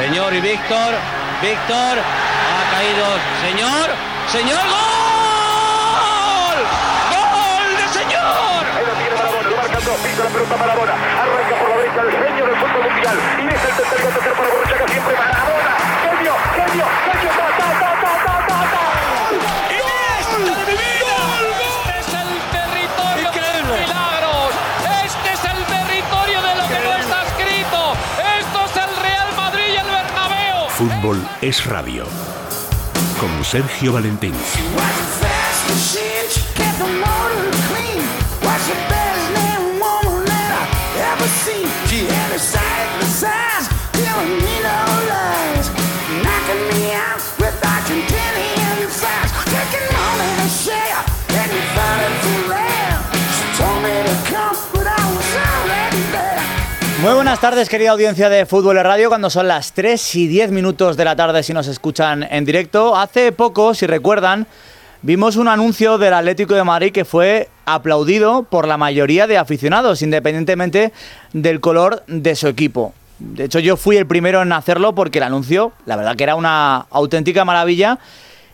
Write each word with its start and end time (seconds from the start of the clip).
Señor 0.00 0.32
y 0.32 0.40
Víctor, 0.40 0.94
Víctor, 1.42 1.98
ha 2.00 2.62
caído. 2.72 3.04
Señor, 3.44 3.90
señor, 4.32 4.64
gol. 4.64 6.58
Gol 7.12 7.76
de 7.76 7.86
señor. 7.92 8.64
Ahí 8.76 8.86
lo 8.86 8.94
tiene 8.94 9.14
Marabona, 9.14 9.50
lo 9.50 9.56
marcan 9.58 9.84
dos, 9.84 10.00
pisa 10.00 10.24
la 10.24 10.30
pelota 10.30 10.56
Marabona, 10.56 10.94
arranca 10.94 11.54
por 11.60 11.68
la 11.68 11.76
derecha 11.76 12.00
el 12.00 12.12
genio 12.16 12.46
del 12.46 12.56
fútbol 12.56 12.82
mundial, 12.88 13.16
y 13.40 13.46
es 13.46 13.62
el 13.62 13.76
tercer 13.76 14.00
gol 14.00 14.12
tercer 14.14 14.32
para 14.32 14.48
Borruchaga, 14.48 14.88
siempre 14.88 15.14
Marabona, 15.20 15.72
genio, 16.00 16.34
genio, 16.56 16.86
genio, 17.04 17.30
ta, 17.36 17.46
ta, 17.60 17.68
ta, 17.80 17.99
Fútbol 30.80 31.22
es 31.42 31.66
radio. 31.66 32.06
Con 33.20 33.44
Sergio 33.44 33.92
Valentín. 33.92 34.32
Muy 57.02 57.14
buenas 57.14 57.40
tardes, 57.40 57.70
querida 57.70 57.92
audiencia 57.92 58.28
de 58.28 58.44
Fútbol 58.44 58.76
de 58.76 58.82
Radio, 58.82 59.08
cuando 59.08 59.30
son 59.30 59.48
las 59.48 59.72
3 59.72 60.16
y 60.16 60.28
10 60.28 60.50
minutos 60.50 60.98
de 60.98 61.06
la 61.06 61.16
tarde 61.16 61.42
si 61.42 61.54
nos 61.54 61.66
escuchan 61.66 62.22
en 62.30 62.44
directo. 62.44 62.94
Hace 62.94 63.32
poco, 63.32 63.72
si 63.72 63.86
recuerdan, 63.86 64.46
vimos 65.00 65.36
un 65.36 65.48
anuncio 65.48 65.96
del 65.96 66.12
Atlético 66.12 66.54
de 66.54 66.62
Madrid 66.62 66.92
que 66.92 67.06
fue 67.06 67.48
aplaudido 67.64 68.42
por 68.42 68.68
la 68.68 68.76
mayoría 68.76 69.26
de 69.26 69.38
aficionados, 69.38 70.02
independientemente 70.02 70.92
del 71.32 71.60
color 71.60 72.02
de 72.06 72.36
su 72.36 72.48
equipo. 72.48 72.92
De 73.18 73.44
hecho, 73.44 73.60
yo 73.60 73.78
fui 73.78 73.96
el 73.96 74.06
primero 74.06 74.42
en 74.42 74.52
hacerlo 74.52 74.94
porque 74.94 75.20
el 75.20 75.24
anuncio, 75.24 75.72
la 75.86 75.96
verdad 75.96 76.16
que 76.16 76.24
era 76.24 76.34
una 76.34 76.86
auténtica 76.90 77.46
maravilla 77.46 77.98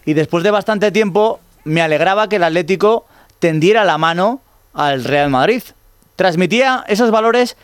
y 0.05 0.15
después 0.15 0.45
de 0.45 0.53
bastante 0.53 0.93
tiempo 0.93 1.41
me 1.65 1.83
alegraba 1.83 2.29
que 2.29 2.37
el 2.37 2.45
Atlético 2.45 3.07
tendiera 3.41 3.85
la 3.85 3.99
mano 3.99 4.41
al 4.73 5.03
Real 5.03 5.31
Madrid. 5.31 5.65
Transmitía 6.15 6.85
esos 6.87 7.11
valores 7.11 7.57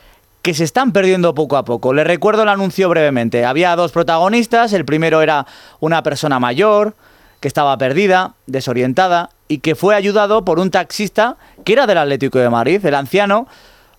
que 0.42 0.54
se 0.54 0.64
están 0.64 0.92
perdiendo 0.92 1.34
poco 1.34 1.56
a 1.56 1.64
poco. 1.64 1.94
Les 1.94 2.06
recuerdo 2.06 2.42
el 2.42 2.48
anuncio 2.48 2.88
brevemente. 2.88 3.44
Había 3.44 3.74
dos 3.76 3.92
protagonistas. 3.92 4.72
El 4.72 4.84
primero 4.84 5.22
era 5.22 5.46
una 5.80 6.02
persona 6.02 6.40
mayor 6.40 6.94
que 7.40 7.48
estaba 7.48 7.76
perdida, 7.78 8.34
desorientada 8.46 9.30
y 9.48 9.58
que 9.58 9.74
fue 9.74 9.94
ayudado 9.94 10.44
por 10.44 10.58
un 10.58 10.70
taxista 10.70 11.36
que 11.64 11.72
era 11.72 11.86
del 11.86 11.98
Atlético 11.98 12.38
de 12.38 12.50
Madrid. 12.50 12.84
El 12.84 12.94
anciano 12.94 13.46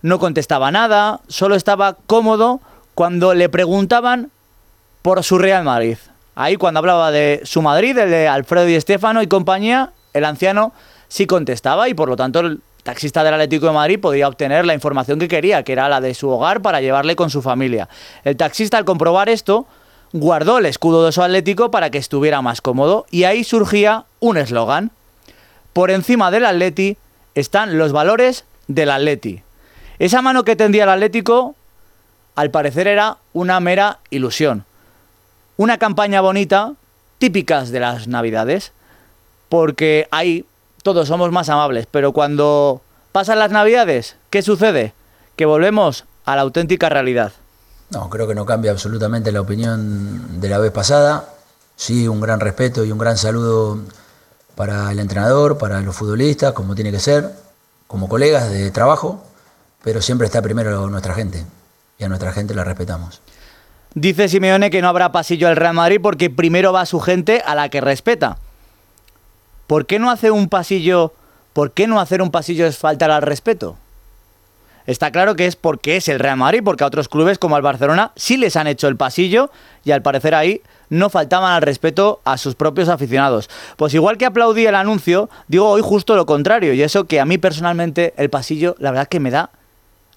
no 0.02 0.18
contestaba 0.18 0.70
nada, 0.70 1.20
solo 1.28 1.54
estaba 1.54 1.96
cómodo 2.06 2.60
cuando 2.94 3.34
le 3.34 3.48
preguntaban 3.48 4.30
por 5.02 5.22
su 5.24 5.38
Real 5.38 5.64
Madrid. 5.64 5.96
Ahí 6.34 6.56
cuando 6.56 6.78
hablaba 6.78 7.10
de 7.10 7.40
su 7.44 7.62
Madrid, 7.62 7.96
el 7.96 8.10
de 8.10 8.28
Alfredo 8.28 8.68
y 8.68 8.74
Estefano 8.74 9.22
y 9.22 9.26
compañía, 9.28 9.92
el 10.12 10.24
anciano 10.24 10.72
sí 11.08 11.26
contestaba 11.26 11.88
y 11.88 11.94
por 11.94 12.08
lo 12.08 12.16
tanto 12.16 12.42
taxista 12.84 13.24
del 13.24 13.34
Atlético 13.34 13.66
de 13.66 13.72
Madrid 13.72 13.98
podía 13.98 14.28
obtener 14.28 14.64
la 14.64 14.74
información 14.74 15.18
que 15.18 15.26
quería, 15.26 15.64
que 15.64 15.72
era 15.72 15.88
la 15.88 16.00
de 16.00 16.14
su 16.14 16.28
hogar 16.28 16.62
para 16.62 16.80
llevarle 16.80 17.16
con 17.16 17.30
su 17.30 17.42
familia. 17.42 17.88
El 18.22 18.36
taxista 18.36 18.78
al 18.78 18.84
comprobar 18.84 19.28
esto 19.28 19.66
guardó 20.12 20.58
el 20.58 20.66
escudo 20.66 21.04
de 21.04 21.10
su 21.10 21.22
Atlético 21.22 21.70
para 21.70 21.90
que 21.90 21.98
estuviera 21.98 22.42
más 22.42 22.60
cómodo 22.60 23.06
y 23.10 23.24
ahí 23.24 23.42
surgía 23.42 24.04
un 24.20 24.36
eslogan. 24.36 24.92
Por 25.72 25.90
encima 25.90 26.30
del 26.30 26.44
Atleti 26.44 26.96
están 27.34 27.78
los 27.78 27.90
valores 27.90 28.44
del 28.68 28.90
Atleti. 28.90 29.42
Esa 29.98 30.22
mano 30.22 30.44
que 30.44 30.54
tendía 30.54 30.84
el 30.84 30.90
Atlético 30.90 31.56
al 32.36 32.50
parecer 32.50 32.86
era 32.86 33.16
una 33.32 33.60
mera 33.60 33.98
ilusión. 34.10 34.64
Una 35.56 35.78
campaña 35.78 36.20
bonita, 36.20 36.74
típicas 37.18 37.70
de 37.70 37.80
las 37.80 38.08
Navidades, 38.08 38.72
porque 39.48 40.06
ahí 40.10 40.44
todos 40.84 41.08
somos 41.08 41.32
más 41.32 41.48
amables, 41.48 41.88
pero 41.90 42.12
cuando 42.12 42.82
pasan 43.10 43.38
las 43.38 43.50
Navidades, 43.50 44.16
¿qué 44.28 44.42
sucede? 44.42 44.92
Que 45.34 45.46
volvemos 45.46 46.04
a 46.26 46.36
la 46.36 46.42
auténtica 46.42 46.90
realidad. 46.90 47.32
No, 47.90 48.10
creo 48.10 48.28
que 48.28 48.34
no 48.34 48.44
cambia 48.44 48.70
absolutamente 48.70 49.32
la 49.32 49.40
opinión 49.40 50.40
de 50.42 50.48
la 50.50 50.58
vez 50.58 50.72
pasada. 50.72 51.30
Sí, 51.74 52.06
un 52.06 52.20
gran 52.20 52.38
respeto 52.38 52.84
y 52.84 52.92
un 52.92 52.98
gran 52.98 53.16
saludo 53.16 53.80
para 54.56 54.92
el 54.92 55.00
entrenador, 55.00 55.56
para 55.56 55.80
los 55.80 55.96
futbolistas, 55.96 56.52
como 56.52 56.74
tiene 56.74 56.92
que 56.92 57.00
ser, 57.00 57.30
como 57.86 58.06
colegas 58.06 58.50
de 58.50 58.70
trabajo, 58.70 59.24
pero 59.82 60.02
siempre 60.02 60.26
está 60.26 60.42
primero 60.42 60.88
nuestra 60.90 61.14
gente 61.14 61.46
y 61.98 62.04
a 62.04 62.08
nuestra 62.08 62.30
gente 62.32 62.54
la 62.54 62.62
respetamos. 62.62 63.22
Dice 63.94 64.28
Simeone 64.28 64.68
que 64.68 64.82
no 64.82 64.88
habrá 64.88 65.12
pasillo 65.12 65.48
al 65.48 65.56
Real 65.56 65.74
Madrid 65.74 66.00
porque 66.02 66.28
primero 66.28 66.74
va 66.74 66.84
su 66.84 67.00
gente 67.00 67.42
a 67.46 67.54
la 67.54 67.70
que 67.70 67.80
respeta. 67.80 68.36
¿Por 69.66 69.86
qué 69.86 69.98
no 69.98 70.10
hace 70.10 70.30
un 70.30 70.48
pasillo? 70.48 71.12
¿Por 71.52 71.72
qué 71.72 71.86
no 71.86 72.00
hacer 72.00 72.20
un 72.22 72.30
pasillo 72.30 72.66
es 72.66 72.78
faltar 72.78 73.10
al 73.10 73.22
respeto? 73.22 73.76
Está 74.86 75.10
claro 75.10 75.34
que 75.34 75.46
es 75.46 75.56
porque 75.56 75.96
es 75.96 76.08
el 76.08 76.18
Real 76.18 76.36
Madrid, 76.36 76.60
porque 76.62 76.84
a 76.84 76.86
otros 76.86 77.08
clubes 77.08 77.38
como 77.38 77.56
al 77.56 77.62
Barcelona 77.62 78.12
sí 78.16 78.36
les 78.36 78.56
han 78.56 78.66
hecho 78.66 78.86
el 78.86 78.96
pasillo 78.96 79.50
y 79.82 79.92
al 79.92 80.02
parecer 80.02 80.34
ahí 80.34 80.60
no 80.90 81.08
faltaban 81.08 81.52
al 81.52 81.62
respeto 81.62 82.20
a 82.24 82.36
sus 82.36 82.54
propios 82.54 82.90
aficionados. 82.90 83.48
Pues 83.76 83.94
igual 83.94 84.18
que 84.18 84.26
aplaudí 84.26 84.66
el 84.66 84.74
anuncio, 84.74 85.30
digo 85.48 85.70
hoy 85.70 85.80
justo 85.82 86.16
lo 86.16 86.26
contrario 86.26 86.74
y 86.74 86.82
eso 86.82 87.04
que 87.04 87.18
a 87.18 87.24
mí 87.24 87.38
personalmente 87.38 88.12
el 88.18 88.28
pasillo 88.28 88.76
la 88.78 88.90
verdad 88.90 89.08
que 89.08 89.20
me 89.20 89.30
da, 89.30 89.48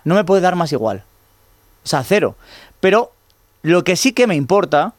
no 0.04 0.16
me 0.16 0.26
puede 0.26 0.42
dar 0.42 0.58
más 0.58 0.74
igual. 0.74 1.04
O 1.86 1.88
sea, 1.88 2.04
cero. 2.04 2.36
Pero 2.82 3.14
lo 3.62 3.86
que 3.86 3.96
sí 3.96 4.12
que 4.12 4.28
me 4.28 4.36
importa 4.36 4.94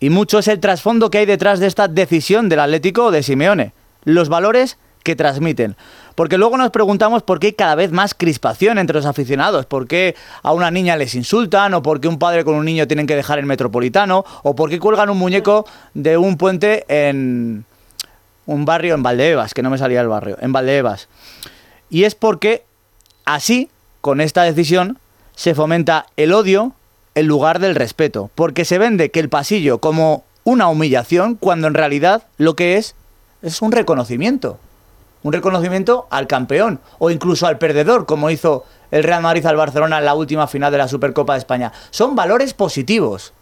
y 0.00 0.10
mucho 0.10 0.38
es 0.38 0.48
el 0.48 0.60
trasfondo 0.60 1.10
que 1.10 1.18
hay 1.18 1.26
detrás 1.26 1.60
de 1.60 1.66
esta 1.66 1.88
decisión 1.88 2.48
del 2.48 2.60
Atlético 2.60 3.10
de 3.10 3.22
Simeone. 3.22 3.72
Los 4.04 4.28
valores 4.28 4.78
que 5.02 5.16
transmiten. 5.16 5.76
Porque 6.14 6.38
luego 6.38 6.56
nos 6.56 6.70
preguntamos 6.70 7.22
por 7.22 7.40
qué 7.40 7.48
hay 7.48 7.52
cada 7.54 7.74
vez 7.74 7.92
más 7.92 8.14
crispación 8.14 8.78
entre 8.78 8.96
los 8.96 9.06
aficionados, 9.06 9.66
por 9.66 9.86
qué 9.86 10.14
a 10.42 10.52
una 10.52 10.70
niña 10.70 10.96
les 10.96 11.14
insultan, 11.14 11.72
o 11.74 11.82
por 11.82 12.00
qué 12.00 12.08
un 12.08 12.18
padre 12.18 12.44
con 12.44 12.54
un 12.54 12.64
niño 12.64 12.86
tienen 12.86 13.06
que 13.06 13.16
dejar 13.16 13.38
el 13.38 13.46
metropolitano, 13.46 14.24
o 14.42 14.54
por 14.54 14.70
qué 14.70 14.78
cuelgan 14.78 15.10
un 15.10 15.18
muñeco 15.18 15.66
de 15.94 16.16
un 16.16 16.36
puente 16.36 16.84
en 16.88 17.64
un 18.46 18.64
barrio 18.64 18.94
en 18.94 19.02
Valdebebas, 19.02 19.54
que 19.54 19.62
no 19.62 19.70
me 19.70 19.78
salía 19.78 20.00
el 20.00 20.08
barrio, 20.08 20.36
en 20.40 20.52
Valdebebas. 20.52 21.08
Y 21.90 22.04
es 22.04 22.14
porque 22.14 22.64
así, 23.24 23.70
con 24.00 24.20
esta 24.20 24.42
decisión, 24.42 24.98
se 25.34 25.54
fomenta 25.54 26.06
el 26.16 26.32
odio 26.32 26.72
en 27.18 27.26
lugar 27.26 27.58
del 27.58 27.74
respeto, 27.74 28.30
porque 28.34 28.64
se 28.64 28.78
vende 28.78 29.10
que 29.10 29.20
el 29.20 29.28
pasillo 29.28 29.78
como 29.78 30.24
una 30.44 30.68
humillación, 30.68 31.34
cuando 31.34 31.66
en 31.66 31.74
realidad 31.74 32.22
lo 32.36 32.56
que 32.56 32.76
es 32.76 32.94
es 33.42 33.62
un 33.62 33.72
reconocimiento 33.72 34.58
un 35.22 35.32
reconocimiento 35.32 36.06
al 36.10 36.26
campeón 36.26 36.80
o 36.98 37.10
incluso 37.10 37.46
al 37.46 37.58
perdedor, 37.58 38.06
como 38.06 38.30
hizo 38.30 38.64
el 38.90 39.02
Real 39.02 39.22
Madrid 39.22 39.44
al 39.46 39.56
Barcelona 39.56 39.98
en 39.98 40.04
la 40.04 40.14
última 40.14 40.46
final 40.46 40.72
de 40.72 40.78
la 40.78 40.88
Supercopa 40.88 41.34
de 41.34 41.40
España. 41.40 41.72
Son 41.90 42.14
valores 42.14 42.54
positivos. 42.54 43.32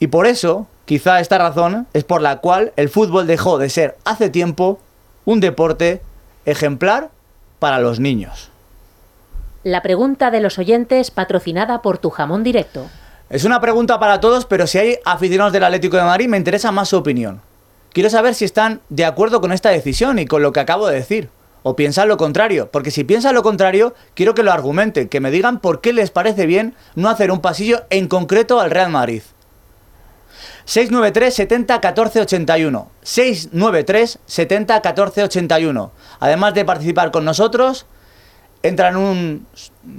Y 0.00 0.08
por 0.08 0.26
eso, 0.26 0.66
quizá 0.84 1.20
esta 1.20 1.38
razón 1.38 1.86
es 1.92 2.04
por 2.04 2.20
la 2.20 2.38
cual 2.38 2.72
el 2.76 2.88
fútbol 2.88 3.26
dejó 3.26 3.58
de 3.58 3.70
ser 3.70 3.96
hace 4.04 4.30
tiempo 4.30 4.80
un 5.24 5.40
deporte 5.40 6.02
ejemplar 6.44 7.10
para 7.58 7.80
los 7.80 8.00
niños. 8.00 8.50
La 9.64 9.82
pregunta 9.82 10.30
de 10.30 10.40
los 10.40 10.58
oyentes 10.58 11.10
patrocinada 11.10 11.82
por 11.82 11.98
tu 11.98 12.10
jamón 12.10 12.44
directo. 12.44 12.88
Es 13.28 13.44
una 13.44 13.60
pregunta 13.60 13.98
para 13.98 14.20
todos, 14.20 14.46
pero 14.46 14.66
si 14.66 14.78
hay 14.78 14.98
aficionados 15.04 15.52
del 15.52 15.64
Atlético 15.64 15.96
de 15.96 16.04
Madrid, 16.04 16.28
me 16.28 16.36
interesa 16.36 16.70
más 16.70 16.88
su 16.88 16.96
opinión. 16.96 17.42
Quiero 17.92 18.08
saber 18.08 18.34
si 18.34 18.44
están 18.44 18.80
de 18.88 19.04
acuerdo 19.04 19.40
con 19.40 19.52
esta 19.52 19.70
decisión 19.70 20.18
y 20.18 20.26
con 20.26 20.42
lo 20.42 20.52
que 20.52 20.60
acabo 20.60 20.86
de 20.86 20.96
decir. 20.96 21.30
o 21.64 21.74
piensan 21.74 22.08
lo 22.08 22.16
contrario. 22.16 22.70
Porque 22.70 22.92
si 22.92 23.02
piensan 23.04 23.34
lo 23.34 23.42
contrario, 23.42 23.94
quiero 24.14 24.32
que 24.32 24.44
lo 24.44 24.52
argumenten, 24.52 25.08
que 25.08 25.20
me 25.20 25.30
digan 25.30 25.58
por 25.58 25.80
qué 25.80 25.92
les 25.92 26.10
parece 26.10 26.46
bien 26.46 26.74
no 26.94 27.08
hacer 27.08 27.30
un 27.32 27.40
pasillo 27.40 27.82
en 27.90 28.06
concreto 28.06 28.60
al 28.60 28.70
Real 28.70 28.90
Madrid. 28.90 29.22
693 30.64 31.34
70 31.34 31.80
14 31.80 32.20
81. 32.20 32.90
693 33.02 34.18
70 34.24 34.80
14 34.80 35.22
81. 35.24 35.92
Además 36.20 36.54
de 36.54 36.64
participar 36.64 37.10
con 37.10 37.24
nosotros, 37.24 37.86
entra 38.62 38.88
en 38.88 38.96
un 38.96 39.46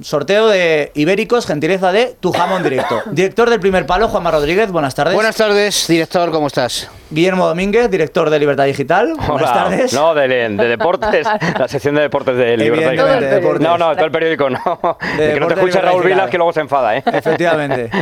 sorteo 0.02 0.48
de 0.48 0.92
ibéricos, 0.96 1.46
gentileza 1.48 1.92
de 1.92 2.16
Tu 2.20 2.32
Jamón 2.32 2.62
Directo. 2.64 3.02
Director 3.12 3.50
del 3.50 3.60
primer 3.60 3.86
palo, 3.86 4.08
Juanma 4.08 4.32
Rodríguez, 4.32 4.72
buenas 4.72 4.94
tardes. 4.96 5.14
Buenas 5.16 5.36
tardes, 5.36 5.88
director, 5.88 6.32
¿cómo 6.32 6.48
estás? 6.48 6.90
Guillermo 7.10 7.48
Domínguez, 7.48 7.90
director 7.90 8.30
de 8.30 8.38
Libertad 8.40 8.66
Digital. 8.66 9.14
Buenas 9.16 9.30
Hola. 9.30 9.54
tardes. 9.54 9.94
No, 9.94 10.14
de, 10.14 10.28
de 10.28 10.68
deportes, 10.68 11.26
la 11.58 11.68
sección 11.68 11.96
de 11.96 12.02
deportes 12.02 12.36
de 12.38 12.58
Libertad 12.58 12.92
Digital. 12.92 13.20
deportes. 13.22 13.62
No, 13.62 13.78
no, 13.78 13.94
todo 13.96 14.06
el 14.06 14.12
periódico 14.12 14.50
no. 14.50 14.98
De 15.18 15.34
que 15.34 15.40
no 15.40 15.48
te 15.48 15.56
de 15.56 15.62
escuche 15.62 15.78
Libertad 15.78 15.82
Raúl. 15.84 16.04
Vilas 16.04 16.30
que 16.30 16.38
luego 16.38 16.54
se 16.54 16.60
enfada, 16.62 16.98
¿eh? 16.98 17.04
Efectivamente. 17.06 17.90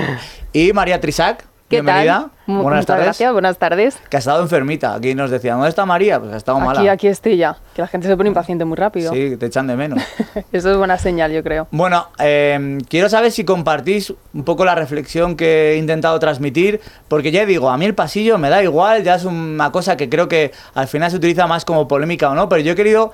Y 0.53 0.73
María 0.73 0.99
Trisac, 0.99 1.43
¿Qué 1.69 1.81
bienvenida. 1.81 2.29
tal? 2.29 2.31
Buenas 2.47 2.63
Muchas 2.65 2.85
tardes. 2.85 3.03
gracias, 3.03 3.33
buenas 3.33 3.57
tardes. 3.57 3.97
Que 4.09 4.15
ha 4.15 4.19
estado 4.19 4.41
enfermita. 4.41 4.93
Aquí 4.93 5.13
nos 5.13 5.29
decían, 5.29 5.55
¿dónde 5.57 5.67
está 5.67 5.85
María? 5.85 6.17
Pues 6.17 6.31
ha 6.31 6.37
estado 6.37 6.59
mala. 6.61 6.79
Aquí, 6.79 6.87
aquí 6.87 7.07
estoy 7.07 7.35
ya, 7.35 7.57
que 7.75 7.81
la 7.81 7.89
gente 7.89 8.07
se 8.07 8.15
pone 8.15 8.29
impaciente 8.29 8.63
muy 8.63 8.77
rápido. 8.77 9.11
Sí, 9.11 9.35
te 9.35 9.47
echan 9.47 9.67
de 9.67 9.75
menos. 9.75 10.01
Eso 10.53 10.71
es 10.71 10.77
buena 10.77 10.97
señal, 10.97 11.33
yo 11.33 11.43
creo. 11.43 11.67
Bueno, 11.71 12.07
eh, 12.19 12.77
quiero 12.87 13.09
saber 13.09 13.31
si 13.33 13.43
compartís 13.43 14.13
un 14.33 14.45
poco 14.45 14.63
la 14.63 14.75
reflexión 14.75 15.35
que 15.35 15.73
he 15.73 15.77
intentado 15.77 16.17
transmitir, 16.19 16.79
porque 17.09 17.31
ya 17.31 17.45
digo, 17.45 17.69
a 17.69 17.77
mí 17.77 17.83
el 17.83 17.95
pasillo 17.95 18.37
me 18.37 18.49
da 18.49 18.63
igual, 18.63 19.03
ya 19.03 19.15
es 19.15 19.25
una 19.25 19.69
cosa 19.73 19.97
que 19.97 20.09
creo 20.09 20.29
que 20.29 20.53
al 20.73 20.87
final 20.87 21.11
se 21.11 21.17
utiliza 21.17 21.47
más 21.47 21.65
como 21.65 21.85
polémica 21.89 22.29
o 22.29 22.35
no, 22.35 22.47
pero 22.47 22.61
yo 22.61 22.71
he 22.71 22.75
querido 22.75 23.11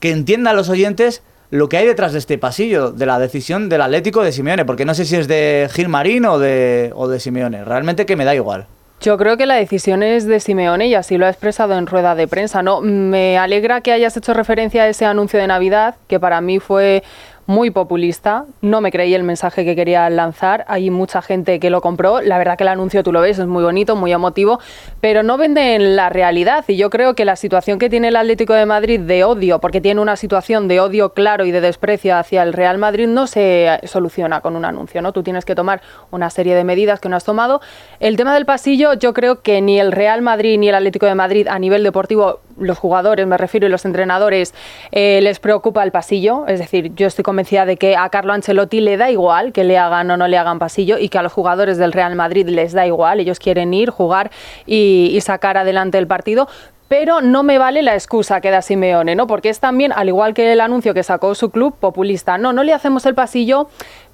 que 0.00 0.10
entiendan 0.10 0.54
los 0.54 0.68
oyentes 0.68 1.22
lo 1.52 1.68
que 1.68 1.76
hay 1.76 1.86
detrás 1.86 2.14
de 2.14 2.18
este 2.18 2.38
pasillo, 2.38 2.92
de 2.92 3.04
la 3.04 3.18
decisión 3.18 3.68
del 3.68 3.82
Atlético 3.82 4.24
de 4.24 4.32
Simeone, 4.32 4.64
porque 4.64 4.86
no 4.86 4.94
sé 4.94 5.04
si 5.04 5.16
es 5.16 5.28
de 5.28 5.68
Gil 5.70 5.90
Marín 5.90 6.24
o 6.24 6.38
de, 6.38 6.90
o 6.94 7.08
de 7.08 7.20
Simeone, 7.20 7.62
realmente 7.62 8.06
que 8.06 8.16
me 8.16 8.24
da 8.24 8.34
igual. 8.34 8.66
Yo 9.02 9.18
creo 9.18 9.36
que 9.36 9.44
la 9.44 9.56
decisión 9.56 10.02
es 10.02 10.26
de 10.26 10.40
Simeone 10.40 10.86
y 10.86 10.94
así 10.94 11.18
lo 11.18 11.26
ha 11.26 11.28
expresado 11.28 11.76
en 11.76 11.86
rueda 11.86 12.14
de 12.14 12.26
prensa. 12.26 12.62
No, 12.62 12.80
me 12.80 13.36
alegra 13.36 13.82
que 13.82 13.92
hayas 13.92 14.16
hecho 14.16 14.32
referencia 14.32 14.84
a 14.84 14.88
ese 14.88 15.04
anuncio 15.04 15.38
de 15.38 15.46
Navidad, 15.46 15.96
que 16.08 16.18
para 16.18 16.40
mí 16.40 16.58
fue 16.58 17.02
muy 17.46 17.70
populista. 17.70 18.44
No 18.60 18.80
me 18.80 18.90
creí 18.90 19.14
el 19.14 19.22
mensaje 19.22 19.64
que 19.64 19.74
quería 19.74 20.08
lanzar. 20.10 20.64
Hay 20.68 20.90
mucha 20.90 21.22
gente 21.22 21.60
que 21.60 21.70
lo 21.70 21.80
compró. 21.80 22.20
La 22.20 22.38
verdad 22.38 22.56
que 22.56 22.64
el 22.64 22.68
anuncio, 22.68 23.02
tú 23.02 23.12
lo 23.12 23.20
ves, 23.20 23.38
es 23.38 23.46
muy 23.46 23.62
bonito, 23.64 23.96
muy 23.96 24.12
emotivo, 24.12 24.60
pero 25.00 25.22
no 25.22 25.36
venden 25.36 25.96
la 25.96 26.08
realidad. 26.08 26.64
Y 26.68 26.76
yo 26.76 26.90
creo 26.90 27.14
que 27.14 27.24
la 27.24 27.36
situación 27.36 27.78
que 27.78 27.90
tiene 27.90 28.08
el 28.08 28.16
Atlético 28.16 28.54
de 28.54 28.66
Madrid 28.66 29.00
de 29.00 29.24
odio, 29.24 29.60
porque 29.60 29.80
tiene 29.80 30.00
una 30.00 30.16
situación 30.16 30.68
de 30.68 30.80
odio 30.80 31.12
claro 31.14 31.44
y 31.44 31.50
de 31.50 31.60
desprecio 31.60 32.16
hacia 32.16 32.42
el 32.42 32.52
Real 32.52 32.78
Madrid, 32.78 33.06
no 33.06 33.26
se 33.26 33.80
soluciona 33.84 34.40
con 34.40 34.56
un 34.56 34.64
anuncio. 34.64 35.02
¿no? 35.02 35.12
Tú 35.12 35.22
tienes 35.22 35.44
que 35.44 35.54
tomar 35.54 35.82
una 36.10 36.30
serie 36.30 36.54
de 36.54 36.64
medidas 36.64 37.00
que 37.00 37.08
no 37.08 37.16
has 37.16 37.24
tomado. 37.24 37.60
El 38.00 38.16
tema 38.16 38.34
del 38.34 38.46
pasillo, 38.46 38.94
yo 38.94 39.12
creo 39.12 39.42
que 39.42 39.60
ni 39.60 39.80
el 39.80 39.92
Real 39.92 40.22
Madrid 40.22 40.58
ni 40.58 40.68
el 40.68 40.74
Atlético 40.74 41.06
de 41.06 41.14
Madrid 41.14 41.48
a 41.48 41.58
nivel 41.58 41.82
deportivo, 41.82 42.40
los 42.58 42.78
jugadores, 42.78 43.26
me 43.26 43.36
refiero, 43.38 43.66
y 43.66 43.70
los 43.70 43.84
entrenadores, 43.84 44.54
eh, 44.90 45.20
les 45.22 45.38
preocupa 45.40 45.82
el 45.82 45.90
pasillo. 45.90 46.46
Es 46.46 46.58
decir, 46.58 46.94
yo 46.94 47.06
estoy 47.06 47.24
convencida 47.32 47.64
de 47.64 47.78
que 47.78 47.96
a 47.96 48.10
Carlo 48.10 48.34
Ancelotti 48.34 48.82
le 48.82 48.98
da 48.98 49.10
igual 49.10 49.54
que 49.54 49.64
le 49.64 49.78
hagan 49.78 50.10
o 50.10 50.18
no 50.18 50.28
le 50.28 50.36
hagan 50.36 50.58
pasillo 50.58 50.98
y 50.98 51.08
que 51.08 51.16
a 51.16 51.22
los 51.22 51.32
jugadores 51.32 51.78
del 51.78 51.92
Real 51.92 52.14
Madrid 52.14 52.46
les 52.46 52.74
da 52.74 52.86
igual. 52.86 53.20
Ellos 53.20 53.38
quieren 53.38 53.72
ir, 53.72 53.88
jugar 53.88 54.30
y, 54.66 55.18
sacar 55.22 55.56
adelante 55.56 55.96
el 55.96 56.06
partido. 56.06 56.46
Pero 56.88 57.22
no 57.22 57.42
me 57.42 57.56
vale 57.56 57.80
la 57.80 57.94
excusa 57.94 58.42
que 58.42 58.50
da 58.50 58.60
Simeone, 58.60 59.14
¿no? 59.14 59.26
Porque 59.26 59.48
es 59.48 59.60
también, 59.60 59.92
al 59.92 60.08
igual 60.08 60.34
que 60.34 60.52
el 60.52 60.60
anuncio 60.60 60.92
que 60.92 61.02
sacó 61.02 61.34
su 61.34 61.50
club, 61.50 61.74
populista. 61.74 62.36
No, 62.36 62.52
no 62.52 62.64
le 62.64 62.74
hacemos 62.74 63.06
el 63.06 63.14
pasillo 63.14 63.68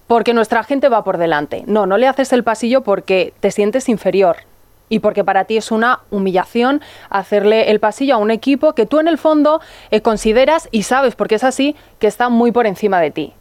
porque 0.06 0.32
nuestra 0.32 0.62
gente 0.62 0.88
va 0.88 1.02
por 1.02 1.18
delante. 1.18 1.64
No, 1.66 1.86
no 1.86 1.98
le 1.98 2.06
haces 2.06 2.32
el 2.32 2.44
pasillo 2.44 2.82
porque 2.82 3.34
te 3.40 3.50
sientes 3.50 3.88
inferior 3.88 4.47
y 4.88 5.00
porque 5.00 5.24
para 5.24 5.44
ti 5.44 5.56
es 5.56 5.70
una 5.70 6.00
humillación 6.10 6.80
hacerle 7.10 7.70
el 7.70 7.80
pasillo 7.80 8.14
a 8.14 8.18
un 8.18 8.30
equipo 8.30 8.74
que 8.74 8.86
tú 8.86 9.00
en 9.00 9.08
el 9.08 9.18
fondo 9.18 9.60
eh, 9.90 10.00
consideras 10.00 10.68
y 10.70 10.84
sabes, 10.84 11.14
porque 11.14 11.36
es 11.36 11.44
así, 11.44 11.76
que 11.98 12.06
está 12.06 12.28
muy 12.28 12.52
por 12.52 12.66
encima 12.66 13.00
de 13.00 13.10
ti. 13.10 13.32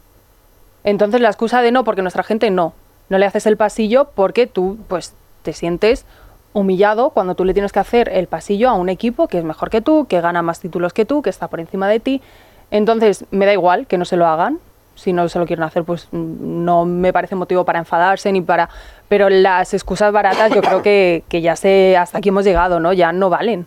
Entonces 0.84 1.20
la 1.20 1.28
excusa 1.28 1.62
de 1.62 1.72
no, 1.72 1.84
porque 1.84 2.02
nuestra 2.02 2.22
gente 2.22 2.50
no. 2.50 2.72
No 3.08 3.18
le 3.18 3.26
haces 3.26 3.46
el 3.46 3.56
pasillo 3.56 4.10
porque 4.14 4.46
tú 4.46 4.78
pues 4.88 5.14
te 5.42 5.52
sientes 5.52 6.04
humillado 6.52 7.10
cuando 7.10 7.34
tú 7.34 7.44
le 7.44 7.54
tienes 7.54 7.72
que 7.72 7.78
hacer 7.78 8.08
el 8.08 8.26
pasillo 8.26 8.68
a 8.68 8.74
un 8.74 8.88
equipo 8.88 9.28
que 9.28 9.38
es 9.38 9.44
mejor 9.44 9.70
que 9.70 9.80
tú, 9.80 10.06
que 10.06 10.20
gana 10.20 10.42
más 10.42 10.60
títulos 10.60 10.92
que 10.92 11.04
tú, 11.04 11.22
que 11.22 11.30
está 11.30 11.48
por 11.48 11.60
encima 11.60 11.88
de 11.88 12.00
ti. 12.00 12.22
Entonces 12.70 13.24
me 13.30 13.46
da 13.46 13.52
igual 13.52 13.86
que 13.86 13.98
no 13.98 14.04
se 14.04 14.16
lo 14.16 14.26
hagan. 14.26 14.58
Si 14.98 15.12
no 15.12 15.28
se 15.28 15.38
lo 15.38 15.46
quieren 15.46 15.62
hacer, 15.62 15.84
pues 15.84 16.08
mm, 16.10 16.64
no 16.64 16.84
me 16.84 17.12
parece 17.12 17.34
motivo 17.34 17.64
para 17.64 17.78
enfadarse 17.78 18.32
ni 18.32 18.40
para... 18.40 18.68
Pero 19.08 19.30
las 19.30 19.72
excusas 19.72 20.12
baratas 20.12 20.52
yo 20.52 20.60
creo 20.60 20.82
que, 20.82 21.22
que 21.28 21.40
ya 21.40 21.56
sé, 21.56 21.96
hasta 21.96 22.18
aquí 22.18 22.28
hemos 22.28 22.44
llegado, 22.44 22.80
¿no? 22.80 22.92
Ya 22.92 23.12
no 23.12 23.30
valen. 23.30 23.66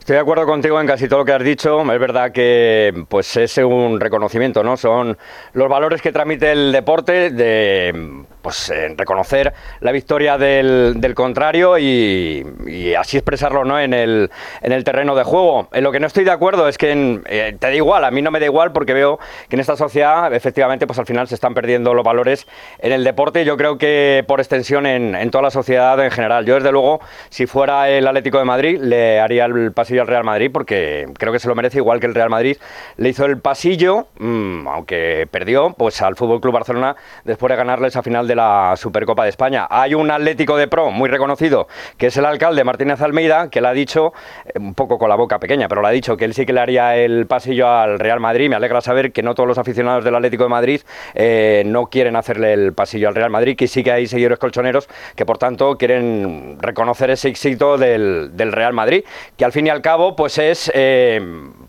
Estoy 0.00 0.14
de 0.16 0.22
acuerdo 0.22 0.46
contigo 0.46 0.80
en 0.80 0.86
casi 0.86 1.08
todo 1.08 1.20
lo 1.20 1.24
que 1.26 1.32
has 1.32 1.44
dicho. 1.44 1.80
Es 1.80 2.00
verdad 2.00 2.32
que 2.32 3.04
pues 3.08 3.36
es 3.36 3.58
un 3.58 4.00
reconocimiento, 4.00 4.64
¿no? 4.64 4.76
Son 4.76 5.16
los 5.52 5.68
valores 5.68 6.00
que 6.00 6.10
transmite 6.10 6.50
el 6.50 6.72
deporte 6.72 7.30
de 7.30 8.24
pues 8.42 8.70
eh, 8.70 8.94
reconocer 8.96 9.52
la 9.80 9.92
victoria 9.92 10.38
del, 10.38 10.94
del 11.00 11.14
contrario 11.14 11.78
y, 11.78 12.44
y 12.66 12.94
así 12.94 13.16
expresarlo 13.16 13.64
¿no? 13.64 13.78
en, 13.78 13.92
el, 13.94 14.30
en 14.62 14.72
el 14.72 14.84
terreno 14.84 15.14
de 15.14 15.24
juego. 15.24 15.68
En 15.72 15.84
lo 15.84 15.92
que 15.92 16.00
no 16.00 16.06
estoy 16.06 16.24
de 16.24 16.30
acuerdo 16.30 16.68
es 16.68 16.78
que 16.78 16.90
en- 16.92 17.22
eh, 17.26 17.56
te 17.58 17.66
da 17.68 17.74
igual, 17.74 18.04
a 18.04 18.10
mí 18.10 18.22
no 18.22 18.30
me 18.30 18.40
da 18.40 18.46
igual 18.46 18.72
porque 18.72 18.92
veo 18.92 19.18
que 19.48 19.56
en 19.56 19.60
esta 19.60 19.76
sociedad 19.76 20.32
efectivamente 20.34 20.86
pues 20.86 20.98
al 20.98 21.06
final 21.06 21.28
se 21.28 21.34
están 21.34 21.54
perdiendo 21.54 21.94
los 21.94 22.04
valores 22.04 22.46
en 22.78 22.92
el 22.92 23.04
deporte 23.04 23.44
yo 23.44 23.56
creo 23.56 23.78
que 23.78 24.24
por 24.26 24.40
extensión 24.40 24.86
en, 24.86 25.14
en 25.14 25.30
toda 25.30 25.42
la 25.42 25.50
sociedad 25.50 26.02
en 26.04 26.10
general. 26.10 26.44
Yo 26.46 26.54
desde 26.54 26.72
luego, 26.72 27.00
si 27.28 27.46
fuera 27.46 27.88
el 27.88 28.06
Atlético 28.06 28.38
de 28.38 28.44
Madrid, 28.44 28.78
le 28.80 29.20
haría 29.20 29.44
el 29.44 29.72
pasillo 29.72 30.02
al 30.02 30.08
Real 30.08 30.24
Madrid 30.24 30.50
porque 30.52 31.06
creo 31.18 31.32
que 31.32 31.38
se 31.38 31.48
lo 31.48 31.54
merece 31.54 31.78
igual 31.78 32.00
que 32.00 32.06
el 32.06 32.14
Real 32.14 32.30
Madrid. 32.30 32.56
Le 32.96 33.08
hizo 33.08 33.24
el 33.26 33.38
pasillo, 33.38 34.08
mm, 34.18 34.66
aunque 34.68 35.28
perdió, 35.30 35.74
pues 35.76 36.00
al 36.02 36.16
Fútbol 36.16 36.40
Club 36.40 36.54
Barcelona 36.54 36.96
después 37.24 37.50
de 37.50 37.56
ganarle 37.56 37.88
esa 37.88 38.02
final 38.02 38.26
de 38.26 38.29
la 38.34 38.74
Supercopa 38.76 39.24
de 39.24 39.30
España. 39.30 39.66
Hay 39.70 39.94
un 39.94 40.10
Atlético 40.10 40.56
de 40.56 40.68
Pro 40.68 40.90
muy 40.90 41.08
reconocido, 41.08 41.68
que 41.96 42.06
es 42.06 42.16
el 42.16 42.24
alcalde 42.24 42.64
Martínez 42.64 43.00
Almeida, 43.00 43.50
que 43.50 43.60
le 43.60 43.68
ha 43.68 43.72
dicho, 43.72 44.12
eh, 44.46 44.58
un 44.58 44.74
poco 44.74 44.98
con 44.98 45.08
la 45.08 45.16
boca 45.16 45.38
pequeña, 45.38 45.68
pero 45.68 45.82
le 45.82 45.88
ha 45.88 45.90
dicho 45.92 46.16
que 46.16 46.24
él 46.24 46.34
sí 46.34 46.46
que 46.46 46.52
le 46.52 46.60
haría 46.60 46.96
el 46.96 47.26
pasillo 47.26 47.68
al 47.68 47.98
Real 47.98 48.20
Madrid. 48.20 48.48
Me 48.48 48.56
alegra 48.56 48.80
saber 48.80 49.12
que 49.12 49.22
no 49.22 49.34
todos 49.34 49.48
los 49.48 49.58
aficionados 49.58 50.04
del 50.04 50.14
Atlético 50.14 50.44
de 50.44 50.50
Madrid 50.50 50.80
eh, 51.14 51.62
no 51.66 51.86
quieren 51.86 52.16
hacerle 52.16 52.52
el 52.52 52.72
pasillo 52.72 53.08
al 53.08 53.14
Real 53.14 53.30
Madrid, 53.30 53.56
que 53.56 53.68
sí 53.68 53.82
que 53.82 53.92
hay 53.92 54.06
seguidores 54.06 54.38
colchoneros 54.38 54.88
que 55.16 55.26
por 55.26 55.38
tanto 55.38 55.76
quieren 55.76 56.58
reconocer 56.60 57.10
ese 57.10 57.28
éxito 57.28 57.78
del, 57.78 58.30
del 58.34 58.52
Real 58.52 58.72
Madrid, 58.72 59.04
que 59.36 59.44
al 59.44 59.52
fin 59.52 59.66
y 59.66 59.70
al 59.70 59.82
cabo 59.82 60.16
pues 60.16 60.38
es 60.38 60.70
eh, 60.74 61.20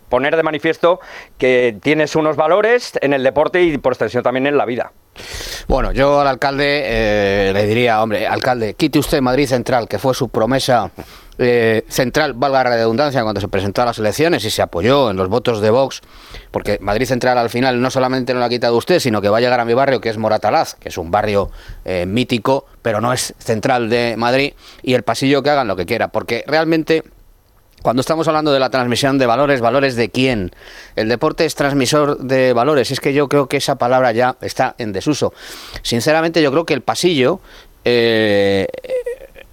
poner 0.08 0.36
de 0.36 0.42
manifiesto 0.42 1.00
que 1.38 1.76
tienes 1.82 2.16
unos 2.16 2.36
valores 2.36 2.98
en 3.00 3.12
el 3.12 3.22
deporte 3.22 3.62
y 3.62 3.78
por 3.78 3.92
extensión 3.92 4.22
también 4.22 4.46
en 4.46 4.56
la 4.56 4.64
vida. 4.64 4.92
Bueno, 5.68 5.92
yo 5.92 6.20
al 6.20 6.26
alcalde 6.26 6.82
eh, 6.84 7.52
le 7.52 7.66
diría, 7.66 8.02
hombre, 8.02 8.26
alcalde, 8.26 8.74
quite 8.74 8.98
usted 8.98 9.20
Madrid 9.20 9.46
Central, 9.46 9.88
que 9.88 9.98
fue 9.98 10.14
su 10.14 10.28
promesa 10.28 10.90
eh, 11.38 11.84
central, 11.88 12.34
valga 12.34 12.64
la 12.64 12.76
redundancia, 12.76 13.22
cuando 13.22 13.40
se 13.40 13.48
presentó 13.48 13.82
a 13.82 13.86
las 13.86 13.98
elecciones 13.98 14.44
y 14.44 14.50
se 14.50 14.62
apoyó 14.62 15.10
en 15.10 15.16
los 15.16 15.28
votos 15.28 15.60
de 15.60 15.70
Vox, 15.70 16.00
porque 16.50 16.78
Madrid 16.80 17.06
Central 17.06 17.38
al 17.38 17.50
final 17.50 17.80
no 17.80 17.90
solamente 17.90 18.34
no 18.34 18.40
lo 18.40 18.46
ha 18.46 18.48
quitado 18.48 18.76
usted, 18.76 19.00
sino 19.00 19.22
que 19.22 19.28
va 19.28 19.38
a 19.38 19.40
llegar 19.40 19.60
a 19.60 19.64
mi 19.64 19.74
barrio, 19.74 20.00
que 20.00 20.08
es 20.08 20.18
Moratalaz, 20.18 20.74
que 20.74 20.88
es 20.88 20.98
un 20.98 21.10
barrio 21.10 21.50
eh, 21.84 22.06
mítico, 22.06 22.66
pero 22.82 23.00
no 23.00 23.12
es 23.12 23.34
central 23.38 23.88
de 23.88 24.14
Madrid, 24.16 24.54
y 24.82 24.94
el 24.94 25.02
pasillo 25.02 25.42
que 25.42 25.50
hagan 25.50 25.68
lo 25.68 25.76
que 25.76 25.86
quiera, 25.86 26.08
porque 26.08 26.44
realmente... 26.46 27.02
Cuando 27.82 28.00
estamos 28.00 28.28
hablando 28.28 28.52
de 28.52 28.60
la 28.60 28.70
transmisión 28.70 29.18
de 29.18 29.26
valores, 29.26 29.60
¿valores 29.60 29.96
de 29.96 30.08
quién? 30.08 30.52
El 30.94 31.08
deporte 31.08 31.44
es 31.44 31.56
transmisor 31.56 32.18
de 32.18 32.52
valores. 32.52 32.92
Es 32.92 33.00
que 33.00 33.12
yo 33.12 33.28
creo 33.28 33.48
que 33.48 33.56
esa 33.56 33.74
palabra 33.74 34.12
ya 34.12 34.36
está 34.40 34.76
en 34.78 34.92
desuso. 34.92 35.34
Sinceramente, 35.82 36.40
yo 36.40 36.52
creo 36.52 36.64
que 36.64 36.74
el 36.74 36.82
pasillo, 36.82 37.40
eh, 37.84 38.68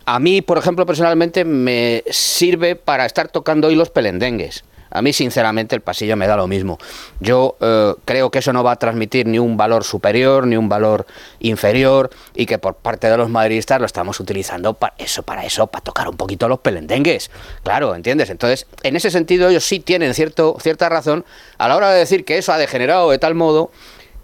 a 0.05 0.19
mí, 0.19 0.41
por 0.41 0.59
ejemplo, 0.59 0.85
personalmente, 0.85 1.43
me 1.43 2.03
sirve 2.11 2.75
para 2.75 3.07
estar 3.07 3.29
tocando 3.29 3.71
hilos 3.71 3.89
pelendengues. 3.89 4.63
A 4.91 5.01
mí, 5.01 5.13
sinceramente, 5.13 5.75
el 5.75 5.81
pasillo 5.81 6.15
me 6.15 6.27
da 6.27 6.35
lo 6.35 6.47
mismo. 6.47 6.77
Yo 7.19 7.57
eh, 7.59 7.93
creo 8.05 8.31
que 8.31 8.39
eso 8.39 8.53
no 8.53 8.63
va 8.63 8.73
a 8.73 8.75
transmitir 8.77 9.27
ni 9.27 9.39
un 9.39 9.57
valor 9.57 9.83
superior, 9.83 10.47
ni 10.47 10.55
un 10.55 10.69
valor 10.69 11.05
inferior, 11.39 12.09
y 12.35 12.45
que 12.45 12.57
por 12.57 12.75
parte 12.75 13.09
de 13.09 13.17
los 13.17 13.29
madridistas 13.29 13.79
lo 13.79 13.85
estamos 13.85 14.19
utilizando 14.19 14.73
para 14.73 14.93
eso, 14.97 15.23
para 15.23 15.45
eso, 15.45 15.67
para 15.67 15.83
tocar 15.83 16.09
un 16.09 16.17
poquito 16.17 16.47
los 16.47 16.59
pelendengues. 16.59 17.31
Claro, 17.63 17.95
¿entiendes? 17.95 18.29
Entonces, 18.29 18.67
en 18.83 18.95
ese 18.95 19.11
sentido, 19.11 19.49
ellos 19.49 19.63
sí 19.63 19.79
tienen 19.79 20.13
cierto, 20.13 20.57
cierta 20.61 20.89
razón 20.89 21.25
a 21.57 21.67
la 21.67 21.75
hora 21.75 21.91
de 21.91 21.99
decir 21.99 22.25
que 22.25 22.37
eso 22.37 22.51
ha 22.51 22.57
degenerado 22.57 23.11
de 23.11 23.19
tal 23.19 23.35
modo 23.35 23.71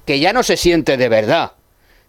que 0.06 0.20
ya 0.20 0.34
no 0.34 0.44
se 0.44 0.58
siente 0.58 0.98
de 0.98 1.10
verdad. 1.10 1.54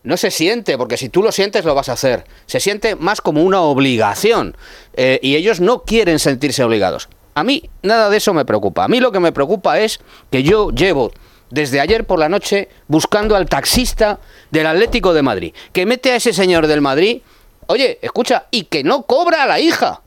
No 0.03 0.17
se 0.17 0.31
siente, 0.31 0.79
porque 0.79 0.97
si 0.97 1.09
tú 1.09 1.21
lo 1.23 1.33
sientes 1.33 1.65
lo 1.65 1.75
vas 1.75 1.89
a 1.89 1.95
hacer. 1.95 2.25
Se 2.47 2.61
siente 2.61 2.95
más 2.95 3.21
como 3.21 3.43
una 3.43 3.63
obligación. 3.63 4.57
Eh, 4.95 5.19
y 5.21 5.35
ellos 5.35 5.61
no 5.61 5.83
quieren 5.83 6.21
sentirse 6.21 6.63
obligados. 6.63 7.09
A 7.37 7.45
mí 7.45 7.63
nada 7.83 8.09
de 8.09 8.17
eso 8.17 8.33
me 8.33 8.47
preocupa. 8.47 8.85
A 8.85 8.89
mí 8.89 8.99
lo 8.99 9.13
que 9.13 9.21
me 9.21 9.31
preocupa 9.31 9.79
es 9.79 10.01
que 10.31 10.43
yo 10.43 10.71
llevo 10.71 11.13
desde 11.51 11.81
ayer 11.81 12.07
por 12.07 12.19
la 12.19 12.31
noche 12.31 12.71
buscando 12.89 13.37
al 13.37 13.47
taxista 13.47 14.19
del 14.51 14.67
Atlético 14.67 15.13
de 15.13 15.21
Madrid, 15.23 15.53
que 15.75 15.85
mete 15.85 16.13
a 16.13 16.17
ese 16.17 16.33
señor 16.33 16.67
del 16.67 16.81
Madrid, 16.81 17.21
oye, 17.67 17.99
escucha, 18.01 18.47
y 18.51 18.63
que 18.65 18.83
no 18.83 19.03
cobra 19.03 19.43
a 19.43 19.47
la 19.47 19.61
hija. 19.61 20.01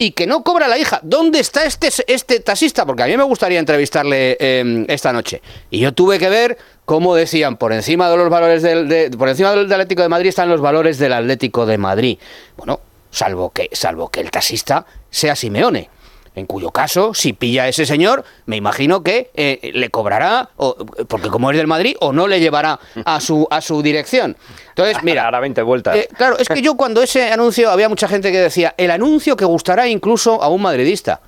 Y 0.00 0.12
que 0.12 0.28
no 0.28 0.44
cobra 0.44 0.66
a 0.66 0.68
la 0.68 0.78
hija. 0.78 1.00
¿Dónde 1.02 1.40
está 1.40 1.64
este, 1.64 1.88
este 2.06 2.38
taxista? 2.38 2.86
Porque 2.86 3.02
a 3.02 3.06
mí 3.06 3.16
me 3.16 3.24
gustaría 3.24 3.58
entrevistarle 3.58 4.36
eh, 4.38 4.84
esta 4.86 5.12
noche. 5.12 5.42
Y 5.72 5.80
yo 5.80 5.92
tuve 5.92 6.20
que 6.20 6.28
ver 6.28 6.56
cómo 6.84 7.16
decían, 7.16 7.56
por 7.56 7.72
encima 7.72 8.08
de 8.08 8.16
los 8.16 8.30
valores 8.30 8.62
del, 8.62 8.88
de- 8.88 9.10
por 9.10 9.28
encima 9.28 9.50
del 9.50 9.72
Atlético 9.72 10.02
de 10.02 10.08
Madrid 10.08 10.28
están 10.28 10.48
los 10.48 10.60
valores 10.60 10.98
del 10.98 11.12
Atlético 11.14 11.66
de 11.66 11.78
Madrid. 11.78 12.16
Bueno, 12.56 12.78
salvo 13.10 13.50
que, 13.50 13.68
salvo 13.72 14.08
que 14.08 14.20
el 14.20 14.30
taxista 14.30 14.86
sea 15.10 15.34
Simeone. 15.34 15.90
En 16.38 16.46
cuyo 16.46 16.70
caso, 16.70 17.14
si 17.14 17.32
pilla 17.32 17.64
a 17.64 17.68
ese 17.68 17.84
señor, 17.84 18.24
me 18.46 18.56
imagino 18.56 19.02
que 19.02 19.30
eh, 19.34 19.72
le 19.74 19.90
cobrará, 19.90 20.50
o, 20.56 20.76
porque 21.08 21.28
como 21.28 21.50
es 21.50 21.56
del 21.56 21.66
Madrid, 21.66 21.96
o 22.00 22.12
no 22.12 22.28
le 22.28 22.38
llevará 22.38 22.78
a 23.04 23.20
su, 23.20 23.46
a 23.50 23.60
su 23.60 23.82
dirección. 23.82 24.36
Entonces, 24.68 24.98
mira. 25.02 25.24
Ahora 25.24 25.40
20 25.40 25.62
vueltas. 25.62 25.96
Eh, 25.96 26.08
claro, 26.16 26.38
es 26.38 26.48
que 26.48 26.62
yo 26.62 26.76
cuando 26.76 27.02
ese 27.02 27.32
anuncio 27.32 27.70
había 27.70 27.88
mucha 27.88 28.06
gente 28.06 28.30
que 28.30 28.38
decía, 28.38 28.74
el 28.76 28.90
anuncio 28.90 29.36
que 29.36 29.44
gustará 29.44 29.88
incluso 29.88 30.42
a 30.42 30.48
un 30.48 30.62
madridista. 30.62 31.20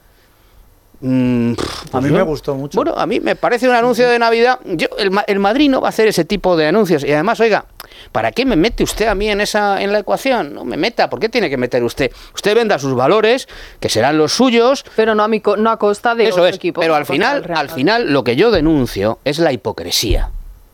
Mm, 1.03 1.53
A 1.93 2.01
mí 2.01 2.09
yo- 2.11 2.15
me 2.15 2.23
gustó 2.23 2.55
mucho. 2.55 2.77
Bueno, 2.77 2.95
a 2.97 3.07
mí 3.07 3.21
me 3.21 3.35
parece 3.37 3.69
un 3.69 3.75
anuncio 3.75 4.09
de 4.09 4.19
Navidad. 4.19 4.61
Yo, 4.67 4.87
el, 4.99 5.11
el 5.27 5.39
Madrid 5.39 5.71
no 5.71 5.81
va 5.81 5.89
a 5.89 5.91
hacer 5.91 6.09
ese 6.09 6.25
tipo 6.27 6.57
de 6.57 6.67
anuncios. 6.67 7.05
Y 7.05 7.13
además, 7.13 7.41
oiga, 7.41 7.65
¿para 8.13 8.33
qué 8.33 8.45
me 8.45 8.55
mete 8.57 8.83
usted 8.83 9.07
a 9.07 9.15
mí 9.15 9.29
en 9.31 9.41
esa 9.41 9.81
en 9.83 9.93
la 9.93 10.01
ecuación? 10.01 10.55
No 10.55 10.65
me 10.67 10.77
meta. 10.77 11.09
¿Por 11.09 11.19
qué 11.19 11.29
tiene 11.31 11.49
que 11.49 11.57
meter 11.57 11.83
usted? 11.83 12.13
Usted 12.35 12.55
venda 12.55 12.79
sus 12.79 12.95
valores, 12.95 13.49
que 13.81 13.89
serán 13.89 14.19
los 14.19 14.33
suyos. 14.33 14.85
Pero 14.95 15.15
no 15.15 15.23
a, 15.23 15.29
mi 15.29 15.41
co- 15.41 15.57
no 15.57 15.71
a 15.71 15.79
costa 15.79 16.15
de 16.15 16.29
Eso 16.29 16.47
es. 16.47 16.57
equipo. 16.57 16.81
pero 16.83 16.95
al 16.95 17.07
final, 17.07 17.51
al 17.55 17.71
final, 17.71 18.13
lo 18.13 18.23
que 18.23 18.37
yo 18.37 18.51
denuncio 18.51 19.19
es 19.25 19.39
la 19.39 19.53
hipocresía. 19.53 20.31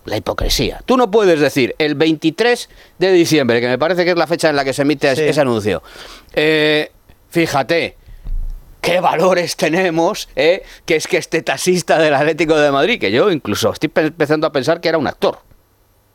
La 0.07 0.17
hipocresía. 0.17 0.81
Tú 0.87 0.97
no 0.97 1.11
puedes 1.11 1.39
decir 1.41 1.75
el 1.79 1.95
23 1.97 2.69
de 2.99 3.13
diciembre, 3.13 3.61
que 3.61 3.67
me 3.69 3.79
parece 3.79 4.05
que 4.05 4.11
es 4.13 4.17
la 4.17 4.27
fecha 4.29 4.49
en 4.51 4.57
la 4.57 4.65
que 4.65 4.73
se 4.73 4.83
emite 4.83 5.15
Sí. 5.17 5.23
ese 5.23 5.41
anuncio. 5.41 5.83
eh, 6.33 6.91
fíjate, 7.31 7.97
qué 8.81 9.01
valores 9.01 9.57
tenemos, 9.57 10.29
eh, 10.37 10.63
que 10.85 10.97
es 10.97 11.07
que 11.07 11.17
este 11.17 11.43
taxista 11.43 11.99
del 11.99 12.15
Atlético 12.15 12.57
de 12.57 12.71
Madrid, 12.71 13.01
que 13.01 13.11
yo 13.11 13.31
incluso 13.31 13.73
estoy 13.73 13.89
pe- 13.89 14.03
empezando 14.07 14.47
a 14.47 14.53
pensar 14.53 14.81
que 14.81 14.89
era 14.89 14.99
un 14.99 15.07
actor. 15.07 15.39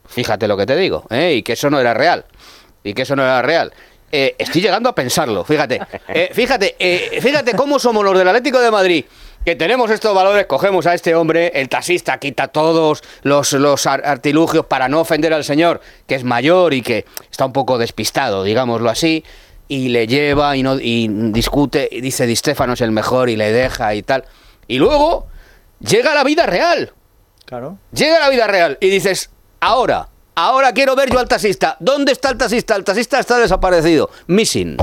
Fíjate 0.08 0.48
lo 0.48 0.58
que 0.58 0.66
te 0.66 0.76
digo, 0.76 1.06
eh, 1.10 1.36
y 1.36 1.44
que 1.44 1.54
eso 1.54 1.70
no 1.70 1.80
era 1.80 1.94
real. 1.94 2.26
Y 2.84 2.94
que 2.94 3.04
eso 3.04 3.16
no 3.16 3.24
era 3.24 3.42
real. 3.42 3.72
Eh, 4.12 4.36
estoy 4.38 4.62
llegando 4.62 4.90
a 4.90 4.96
pensarlo, 4.96 5.44
fíjate. 5.46 5.80
Eh, 6.10 6.30
fíjate, 6.34 6.76
eh, 6.80 7.20
fíjate 7.22 7.54
cómo 7.54 7.80
somos 7.80 8.04
los 8.04 8.18
del 8.18 8.28
Atlético 8.28 8.60
de 8.60 8.72
Madrid. 8.72 9.06
Que 9.46 9.56
tenemos 9.56 9.90
estos 9.90 10.14
valores, 10.14 10.46
cogemos 10.46 10.86
a 10.86 10.94
este 10.94 11.16
hombre, 11.16 11.52
el 11.56 11.68
taxista 11.70 12.20
quita 12.20 12.50
todos 12.50 13.02
los, 13.24 13.54
los 13.54 13.86
ar- 13.88 14.04
artilugios 14.06 14.66
para 14.66 14.88
no 14.90 15.00
ofender 15.00 15.34
al 15.34 15.44
señor, 15.44 15.82
que 16.08 16.16
es 16.16 16.24
mayor 16.24 16.74
y 16.74 16.82
que 16.82 17.06
está 17.32 17.46
un 17.46 17.54
poco 17.54 17.78
despistado, 17.80 18.44
digámoslo 18.44 18.90
así, 18.90 19.24
y 19.72 19.88
le 19.88 20.06
lleva 20.06 20.58
y, 20.58 20.64
no, 20.64 20.78
y 20.78 21.08
discute, 21.32 21.88
y 21.90 22.02
dice 22.02 22.26
Di 22.26 22.36
Stéfano 22.36 22.74
es 22.74 22.82
el 22.82 22.92
mejor 22.92 23.30
y 23.30 23.38
le 23.38 23.54
deja 23.54 23.96
y 23.96 24.04
tal. 24.04 24.26
Y 24.68 24.80
luego 24.80 25.28
llega 25.80 26.14
la 26.14 26.26
vida 26.26 26.46
real. 26.46 26.92
Claro. 27.46 27.78
Llega 27.94 28.20
la 28.20 28.28
vida 28.28 28.48
real 28.48 28.78
y 28.82 28.90
dices, 28.90 29.30
ahora, 29.62 30.10
ahora 30.36 30.74
quiero 30.74 30.94
ver 30.98 31.10
yo 31.10 31.20
al 31.20 31.30
taxista. 31.30 31.78
¿Dónde 31.80 32.12
está 32.12 32.32
el 32.32 32.38
taxista? 32.38 32.76
El 32.76 32.84
taxista 32.84 33.22
está 33.22 33.40
desaparecido. 33.40 34.10
Missing. 34.28 34.76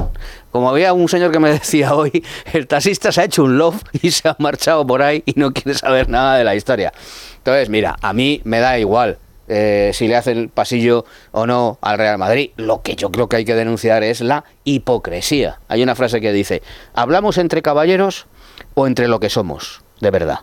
Como 0.51 0.71
había 0.71 0.95
un 0.95 1.07
señor 1.07 1.33
que 1.33 1.39
me 1.39 1.51
decía 1.59 1.95
hoy, 1.95 2.25
el 2.55 2.67
taxista 2.67 3.13
se 3.13 3.21
ha 3.21 3.25
hecho 3.25 3.45
un 3.45 3.59
love 3.59 3.83
y 4.01 4.11
se 4.11 4.27
ha 4.27 4.37
marchado 4.39 4.87
por 4.87 5.03
ahí 5.03 5.23
y 5.27 5.35
no 5.39 5.53
quiere 5.53 5.79
saber 5.79 6.09
nada 6.09 6.39
de 6.39 6.45
la 6.45 6.55
historia. 6.55 6.95
Entonces, 7.37 7.69
mira, 7.69 7.95
a 8.01 8.15
mí 8.15 8.41
me 8.45 8.61
da 8.61 8.79
igual 8.79 9.19
eh, 9.49 9.91
si 9.95 10.09
le 10.09 10.17
hacen 10.17 10.39
el 10.39 10.49
pasillo 10.49 11.05
o 11.33 11.47
no 11.47 11.79
al 11.81 11.99
Real 11.99 12.19
Madrid. 12.19 12.51
Lo 12.57 12.83
que 12.83 12.97
yo 12.97 13.11
creo 13.11 13.29
que 13.29 13.37
hay 13.37 13.45
que 13.45 13.55
denunciar 13.55 14.03
es 14.03 14.21
la 14.21 14.45
hipocresía. 14.65 15.61
Hay 15.69 15.83
una 15.83 15.95
frase 15.95 16.21
que 16.21 16.33
dice, 16.33 16.63
¿hablamos 16.95 17.39
entre 17.39 17.63
caballeros 17.63 18.27
o 18.75 18.87
entre 18.87 19.09
lo 19.09 19.21
que 19.21 19.31
somos? 19.31 19.83
De 20.01 20.11
verdad. 20.11 20.41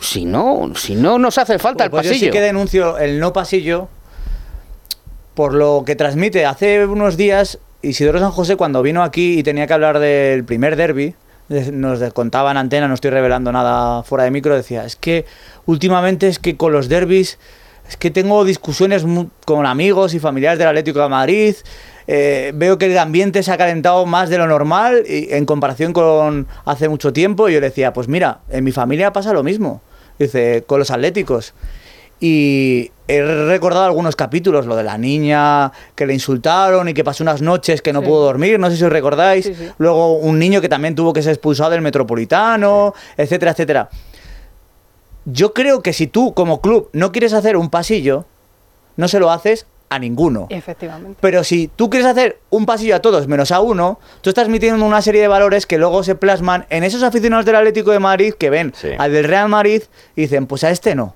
Si 0.00 0.24
no, 0.24 0.72
si 0.76 0.94
no 0.94 1.18
nos 1.18 1.38
hace 1.38 1.58
falta 1.58 1.84
el 1.84 1.90
Pues 1.90 2.04
yo 2.04 2.10
pasillo. 2.10 2.26
sí 2.26 2.30
que 2.30 2.40
denuncio 2.40 2.98
el 2.98 3.18
no 3.18 3.32
pasillo 3.32 3.88
por 5.34 5.54
lo 5.54 5.82
que 5.86 5.96
transmite. 5.96 6.46
Hace 6.46 6.84
unos 6.86 7.16
días, 7.16 7.58
Isidoro 7.82 8.18
San 8.18 8.30
José, 8.30 8.56
cuando 8.56 8.82
vino 8.82 9.02
aquí 9.02 9.38
y 9.38 9.42
tenía 9.42 9.66
que 9.66 9.72
hablar 9.72 9.98
del 9.98 10.44
primer 10.44 10.76
derby, 10.76 11.14
nos 11.72 12.00
contaba 12.12 12.50
en 12.50 12.56
antena, 12.56 12.88
no 12.88 12.94
estoy 12.94 13.10
revelando 13.10 13.50
nada 13.52 14.02
fuera 14.02 14.24
de 14.24 14.30
micro, 14.30 14.54
decía, 14.54 14.84
es 14.84 14.96
que 14.96 15.24
últimamente 15.64 16.28
es 16.28 16.38
que 16.38 16.56
con 16.56 16.72
los 16.72 16.88
derbis, 16.88 17.38
es 17.88 17.96
que 17.96 18.10
tengo 18.10 18.44
discusiones 18.44 19.04
con 19.44 19.66
amigos 19.66 20.14
y 20.14 20.18
familiares 20.18 20.58
del 20.58 20.68
Atlético 20.68 21.00
de 21.00 21.08
Madrid, 21.08 21.54
eh, 22.06 22.52
veo 22.54 22.78
que 22.78 22.86
el 22.86 22.96
ambiente 22.98 23.42
se 23.42 23.52
ha 23.52 23.58
calentado 23.58 24.06
más 24.06 24.28
de 24.30 24.38
lo 24.38 24.46
normal 24.46 25.04
y- 25.08 25.28
en 25.32 25.44
comparación 25.46 25.92
con 25.92 26.46
hace 26.64 26.88
mucho 26.88 27.12
tiempo, 27.12 27.48
y 27.48 27.54
yo 27.54 27.60
le 27.60 27.68
decía, 27.68 27.92
pues 27.92 28.08
mira, 28.08 28.40
en 28.50 28.64
mi 28.64 28.72
familia 28.72 29.12
pasa 29.12 29.32
lo 29.32 29.42
mismo, 29.42 29.80
dice, 30.18 30.64
con 30.66 30.78
los 30.78 30.90
atléticos. 30.90 31.54
Y 32.20 32.90
he 33.06 33.22
recordado 33.46 33.84
algunos 33.84 34.16
capítulos, 34.16 34.66
lo 34.66 34.74
de 34.74 34.82
la 34.82 34.98
niña 34.98 35.70
que 35.94 36.04
le 36.04 36.14
insultaron 36.14 36.88
y 36.88 36.94
que 36.94 37.04
pasó 37.04 37.22
unas 37.22 37.40
noches 37.42 37.80
que 37.80 37.92
no 37.92 38.00
Sí. 38.00 38.06
pudo 38.06 38.24
dormir, 38.24 38.58
no 38.58 38.68
sé 38.70 38.76
si 38.76 38.82
os 38.84 38.90
recordáis. 38.90 39.44
Sí, 39.46 39.54
sí. 39.54 39.68
Luego 39.78 40.14
un 40.16 40.36
niño 40.38 40.60
que 40.60 40.68
también 40.68 40.96
tuvo 40.96 41.12
que 41.12 41.22
ser 41.22 41.32
expulsado 41.32 41.70
del 41.70 41.80
Metropolitano, 41.80 42.92
etcétera, 43.16 43.52
etcétera. 43.52 43.88
Yo 45.30 45.52
creo 45.52 45.82
que 45.82 45.92
si 45.92 46.06
tú 46.06 46.32
como 46.32 46.60
club 46.60 46.88
no 46.92 47.12
quieres 47.12 47.32
hacer 47.34 47.56
un 47.56 47.68
pasillo, 47.70 48.24
no 48.96 49.08
se 49.08 49.20
lo 49.20 49.30
haces 49.30 49.66
a 49.90 49.98
ninguno. 49.98 50.46
Efectivamente. 50.50 51.18
Pero 51.20 51.44
si 51.44 51.68
tú 51.68 51.90
quieres 51.90 52.06
hacer 52.08 52.38
un 52.50 52.66
pasillo 52.66 52.94
a 52.96 53.00
todos 53.00 53.26
menos 53.26 53.50
a 53.52 53.60
uno, 53.60 53.98
tú 54.20 54.30
estás 54.30 54.48
metiendo 54.48 54.84
una 54.84 55.02
serie 55.02 55.20
de 55.22 55.28
valores 55.28 55.66
que 55.66 55.78
luego 55.78 56.02
se 56.02 56.14
plasman 56.14 56.66
en 56.70 56.84
esos 56.84 57.02
aficionados 57.02 57.44
del 57.46 57.56
Atlético 57.56 57.90
de 57.92 57.98
Madrid 57.98 58.34
que 58.38 58.50
ven 58.50 58.72
Sí. 58.76 58.88
al 58.98 59.12
del 59.12 59.24
Real 59.24 59.48
Madrid 59.48 59.82
y 60.16 60.22
dicen, 60.22 60.46
pues 60.46 60.64
a 60.64 60.70
este 60.70 60.94
no. 60.94 61.14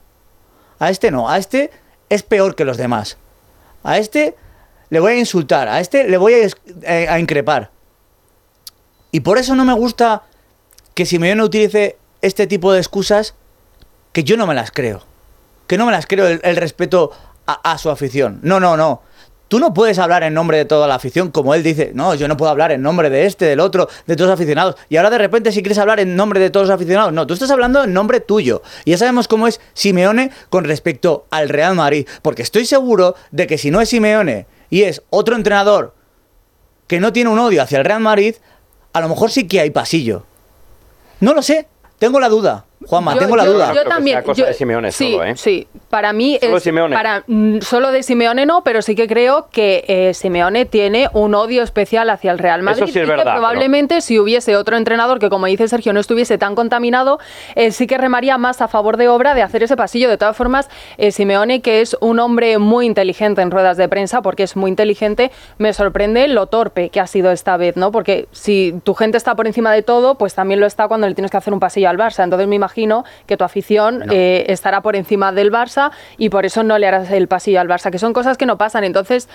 A 0.79 0.91
este 0.91 1.11
no. 1.11 1.29
A 1.29 1.39
este 1.39 1.71
es 2.09 2.23
peor 2.23 2.55
que 2.55 2.65
los 2.65 2.77
demás. 2.77 3.17
A 3.83 3.99
este 3.99 4.35
le 4.91 5.01
voy 5.01 5.13
a 5.13 5.19
insultar. 5.19 5.69
A 5.69 5.81
este 5.81 6.05
le 6.09 6.17
voy 6.19 6.35
a, 6.35 6.47
eh, 6.83 7.09
a 7.09 7.19
increpar. 7.19 7.71
Y 9.11 9.21
por 9.21 9.39
eso 9.39 9.55
no 9.55 9.65
me 9.65 9.75
gusta 9.75 10.23
que 10.95 11.05
Simeone 11.07 11.43
utilice 11.43 11.97
este 12.23 12.47
tipo 12.47 12.73
de 12.73 12.79
excusas 12.79 13.35
que 14.13 14.25
yo 14.25 14.37
no 14.37 14.47
me 14.47 14.55
las 14.55 14.71
creo. 14.71 15.03
Que 15.67 15.79
no 15.79 15.87
me 15.87 15.93
las 15.93 16.07
creo 16.07 16.27
el, 16.27 16.57
respeto 16.57 17.13
a 17.47 17.79
su 17.79 17.91
afición. 17.91 18.41
No, 18.43 18.61
no, 18.61 18.77
no. 18.77 19.03
Tú 19.53 19.59
no 19.59 19.75
puedes 19.75 19.99
hablar 19.99 20.23
en 20.23 20.33
nombre 20.33 20.57
de 20.57 20.65
toda 20.65 20.89
la 20.89 20.95
afición, 20.95 21.31
como 21.31 21.55
él 21.55 21.63
dice, 21.63 21.91
no, 21.93 22.15
yo 22.15 22.27
no 22.27 22.39
puedo 22.39 22.51
hablar 22.51 22.73
en 22.73 22.81
nombre 22.81 23.11
de 23.11 23.27
este, 23.27 23.45
del 23.45 23.61
otro, 23.61 23.87
de 24.07 24.17
todos 24.17 24.31
los 24.31 24.35
aficionados. 24.41 24.77
Y 24.89 24.97
ahora 24.97 25.11
de 25.11 25.19
repente 25.19 25.53
si 25.53 25.61
quieres 25.61 25.77
hablar 25.77 26.01
en 26.01 26.17
nombre 26.17 26.41
de 26.41 26.49
todos 26.49 26.69
los 26.69 26.75
aficionados, 26.75 27.13
no, 27.13 27.27
tú 27.27 27.35
estás 27.35 27.51
hablando 27.51 27.85
en 27.85 27.93
nombre 27.93 28.21
tuyo. 28.21 28.63
Y 28.87 28.93
ya 28.93 28.97
sabemos 28.97 29.29
cómo 29.29 29.47
es 29.47 29.61
Simeone 29.75 30.31
con 30.49 30.65
respecto 30.65 31.27
al 31.29 31.51
Real 31.51 31.75
Madrid. 31.75 32.09
Porque 32.23 32.41
estoy 32.41 32.65
seguro 32.65 33.15
de 33.31 33.47
que 33.47 33.59
si 33.59 33.71
no 33.71 33.83
es 33.83 33.91
Simeone 33.91 34.47
y 34.71 34.85
es 34.85 35.03
otro 35.11 35.37
entrenador 35.37 35.95
que 36.87 36.99
no 36.99 37.13
tiene 37.13 37.29
un 37.29 37.39
odio 37.39 37.63
hacia 37.63 37.77
el 37.77 37.85
Real 37.85 38.01
Madrid, 38.01 38.37
a 38.95 39.03
lo 39.03 39.11
mejor 39.11 39.31
sí 39.31 39.47
que 39.47 39.61
hay 39.61 39.69
pasillo. 39.69 40.25
No 41.21 41.35
lo 41.35 41.43
sé, 41.43 41.69
tengo 41.99 42.21
la 42.21 42.31
duda. 42.31 42.65
Juanma, 42.87 43.15
Yo- 43.15 43.21
tengo 43.21 43.37
la 43.37 43.45
yo- 43.45 43.53
duda. 43.55 43.73
Yo, 43.75 43.83
que 43.83 43.89
también. 43.89 44.23
cosa 44.23 44.41
yo- 44.41 44.47
de 44.47 44.55
Simeone 44.55 44.93
sí, 44.93 45.13
solo, 45.13 45.25
¿eh? 45.25 45.37
sí. 45.37 45.67
Para 45.91 46.13
mí 46.13 46.39
Solo 46.41 46.57
es. 46.57 46.63
Simeone. 46.63 46.97
Para, 46.97 47.23
mm, 47.27 47.59
solo 47.61 47.93
de 47.93 48.03
Simeone 48.03 48.47
no, 48.47 48.65
pero 48.65 48.81
sí 48.83 48.95
que 48.95 49.07
creo 49.07 49.49
que 49.51 49.85
eh, 49.89 50.15
Simeone 50.15 50.65
tiene 50.65 51.09
un 51.13 51.35
odio 51.35 51.63
especial 51.63 52.09
hacia 52.11 52.33
el 52.33 52.39
Real 52.39 52.63
Madrid. 52.63 52.83
Eso 52.85 52.93
sí 52.93 52.99
es 52.99 53.05
y 53.05 53.09
que 53.11 53.17
verdad, 53.17 53.33
probablemente 53.35 54.01
si 54.01 54.19
hubiese 54.19 54.57
otro 54.57 54.77
entrenador 54.77 55.19
que, 55.19 55.29
como 55.29 55.47
dice 55.47 55.69
Sergio, 55.69 55.93
no 55.93 56.01
estuviese 56.01 56.39
tan 56.39 56.55
contaminado, 56.55 57.19
eh, 57.55 57.71
sí 57.73 57.87
que 57.87 57.99
remaría 57.99 58.39
más 58.39 58.61
a 58.63 58.69
favor 58.69 58.97
de 58.97 59.09
obra 59.09 59.35
de 59.35 59.43
hacer 59.43 59.63
ese 59.63 59.77
pasillo. 59.77 60.09
De 60.09 60.17
todas 60.19 60.37
formas, 60.37 60.69
eh, 60.97 61.13
Simeone, 61.13 61.61
que 61.61 61.81
es 61.83 61.97
un 62.01 62.19
hombre 62.21 62.59
muy 62.59 62.87
inteligente 62.87 63.43
en 63.43 63.51
ruedas 63.51 63.77
de 63.77 63.89
prensa, 63.89 64.23
porque 64.23 64.43
es 64.45 64.57
muy 64.57 64.71
inteligente, 64.71 65.31
me 65.59 65.73
sorprende 65.73 66.27
lo 66.29 66.47
torpe 66.47 66.89
que 66.89 67.01
ha 67.01 67.07
sido 67.07 67.31
esta 67.33 67.57
vez, 67.57 67.77
¿no? 67.77 67.93
Porque 67.93 68.29
si 68.33 68.75
tu 68.83 68.95
gente 68.95 69.19
está 69.19 69.35
por 69.35 69.47
encima 69.47 69.71
de 69.73 69.83
todo, 69.83 70.17
pues 70.17 70.35
también 70.35 70.59
lo 70.61 70.67
está 70.67 70.89
cuando 70.89 71.07
le 71.07 71.15
tienes 71.15 71.31
que 71.31 71.37
hacer 71.37 71.53
un 71.53 71.61
pasillo 71.61 71.89
al 71.91 71.99
Barça. 71.99 72.25
Entonces 72.25 72.49
me 72.49 72.57
imagino 72.57 72.72
imagino 72.73 73.05
que 73.27 73.37
tu 73.37 73.45
afición 73.45 74.05
eh, 74.11 74.47
estará 74.49 74.81
por 74.81 74.97
encima 74.97 75.31
del 75.33 75.53
Barça 75.53 75.91
y 76.17 76.31
por 76.31 76.47
eso 76.47 76.63
no 76.63 76.79
le 76.79 76.87
harás 76.87 77.11
el 77.11 77.29
pasillo 77.29 77.61
al 77.61 77.69
Barça, 77.69 77.91
que 77.91 77.99
son 77.99 78.13
cosas 78.15 78.39
que 78.39 78.47
no 78.47 78.57
pasan. 78.57 78.85
Entonces, 78.85 79.29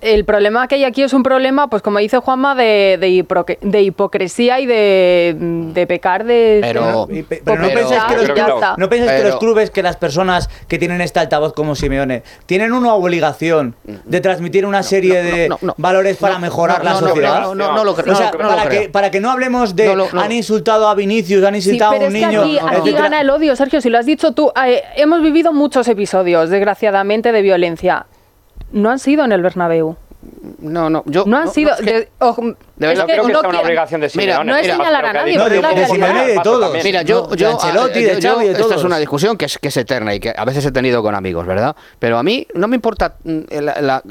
el 0.00 0.24
problema 0.24 0.68
que 0.68 0.76
hay 0.76 0.84
aquí 0.84 1.02
es 1.02 1.12
un 1.12 1.22
problema, 1.24 1.68
pues 1.68 1.82
como 1.82 1.98
dice 1.98 2.18
Juanma, 2.18 2.54
de, 2.54 2.96
de, 3.00 3.08
hiproque- 3.10 3.58
de 3.60 3.82
hipocresía 3.82 4.60
y 4.60 4.66
de, 4.66 5.36
de 5.74 5.86
pecar 5.86 6.24
de... 6.24 6.60
Pero- 6.62 7.06
de- 7.06 7.24
Pero 7.44 7.60
no 7.60 7.68
pensáis 7.68 8.02
que, 8.04 8.16
los, 8.16 8.78
no 8.78 8.88
pensáis 8.88 9.10
que 9.10 9.16
Pero- 9.18 9.28
los 9.30 9.38
clubes, 9.38 9.70
que 9.70 9.82
las 9.82 9.96
personas 9.96 10.48
que 10.68 10.78
tienen 10.78 11.00
este 11.00 11.18
altavoz 11.20 11.52
como 11.54 11.74
Simeone, 11.74 12.22
tienen 12.46 12.72
una 12.72 12.94
obligación 12.94 13.74
de 14.04 14.20
transmitir 14.20 14.64
una 14.64 14.82
serie 14.84 15.22
de 15.22 15.48
no, 15.48 15.58
no. 15.60 15.74
valores 15.76 16.16
para 16.18 16.34
No, 16.34 16.40
mejorar 16.40 16.78
no, 16.78 16.84
la 16.84 16.90
no, 16.92 17.00
no, 17.00 17.06
sociedad? 17.08 17.40
no, 17.42 17.54
no, 17.54 17.72
no 17.74 17.84
lo 17.84 17.94
creo, 17.94 18.12
O 18.14 18.16
sea, 18.16 18.30
no 18.30 18.38
para, 18.38 18.56
no 18.56 18.64
lo 18.64 18.70
que, 18.70 18.88
para 18.88 19.10
que 19.10 19.20
no 19.20 19.30
hablemos 19.30 19.74
de 19.74 19.86
No 19.94 20.06
no. 20.12 20.20
han 20.20 20.32
insultado 20.32 20.88
a 20.88 20.94
Vinicius, 20.94 21.44
han 21.44 21.54
insultado 21.56 21.92
pero 21.92 22.04
a 22.04 22.08
un 22.08 22.12
niño. 22.14 22.44
Aquí, 22.80 22.92
gana 22.92 23.20
el 23.20 23.30
odio, 23.30 23.54
Sergio, 23.56 23.80
si 23.80 23.90
lo 23.90 23.98
has 23.98 24.06
dicho 24.06 24.32
tú. 24.32 24.52
eh, 24.66 24.82
hemos 24.96 25.22
vivido 25.22 25.52
muchos 25.52 25.86
episodios, 25.88 26.50
desgraciadamente, 26.50 27.32
de 27.32 27.42
violencia. 27.42 28.06
No 28.72 28.90
han 28.90 28.98
sido 28.98 29.24
en 29.24 29.32
el 29.32 29.42
Bernabéu. 29.42 29.96
No, 30.58 30.90
no, 30.90 31.04
yo. 31.06 31.24
No 31.24 31.36
han 31.38 31.48
sido... 31.48 31.70
es 31.74 31.80
que- 31.80 31.84
de- 31.92 32.08
ojo, 32.18 32.42
de 32.42 32.50
es 32.50 32.56
verdad, 32.78 33.06
que 33.06 33.12
creo 33.12 33.26
que 33.26 33.32
está 33.32 33.48
una 33.48 33.60
obligación 33.60 34.00
de 34.00 34.10
Mira, 34.16 34.42
no 34.42 34.56
es 34.56 34.66
señalar 34.66 35.06
a 35.06 35.12
nadie, 35.12 35.38
pero 35.38 35.48
de- 35.72 36.40
todos. 36.42 36.84
Mira, 36.84 37.02
yo, 37.02 37.28
No, 37.30 37.34
yo, 37.36 37.46
de 37.46 37.52
Ancelotti, 37.52 37.98
eh, 38.00 38.14
de 38.16 38.20
yo- 38.20 38.34
Xavi, 38.34 38.46
de 38.48 38.60
esta 38.60 38.74
es 38.74 38.82
una 38.84 38.98
discusión 38.98 39.36
que 39.36 39.44
es, 39.44 39.56
que 39.58 39.68
es 39.68 39.76
eterna 39.76 40.14
y 40.14 40.20
que 40.20 40.34
a 40.36 40.44
veces 40.44 40.66
he 40.66 40.72
tenido 40.72 41.00
con 41.02 41.14
amigos, 41.14 41.46
¿verdad? 41.46 41.76
Pero 42.00 42.18
a 42.18 42.24
mí 42.24 42.44
no 42.54 42.66
me 42.66 42.74
importa 42.74 43.14
mm, 43.22 43.38
la- 43.60 43.80
la- 43.80 44.02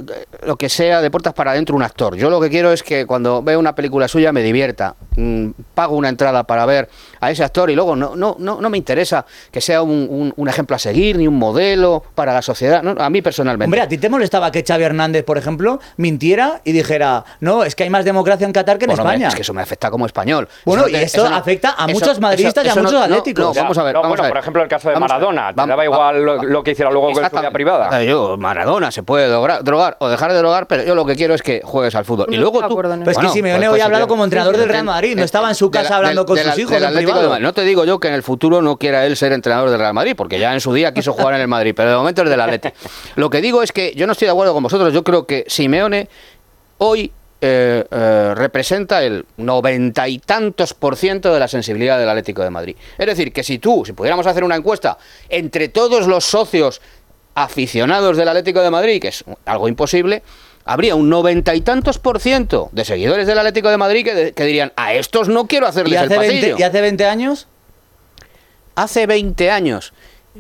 lo 0.46 0.56
que 0.56 0.70
sea 0.70 1.02
de 1.02 1.12
puertas 1.12 1.34
para 1.34 1.52
adentro 1.52 1.76
un 1.76 1.84
actor. 1.84 2.16
Yo 2.16 2.30
lo 2.30 2.40
que 2.40 2.50
quiero 2.50 2.72
es 2.72 2.82
que 2.82 3.06
cuando 3.06 3.42
veo 3.44 3.60
una 3.60 3.76
película 3.76 4.08
suya 4.08 4.32
me 4.32 4.42
divierta. 4.42 4.96
Mm, 5.18 5.50
pago 5.74 5.96
una 5.96 6.10
entrada 6.10 6.44
para 6.44 6.66
ver 6.66 6.90
a 7.22 7.32
ese 7.32 7.44
actor 7.44 7.70
y 7.70 7.76
luego 7.76 7.96
no, 7.96 8.16
no, 8.16 8.36
no, 8.40 8.60
no 8.60 8.70
me 8.70 8.78
interesa 8.78 9.26
que 9.52 9.62
sea 9.62 9.82
un, 9.82 10.08
un- 10.10 10.34
un 10.36 10.50
ejemplo 10.50 10.76
a 10.76 10.80
seguir 10.80 11.18
ni 11.18 11.28
un 11.28 11.38
modelo 11.38 12.04
para 12.16 12.34
la 12.34 12.42
sociedad. 12.42 12.84
No, 12.84 13.02
a 13.02 13.10
mí 13.10 13.22
personalmente. 13.22 13.66
Hombre, 13.66 13.82
¿a 13.82 13.88
ti 13.88 13.98
te 13.98 14.10
molestaba 14.10 14.52
que 14.52 14.64
Xavi 14.64 14.84
Hernández, 14.84 15.24
por 15.24 15.38
ejemplo, 15.38 15.80
mintiera 15.98 16.62
y 16.64 16.72
dijera, 16.74 17.24
no, 17.40 17.64
es 17.64 17.76
que 17.76 17.84
hay 17.84 17.90
más 17.90 18.04
democracia 18.06 18.46
en 18.46 18.52
Qatar 18.54 18.78
que 18.78 18.86
en 18.86 18.90
Bueno, 18.90 19.04
hombre, 19.04 19.16
España? 19.16 19.28
es 19.30 19.36
que 19.36 19.42
eso 19.42 19.54
me 19.54 19.62
afecta 19.62 19.90
como 19.90 20.06
español. 20.06 20.48
Bueno, 20.66 20.84
Eso 20.88 20.90
y 20.92 20.96
eso 20.96 21.26
afecta 21.26 21.76
a 21.78 21.86
eso- 21.86 21.94
muchos 21.94 22.20
madridistas 22.20 22.66
y 22.66 22.68
a 22.68 22.72
eso 22.72 22.80
muchos 22.82 22.94
no, 22.94 23.02
atléticos. 23.04 23.56
no, 23.56 23.62
vamos 23.62 23.78
a 23.78 23.84
ver, 23.84 23.94
No, 23.94 24.02
vamos 24.02 24.10
bueno, 24.18 24.24
a 24.24 24.26
ver. 24.26 24.32
por 24.34 24.40
ejemplo, 24.42 24.64
el 24.64 24.68
caso 24.70 24.90
de 24.90 25.00
Maradona. 25.00 25.54
Te 25.54 25.66
daba 25.68 25.84
igual 25.86 26.24
lo, 26.24 26.64
que 26.64 26.72
hiciera 26.72 26.92
luego 26.92 27.12
con 27.14 27.24
su 27.24 27.36
vida 27.38 27.52
privada. 27.52 28.02
Eh, 28.02 28.08
Yo, 28.08 28.38
Maradona 28.38 28.92
se 28.92 29.04
puede 29.04 29.28
drogar, 29.28 29.64
drogar 29.64 29.98
o 30.00 30.10
dejar 30.10 30.32
de 30.34 30.38
drogar, 30.40 30.68
pero 30.68 30.84
yo 30.84 30.96
lo 30.96 31.06
que 31.06 31.16
quiero 31.16 31.34
es 31.34 31.42
que 31.42 31.62
juegues 31.64 31.96
al 31.96 32.06
fútbol. 32.06 32.28
Y 32.30 32.36
No 32.36 32.42
luego 32.42 32.60
tú. 32.60 32.66
eso. 32.66 32.76
Pero 32.76 32.94
es 32.94 33.08
que 33.08 33.14
Bueno, 33.14 33.30
Simeone 33.32 33.58
pues- 33.60 33.68
hoy 33.68 33.72
pues 33.74 33.82
ha 33.82 33.86
hablado 33.86 34.04
sí, 34.06 34.10
como 34.10 34.24
entrenador 34.24 34.58
del 34.58 34.70
Real 34.70 34.84
Madrid, 34.84 35.05
no 35.14 35.22
eh, 35.22 35.26
estaba 35.26 35.50
en 35.50 35.56
su 35.56 35.70
casa 35.70 35.90
la- 35.90 35.96
hablando 35.98 36.22
del- 36.22 36.26
con 36.28 36.36
de 36.38 36.44
sus 36.44 36.56
la- 36.56 36.62
hijos 36.62 36.82
en 36.82 36.94
privado. 36.96 37.40
No 37.40 37.54
te 37.54 37.62
digo 37.64 37.86
yo 37.86 38.00
que 38.00 38.08
en 38.08 38.14
el 38.16 38.24
futuro 38.24 38.62
no 38.62 38.78
quiera 38.78 39.06
él 39.06 39.16
ser 39.18 39.34
entrenador 39.34 39.70
del 39.70 39.78
Real 39.80 39.94
Madrid, 39.94 40.14
porque 40.18 40.40
ya 40.40 40.54
en 40.54 40.62
su 40.62 40.74
día 40.74 40.94
quiso 40.94 41.14
jugar 41.14 41.36
en 41.36 41.42
el 41.42 41.48
Madrid, 41.48 41.74
pero 41.76 41.90
de 41.92 41.96
momento 41.98 42.24
es 42.24 42.30
del 42.30 42.42
Atleti. 42.42 42.70
Lo 43.16 43.30
que 43.30 43.42
digo 43.42 43.62
es 43.62 43.72
que 43.72 43.94
yo 43.96 44.08
no 44.08 44.14
estoy 44.14 44.26
de 44.28 44.32
acuerdo 44.32 44.54
con 44.54 44.64
vosotros. 44.64 44.92
Yo 44.94 45.04
creo 45.04 45.28
que 45.28 45.44
Simeone 45.48 46.08
hoy 46.80 47.12
eh, 47.42 47.84
eh, 47.92 48.32
representa 48.36 49.04
el 49.04 49.26
noventa 49.38 50.08
y 50.08 50.18
tantos 50.20 50.74
por 50.74 50.96
ciento 50.96 51.32
de 51.34 51.40
la 51.40 51.48
sensibilidad 51.48 52.00
del 52.00 52.10
Atlético 52.10 52.42
de 52.42 52.50
Madrid. 52.50 52.76
Es 52.98 53.06
decir, 53.06 53.32
que 53.34 53.44
si 53.44 53.60
tú, 53.60 53.84
si 53.86 53.92
pudiéramos 53.94 54.26
hacer 54.26 54.44
una 54.44 54.56
encuesta 54.56 54.98
entre 55.30 55.68
todos 55.68 56.08
los 56.08 56.24
socios 56.26 56.82
aficionados 57.36 58.18
del 58.18 58.30
Atlético 58.30 58.62
de 58.62 58.72
Madrid, 58.72 59.02
que 59.02 59.10
es 59.10 59.24
algo 59.46 59.68
imposible, 59.68 60.24
habría 60.66 60.96
un 60.96 61.10
noventa 61.10 61.54
y 61.56 61.62
tantos 61.62 62.00
por 62.00 62.20
ciento 62.20 62.70
de 62.72 62.84
seguidores 62.86 63.28
del 63.28 63.38
Atlético 63.38 63.70
de 63.70 63.78
Madrid 63.78 64.04
que, 64.04 64.14
de- 64.16 64.34
que 64.34 64.44
dirían, 64.46 64.74
a 64.76 64.94
estos 64.94 65.30
no 65.30 65.48
quiero 65.48 65.68
¿Y 65.68 65.70
hacerles 65.70 66.00
el 66.02 66.06
hace, 66.08 66.18
20, 66.18 66.36
pasillo. 66.38 66.56
¿Y 66.60 66.64
hace 66.64 66.82
20 66.82 67.06
años? 67.06 67.48
Hace 68.76 69.08
20 69.08 69.52
años. 69.52 69.94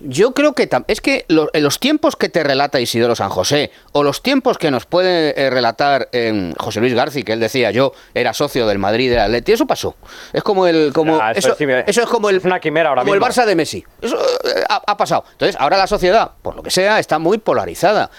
Yo 0.03 0.33
creo 0.33 0.51
que 0.53 0.69
tam- 0.69 0.83
es 0.89 0.99
que 0.99 1.23
lo- 1.29 1.49
en 1.53 1.63
los 1.63 1.79
tiempos 1.79 2.17
que 2.17 2.27
te 2.27 2.43
relata 2.43 2.81
Isidoro 2.81 3.15
San 3.15 3.29
José 3.29 3.71
o 3.93 4.03
los 4.03 4.21
tiempos 4.21 4.57
que 4.57 4.69
nos 4.69 4.85
puede 4.85 5.39
eh, 5.41 5.49
relatar 5.49 6.09
eh, 6.11 6.51
José 6.57 6.81
Luis 6.81 6.93
García, 6.93 7.23
que 7.23 7.31
él 7.31 7.39
decía 7.39 7.71
yo 7.71 7.93
era 8.13 8.33
socio 8.33 8.67
del 8.67 8.77
Madrid 8.77 9.05
y 9.05 9.09
del 9.09 9.19
Atleti, 9.19 9.53
eso 9.53 9.65
pasó. 9.65 9.95
Es 10.33 10.43
como 10.43 10.67
el 10.67 10.91
como 10.91 11.17
Ah, 11.21 11.31
eso 11.31 11.39
eso, 11.39 11.51
es 11.53 11.57
Sime- 11.59 11.85
eso 11.87 12.01
es 12.01 12.09
como 12.09 12.29
el 12.29 12.35
es 12.37 12.43
una 12.43 12.59
quimera 12.59 12.89
ahora 12.89 13.03
como 13.03 13.13
el 13.13 13.21
mismo. 13.21 13.31
Barça 13.31 13.45
de 13.45 13.55
Messi. 13.55 13.85
Eso 14.01 14.17
eh, 14.43 14.63
ha, 14.67 14.81
ha 14.85 14.97
pasado. 14.97 15.23
Entonces, 15.31 15.55
ahora 15.61 15.77
la 15.77 15.87
sociedad, 15.87 16.31
por 16.41 16.57
lo 16.57 16.63
que 16.63 16.71
sea, 16.71 16.99
está 16.99 17.17
muy 17.17 17.37
polarizada. 17.37 18.11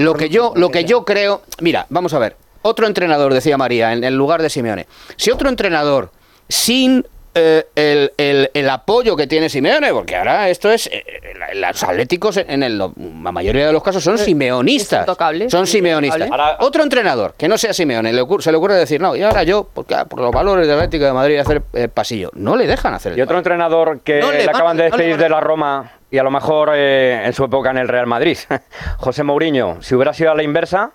Lo 0.00 0.14
que 0.14 0.30
yo 0.30 0.54
lo 0.56 0.70
que 0.70 0.86
yo 0.86 1.04
creo, 1.04 1.42
mira, 1.60 1.84
vamos 1.90 2.14
a 2.14 2.18
ver. 2.18 2.34
Otro 2.62 2.86
entrenador 2.86 3.34
decía 3.34 3.58
María 3.58 3.92
en 3.92 4.02
el 4.02 4.14
lugar 4.14 4.40
de 4.40 4.48
Simeone. 4.48 4.86
Si 5.16 5.30
otro 5.30 5.50
entrenador 5.50 6.10
sin 6.48 7.06
eh, 7.34 7.66
el, 7.74 8.12
el- 8.16 8.50
el 8.52 8.70
apoyo 8.70 9.16
que 9.16 9.26
tiene 9.26 9.48
Simeone, 9.48 9.92
porque 9.92 10.16
ahora 10.16 10.48
esto 10.48 10.70
es. 10.70 10.86
eh, 10.88 11.04
eh, 11.06 11.54
los 11.54 11.82
atléticos, 11.82 12.36
en 12.36 12.62
el- 12.62 12.78
la 12.78 13.32
mayoría 13.32 13.66
de 13.66 13.72
los 13.72 13.82
casos, 13.82 14.02
son 14.02 14.18
simeonistas. 14.18 15.06
Son 15.48 15.66
simeonistas. 15.66 16.30
Ahora- 16.30 16.56
Otro 16.60 16.82
entrenador 16.82 17.34
que 17.36 17.48
no 17.48 17.56
sea 17.58 17.72
Simeone, 17.72 18.12
le 18.12 18.20
ocurre- 18.22 18.42
se 18.42 18.50
le 18.50 18.58
ocurre 18.58 18.74
decir, 18.74 19.00
no, 19.00 19.14
y 19.16 19.22
ahora 19.22 19.42
yo, 19.44 19.68
porque 19.72 19.94
ah, 19.94 20.04
por 20.04 20.20
los 20.20 20.32
valores 20.32 20.66
del 20.66 20.76
Atlético 20.76 21.04
de 21.04 21.12
Madrid, 21.12 21.38
hacer 21.38 21.62
eh, 21.74 21.88
pasillo. 21.88 22.30
No 22.34 22.56
le 22.56 22.66
dejan 22.66 22.94
hacer 22.94 23.12
el 23.12 23.18
Y 23.18 23.22
otro 23.22 23.34
pasillo. 23.36 23.38
entrenador 23.54 24.00
que 24.00 24.20
No 24.20 24.30
le 24.32 24.38
le, 24.38 24.46
van- 24.46 24.54
acaban 24.56 24.76
de 24.76 24.90
no 24.90 24.96
le 24.96 25.04
despedir 25.04 25.22
de 25.22 25.28
la 25.28 25.40
Roma 25.40 25.92
y 26.10 26.18
a 26.18 26.22
lo 26.22 26.30
mejor 26.30 26.70
eh, 26.74 27.22
en 27.24 27.32
su 27.32 27.44
época 27.44 27.70
en 27.70 27.78
el 27.78 27.88
Real 27.88 28.06
Madrid, 28.06 28.36
José 28.98 29.22
Mourinho, 29.22 29.78
si 29.80 29.94
hubiera 29.94 30.12
sido 30.12 30.32
a 30.32 30.34
la 30.34 30.42
inversa, 30.42 30.90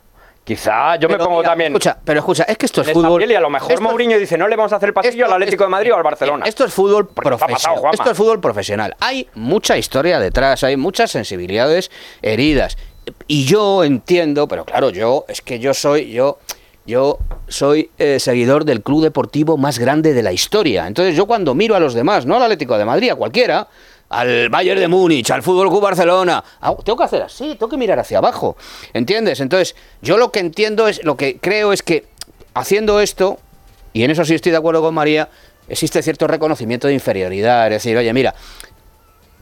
quizá 0.45 0.95
yo 0.95 1.09
me 1.09 1.17
pongo 1.17 1.39
mira, 1.39 1.49
también 1.49 1.73
Escucha, 1.73 1.97
pero 2.05 2.19
escucha, 2.19 2.43
es 2.43 2.57
que 2.57 2.65
esto 2.67 2.81
es 2.81 2.91
fútbol. 2.91 3.17
piel 3.19 3.31
y 3.31 3.35
a 3.35 3.41
lo 3.41 3.49
mejor 3.49 3.71
esto 3.71 3.83
es- 3.83 3.89
Mourinho 3.89 4.17
dice, 4.17 4.37
no 4.37 4.47
le 4.47 4.55
vamos 4.55 4.71
a 4.71 4.77
hacer 4.77 4.87
el 4.89 4.93
pasillo 4.93 5.25
esto- 5.25 5.25
al 5.35 5.41
Atlético 5.41 5.63
de 5.65 5.69
Madrid 5.71 5.91
o 5.91 5.97
al 5.97 6.03
Barcelona. 6.03 6.45
Esto 6.47 6.63
es 6.65 6.73
fútbol 6.73 7.07
pasado, 7.07 7.37
profesional. 7.39 7.79
Juanma. 7.79 7.93
Esto 7.95 8.11
es 8.11 8.17
fútbol 8.17 8.39
profesional. 8.39 8.95
Hay 9.01 9.27
mucha 9.33 9.77
historia 9.77 10.19
detrás, 10.19 10.63
hay 10.63 10.77
muchas 10.77 11.11
sensibilidades 11.11 11.91
heridas. 12.21 12.77
Y 13.27 13.45
yo 13.45 13.83
entiendo, 13.83 14.47
pero 14.47 14.63
claro, 14.65 14.91
yo 14.91 15.25
es 15.27 15.41
que 15.41 15.59
yo 15.59 15.73
soy 15.73 16.11
yo 16.11 16.37
yo 16.87 17.17
soy 17.47 17.89
eh, 17.97 18.19
seguidor 18.19 18.63
del 18.63 18.83
club 18.83 19.01
deportivo 19.01 19.57
más 19.57 19.79
grande 19.79 20.13
de 20.13 20.21
la 20.21 20.31
historia. 20.31 20.85
Entonces 20.85 21.15
yo 21.15 21.25
cuando 21.25 21.55
miro 21.55 21.75
a 21.75 21.79
los 21.79 21.95
demás, 21.95 22.27
no 22.27 22.35
al 22.35 22.43
Atlético 22.43 22.77
de 22.77 22.85
Madrid, 22.85 23.09
a 23.09 23.15
cualquiera, 23.15 23.67
al 24.09 24.49
Bayern 24.49 24.79
de 24.79 24.87
Múnich, 24.87 25.31
al 25.31 25.41
Fútbol 25.43 25.69
Club 25.69 25.81
Barcelona, 25.81 26.43
ah, 26.61 26.75
tengo 26.83 26.97
que 26.97 27.03
hacer 27.03 27.21
así, 27.23 27.49
tengo 27.55 27.69
que 27.69 27.77
mirar 27.77 27.99
hacia 27.99 28.19
abajo. 28.19 28.55
¿Entiendes? 28.93 29.39
Entonces, 29.39 29.75
yo 30.01 30.17
lo 30.17 30.31
que 30.31 30.39
entiendo 30.39 30.87
es 30.87 31.03
lo 31.03 31.17
que 31.17 31.37
creo 31.39 31.73
es 31.73 31.81
que 31.83 32.05
haciendo 32.53 32.99
esto 32.99 33.39
y 33.93 34.03
en 34.03 34.11
eso 34.11 34.23
sí 34.25 34.35
estoy 34.35 34.51
de 34.51 34.57
acuerdo 34.57 34.81
con 34.81 34.93
María, 34.93 35.29
existe 35.67 36.01
cierto 36.03 36.27
reconocimiento 36.27 36.87
de 36.87 36.93
inferioridad. 36.93 37.65
Es 37.67 37.73
decir, 37.83 37.97
oye, 37.97 38.13
mira, 38.13 38.35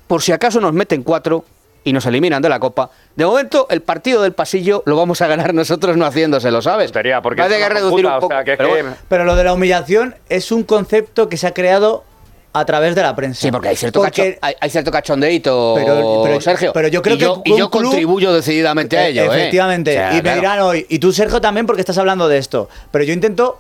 por 0.08 0.22
si 0.22 0.32
acaso 0.32 0.60
nos 0.62 0.74
meten 0.74 1.04
cuatro 1.04 1.44
y 1.84 1.92
nos 1.92 2.06
eliminan 2.06 2.42
de 2.42 2.48
la 2.50 2.60
Copa, 2.60 2.90
de 3.16 3.26
momento 3.26 3.68
el 3.70 3.82
partido 3.82 4.22
del 4.22 4.32
pasillo 4.32 4.84
lo 4.86 4.96
vamos 4.96 5.22
a 5.22 5.28
ganar 5.28 5.54
nosotros 5.54 5.98
no 5.98 6.06
haciéndoselo, 6.06 6.62
¿sabes? 6.62 6.88
Tontería, 6.92 7.22
porque 7.22 7.42
Parece 7.42 7.60
que 7.60 7.70
reducir 7.70 7.98
puta, 8.06 8.08
un 8.10 8.14
o 8.14 8.20
poco. 8.22 8.34
sea, 8.34 8.44
que 8.46 8.52
es 8.54 8.58
pero 8.58 8.70
que- 8.74 8.82
bueno. 8.84 8.96
Pero 9.10 9.26
lo 9.26 9.36
de 9.36 9.44
la 9.44 9.54
humillación 9.54 10.16
es 10.30 10.52
un 10.54 10.64
concepto 10.64 11.28
que 11.28 11.36
se 11.36 11.48
ha 11.48 11.54
creado 11.54 12.06
a 12.54 12.66
través 12.66 12.94
de 12.96 13.02
la 13.02 13.16
prensa. 13.16 13.42
Sí, 13.42 13.52
porque 13.52 13.70
hay 13.70 13.76
cierto, 13.76 14.00
Porque- 14.02 14.34
cacho- 14.36 14.40
hay, 14.42 14.54
hay 14.60 14.70
cierto 14.70 14.92
cachondeito, 14.92 15.74
Pero- 15.76 16.22
pero- 16.24 16.40
Sergio. 16.42 16.72
pero 16.74 16.88
yo 16.88 17.02
creo 17.02 17.16
y 17.16 17.18
que 17.18 17.26
yo, 17.26 17.42
y 17.46 17.58
yo 17.58 17.70
club- 17.72 17.84
contribuyo 17.86 18.32
decididamente 18.32 18.98
a 18.98 19.08
Eh, 19.08 19.10
ello. 19.12 19.24
¿eh? 19.34 19.38
Efectivamente. 19.38 19.92
O 19.92 19.94
sea, 19.94 20.12
y 20.12 20.16
me 20.18 20.22
claro. 20.22 20.40
dirán 20.40 20.60
hoy, 20.62 20.86
y 20.90 21.00
tú, 21.00 21.12
Sergio, 21.12 21.42
también 21.42 21.66
porque 21.66 21.82
estás 21.82 21.98
hablando 21.98 22.28
de 22.28 22.38
esto. 22.38 22.70
Pero 22.92 23.04
yo 23.04 23.14
intento 23.14 23.60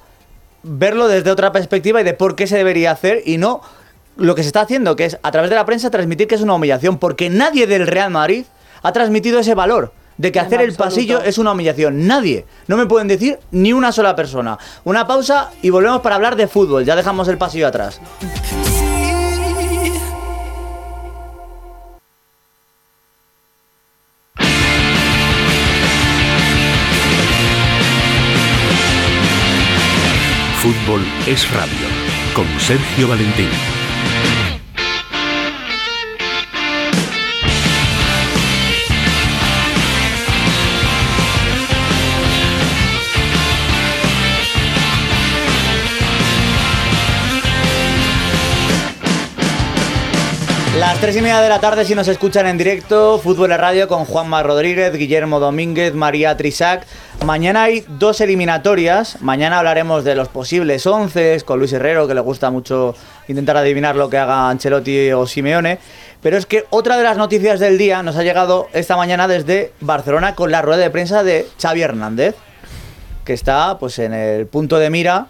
verlo 0.61 1.07
desde 1.07 1.31
otra 1.31 1.51
perspectiva 1.51 2.01
y 2.01 2.03
de 2.03 2.13
por 2.13 2.35
qué 2.35 2.47
se 2.47 2.55
debería 2.55 2.91
hacer 2.91 3.21
y 3.25 3.37
no 3.37 3.61
lo 4.15 4.35
que 4.35 4.43
se 4.43 4.47
está 4.47 4.61
haciendo, 4.61 4.95
que 4.95 5.05
es 5.05 5.17
a 5.23 5.31
través 5.31 5.49
de 5.49 5.55
la 5.55 5.65
prensa 5.65 5.89
transmitir 5.89 6.27
que 6.27 6.35
es 6.35 6.41
una 6.41 6.53
humillación, 6.53 6.99
porque 6.99 7.29
nadie 7.31 7.65
del 7.65 7.87
Real 7.87 8.11
Madrid 8.11 8.45
ha 8.83 8.91
transmitido 8.93 9.39
ese 9.39 9.55
valor. 9.55 9.91
De 10.15 10.31
que 10.31 10.37
En 10.37 10.45
hacer 10.45 10.61
el 10.61 10.75
pasillo 10.75 11.23
es 11.23 11.39
una 11.39 11.53
humillación. 11.53 12.05
Nadie. 12.05 12.45
No 12.67 12.77
me 12.77 12.85
pueden 12.85 13.07
decir 13.07 13.39
ni 13.49 13.73
una 13.73 13.91
sola 13.91 14.15
persona. 14.15 14.59
Una 14.83 15.07
pausa 15.07 15.49
y 15.63 15.71
volvemos 15.71 16.01
para 16.01 16.13
hablar 16.13 16.35
de 16.35 16.47
fútbol. 16.47 16.85
Ya 16.85 16.95
dejamos 16.95 17.27
el 17.29 17.39
pasillo 17.39 17.65
atrás. 17.67 17.99
Es 31.27 31.49
radio. 31.51 31.87
Con 32.33 32.47
Sergio 32.59 33.07
Valentín. 33.07 33.82
Las 50.83 50.99
tres 50.99 51.15
y 51.15 51.21
media 51.21 51.39
de 51.39 51.47
la 51.47 51.61
tarde, 51.61 51.85
si 51.85 51.95
nos 51.95 52.09
escuchan 52.09 52.45
en 52.45 52.57
directo, 52.57 53.17
Fútbol 53.17 53.53
en 53.53 53.57
Radio 53.57 53.87
con 53.87 54.03
Juanma 54.03 54.43
Rodríguez, 54.43 54.93
Guillermo 54.93 55.39
Domínguez, 55.39 55.93
María 55.93 56.35
Trisac. 56.35 56.85
Mañana 57.25 57.63
hay 57.63 57.85
dos 57.87 58.19
eliminatorias. 58.19 59.21
Mañana 59.21 59.59
hablaremos 59.59 60.03
de 60.03 60.13
los 60.13 60.27
posibles 60.27 60.85
once 60.85 61.39
con 61.45 61.59
Luis 61.59 61.71
Herrero, 61.71 62.05
que 62.05 62.13
le 62.13 62.19
gusta 62.19 62.51
mucho 62.51 62.95
intentar 63.29 63.55
adivinar 63.55 63.95
lo 63.95 64.09
que 64.09 64.17
haga 64.17 64.49
Ancelotti 64.49 65.09
o 65.13 65.25
Simeone. 65.25 65.79
Pero 66.21 66.35
es 66.35 66.45
que 66.45 66.65
otra 66.69 66.97
de 66.97 67.03
las 67.03 67.15
noticias 67.15 67.61
del 67.61 67.77
día 67.77 68.03
nos 68.03 68.17
ha 68.17 68.23
llegado 68.23 68.67
esta 68.73 68.97
mañana 68.97 69.29
desde 69.29 69.71
Barcelona 69.79 70.35
con 70.35 70.51
la 70.51 70.61
rueda 70.61 70.81
de 70.81 70.89
prensa 70.89 71.23
de 71.23 71.47
Xavi 71.61 71.81
Hernández, 71.81 72.35
que 73.23 73.31
está 73.31 73.77
pues 73.79 73.99
en 73.99 74.13
el 74.13 74.47
punto 74.47 74.79
de 74.79 74.89
mira 74.89 75.27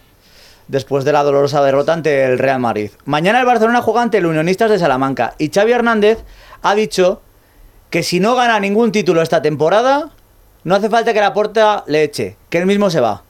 después 0.74 1.06
de 1.06 1.14
la 1.14 1.24
dolorosa 1.24 1.64
derrota 1.64 1.94
ante 1.94 2.26
el 2.26 2.38
Real 2.38 2.60
Madrid. 2.60 2.92
Mañana 3.06 3.40
el 3.40 3.46
Barcelona 3.46 3.82
juega 3.82 4.02
ante 4.02 4.18
el 4.18 4.26
Unionistas 4.26 4.70
de 4.72 4.80
Salamanca 4.80 5.36
y 5.38 5.50
Xavi 5.50 5.72
Hernández 5.72 6.20
ha 6.64 6.76
dicho 6.76 7.22
que 7.90 8.04
si 8.04 8.20
no 8.20 8.36
gana 8.36 8.60
ningún 8.60 8.92
título 8.92 9.22
esta 9.22 9.42
temporada, 9.42 10.10
no 10.64 10.76
hace 10.76 10.90
falta 10.90 11.14
que 11.14 11.22
la 11.22 11.34
puerta 11.34 11.84
le 11.88 12.04
eche, 12.04 12.36
que 12.50 12.58
él 12.58 12.66
mismo 12.66 12.90
se 12.90 13.00
va. 13.00 13.22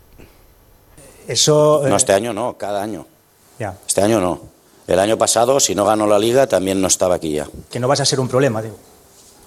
Eso. 1.28 1.82
No, 1.84 1.94
eh, 1.94 1.98
este 1.98 2.14
año 2.14 2.34
no, 2.34 2.58
cada 2.58 2.82
año. 2.82 3.06
ya, 3.60 3.76
Este 3.88 4.02
año 4.02 4.20
no. 4.20 4.40
El 4.88 5.00
año 5.00 5.18
pasado, 5.18 5.60
si 5.60 5.76
no 5.76 5.86
ganó 5.86 6.08
la 6.08 6.20
liga, 6.20 6.48
también 6.48 6.82
no 6.82 6.88
estaba 6.88 7.16
aquí 7.16 7.32
ya. 7.34 7.48
que 7.70 7.80
no 7.80 7.88
vas 7.88 8.00
a 8.02 8.06
ser 8.06 8.20
un 8.20 8.28
problema, 8.28 8.62
digo. 8.62 8.78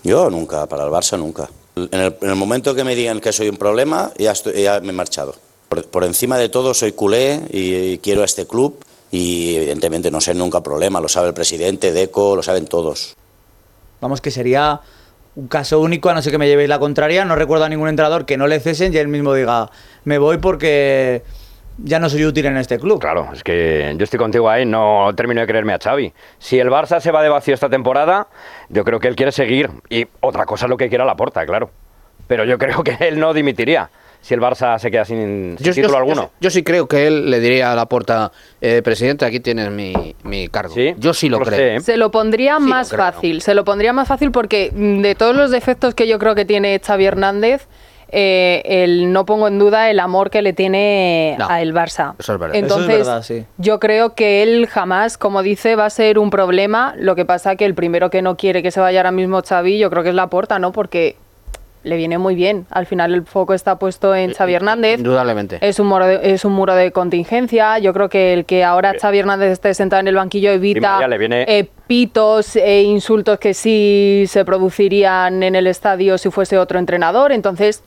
Yo 0.02 0.30
nunca, 0.30 0.66
para 0.66 0.84
el 0.84 0.90
Barça 0.90 1.18
nunca. 1.18 1.48
En 1.76 1.88
el, 2.00 2.16
en 2.22 2.30
el 2.30 2.36
momento 2.36 2.74
que 2.74 2.84
me 2.84 2.94
digan 2.94 3.20
que 3.20 3.32
soy 3.32 3.48
un 3.48 3.56
problema, 3.56 4.10
ya, 4.18 4.32
estoy- 4.32 4.62
ya 4.62 4.80
me 4.80 4.90
he 4.90 4.92
marchado. 4.92 5.34
Por, 5.68 5.86
por 5.88 6.04
encima 6.04 6.38
de 6.38 6.48
todo, 6.48 6.74
soy 6.74 6.92
culé 6.92 7.40
y, 7.50 7.74
y 7.74 7.98
quiero 7.98 8.22
a 8.22 8.24
este 8.24 8.46
club 8.46 8.78
y 9.10 9.56
evidentemente 9.56 10.10
no 10.10 10.20
sé 10.20 10.34
nunca 10.34 10.62
problema, 10.62 11.00
lo 11.00 11.08
sabe 11.08 11.28
el 11.28 11.34
presidente, 11.34 11.92
Deco, 11.92 12.36
lo 12.36 12.42
saben 12.42 12.66
todos. 12.66 13.16
Vamos, 14.00 14.20
que 14.20 14.30
sería 14.30 14.80
un 15.36 15.48
caso 15.48 15.80
único, 15.80 16.08
a 16.08 16.14
no 16.14 16.22
ser 16.22 16.32
que 16.32 16.38
me 16.38 16.48
llevéis 16.48 16.68
la 16.68 16.78
contraria. 16.78 17.24
No 17.24 17.36
recuerdo 17.36 17.64
a 17.64 17.68
ningún 17.68 17.88
entrenador 17.88 18.26
que 18.26 18.36
no 18.36 18.46
le 18.46 18.60
cesen 18.60 18.92
y 18.92 18.96
él 18.96 19.08
mismo 19.08 19.34
diga, 19.34 19.70
me 20.04 20.18
voy 20.18 20.38
porque 20.38 21.22
ya 21.78 21.98
no 21.98 22.08
soy 22.08 22.24
útil 22.24 22.46
en 22.46 22.56
este 22.56 22.78
club. 22.78 23.00
Claro, 23.00 23.28
es 23.32 23.42
que 23.44 23.94
yo 23.96 24.04
estoy 24.04 24.18
contigo 24.18 24.48
ahí, 24.48 24.64
no 24.64 25.10
termino 25.14 25.40
de 25.42 25.46
creerme 25.46 25.74
a 25.74 25.78
Xavi. 25.78 26.12
Si 26.38 26.58
el 26.58 26.68
Barça 26.68 27.00
se 27.00 27.10
va 27.10 27.22
de 27.22 27.28
vacío 27.28 27.54
esta 27.54 27.68
temporada, 27.68 28.28
yo 28.70 28.84
creo 28.84 28.98
que 28.98 29.08
él 29.08 29.16
quiere 29.16 29.32
seguir. 29.32 29.70
Y 29.90 30.06
otra 30.20 30.46
cosa 30.46 30.66
es 30.66 30.70
lo 30.70 30.76
que 30.76 30.88
quiera 30.88 31.04
la 31.04 31.16
porta, 31.16 31.44
claro. 31.44 31.70
Pero 32.26 32.44
yo 32.44 32.58
creo 32.58 32.82
que 32.82 32.96
él 33.00 33.18
no 33.18 33.34
dimitiría 33.34 33.90
si 34.26 34.34
el 34.34 34.40
Barça 34.40 34.76
se 34.80 34.90
queda 34.90 35.04
sin, 35.04 35.54
sin 35.56 35.64
Yo, 35.64 35.72
título 35.72 35.92
yo- 35.94 35.98
alguno. 35.98 36.30
yo 36.40 36.50
sí 36.50 36.64
creo 36.64 36.88
que 36.88 37.06
él 37.06 37.30
le 37.30 37.38
diría 37.38 37.70
a 37.70 37.76
la 37.76 37.86
puerta, 37.86 38.32
eh, 38.60 38.82
presidente, 38.82 39.24
aquí 39.24 39.38
tienes 39.38 39.70
mi, 39.70 40.16
mi 40.24 40.48
cargo. 40.48 40.74
Yo 40.98 41.14
sí 41.14 41.28
lo 41.28 41.38
Lo 41.38 41.44
creo. 41.44 41.56
sé, 41.58 41.74
¿eh? 41.76 41.80
Se 41.80 41.96
lo 41.96 42.10
pondría 42.10 42.58
más 42.58 42.88
creo, 42.88 42.98
fácil, 42.98 43.40
se 43.40 43.54
lo 43.54 43.64
pondría 43.64 43.92
más 43.92 44.08
fácil 44.08 44.32
porque 44.32 44.72
mm, 44.74 45.00
de 45.02 45.14
todos 45.14 45.36
los 45.36 45.52
defectos 45.52 45.94
que 45.94 46.08
yo 46.08 46.18
creo 46.18 46.34
que 46.34 46.44
tiene 46.44 46.80
Xavi 46.84 47.04
Hernández, 47.04 47.68
eh, 48.08 48.62
el 48.64 49.12
no 49.12 49.26
pongo 49.26 49.48
en 49.48 49.58
duda 49.58 49.90
el 49.90 49.98
amor 50.00 50.30
que 50.30 50.40
le 50.42 50.52
tiene 50.52 51.36
No, 51.38 51.48
a 51.48 51.60
el 51.60 51.72
Barça. 51.74 52.14
eso 52.18 52.34
es 52.34 52.38
verdad. 52.40 52.56
Entonces, 52.56 52.88
Eso 52.88 52.98
es 53.00 53.06
verdad, 53.06 53.22
sí. 53.22 53.44
yo 53.58 53.80
creo 53.80 54.14
que 54.14 54.42
él 54.42 54.66
jamás, 54.68 55.18
como 55.18 55.42
dice, 55.42 55.76
va 55.76 55.86
a 55.86 55.90
ser 55.90 56.18
un 56.18 56.30
problema. 56.30 56.94
Lo 56.98 57.14
que 57.16 57.24
pasa 57.24 57.56
que 57.56 57.64
el 57.64 57.74
primero 57.74 58.10
que 58.10 58.22
no 58.22 58.36
quiere 58.36 58.62
que 58.62 58.70
se 58.70 58.80
vaya 58.80 59.00
ahora 59.00 59.10
mismo 59.12 59.40
Xavi, 59.42 59.78
yo 59.78 59.90
creo 59.90 60.02
que 60.02 60.08
es 60.10 60.14
la 60.14 60.28
porta, 60.28 60.58
¿no? 60.58 60.70
Porque 60.72 61.16
le 61.86 61.96
viene 61.96 62.18
muy 62.18 62.34
bien. 62.34 62.66
Al 62.70 62.84
final 62.86 63.14
el 63.14 63.24
foco 63.24 63.54
está 63.54 63.78
puesto 63.78 64.14
en 64.14 64.34
Xavi 64.34 64.54
Hernández. 64.54 64.98
Indudablemente. 64.98 65.58
Es 65.60 65.78
un, 65.78 65.86
muro 65.86 66.06
de, 66.06 66.32
es 66.34 66.44
un 66.44 66.52
muro 66.52 66.74
de 66.74 66.90
contingencia. 66.92 67.78
Yo 67.78 67.92
creo 67.94 68.08
que 68.08 68.32
el 68.32 68.44
que 68.44 68.64
ahora 68.64 68.94
Xavi 69.00 69.18
Hernández 69.20 69.52
esté 69.52 69.72
sentado 69.72 70.00
en 70.00 70.08
el 70.08 70.16
banquillo 70.16 70.50
evita 70.50 71.06
le 71.06 71.18
viene- 71.18 71.44
eh, 71.48 71.68
pitos 71.86 72.56
e 72.56 72.82
insultos 72.82 73.38
que 73.38 73.54
sí 73.54 74.24
se 74.26 74.44
producirían 74.44 75.42
en 75.42 75.54
el 75.54 75.66
estadio 75.66 76.18
si 76.18 76.30
fuese 76.30 76.58
otro 76.58 76.78
entrenador. 76.78 77.30
Entonces, 77.32 77.82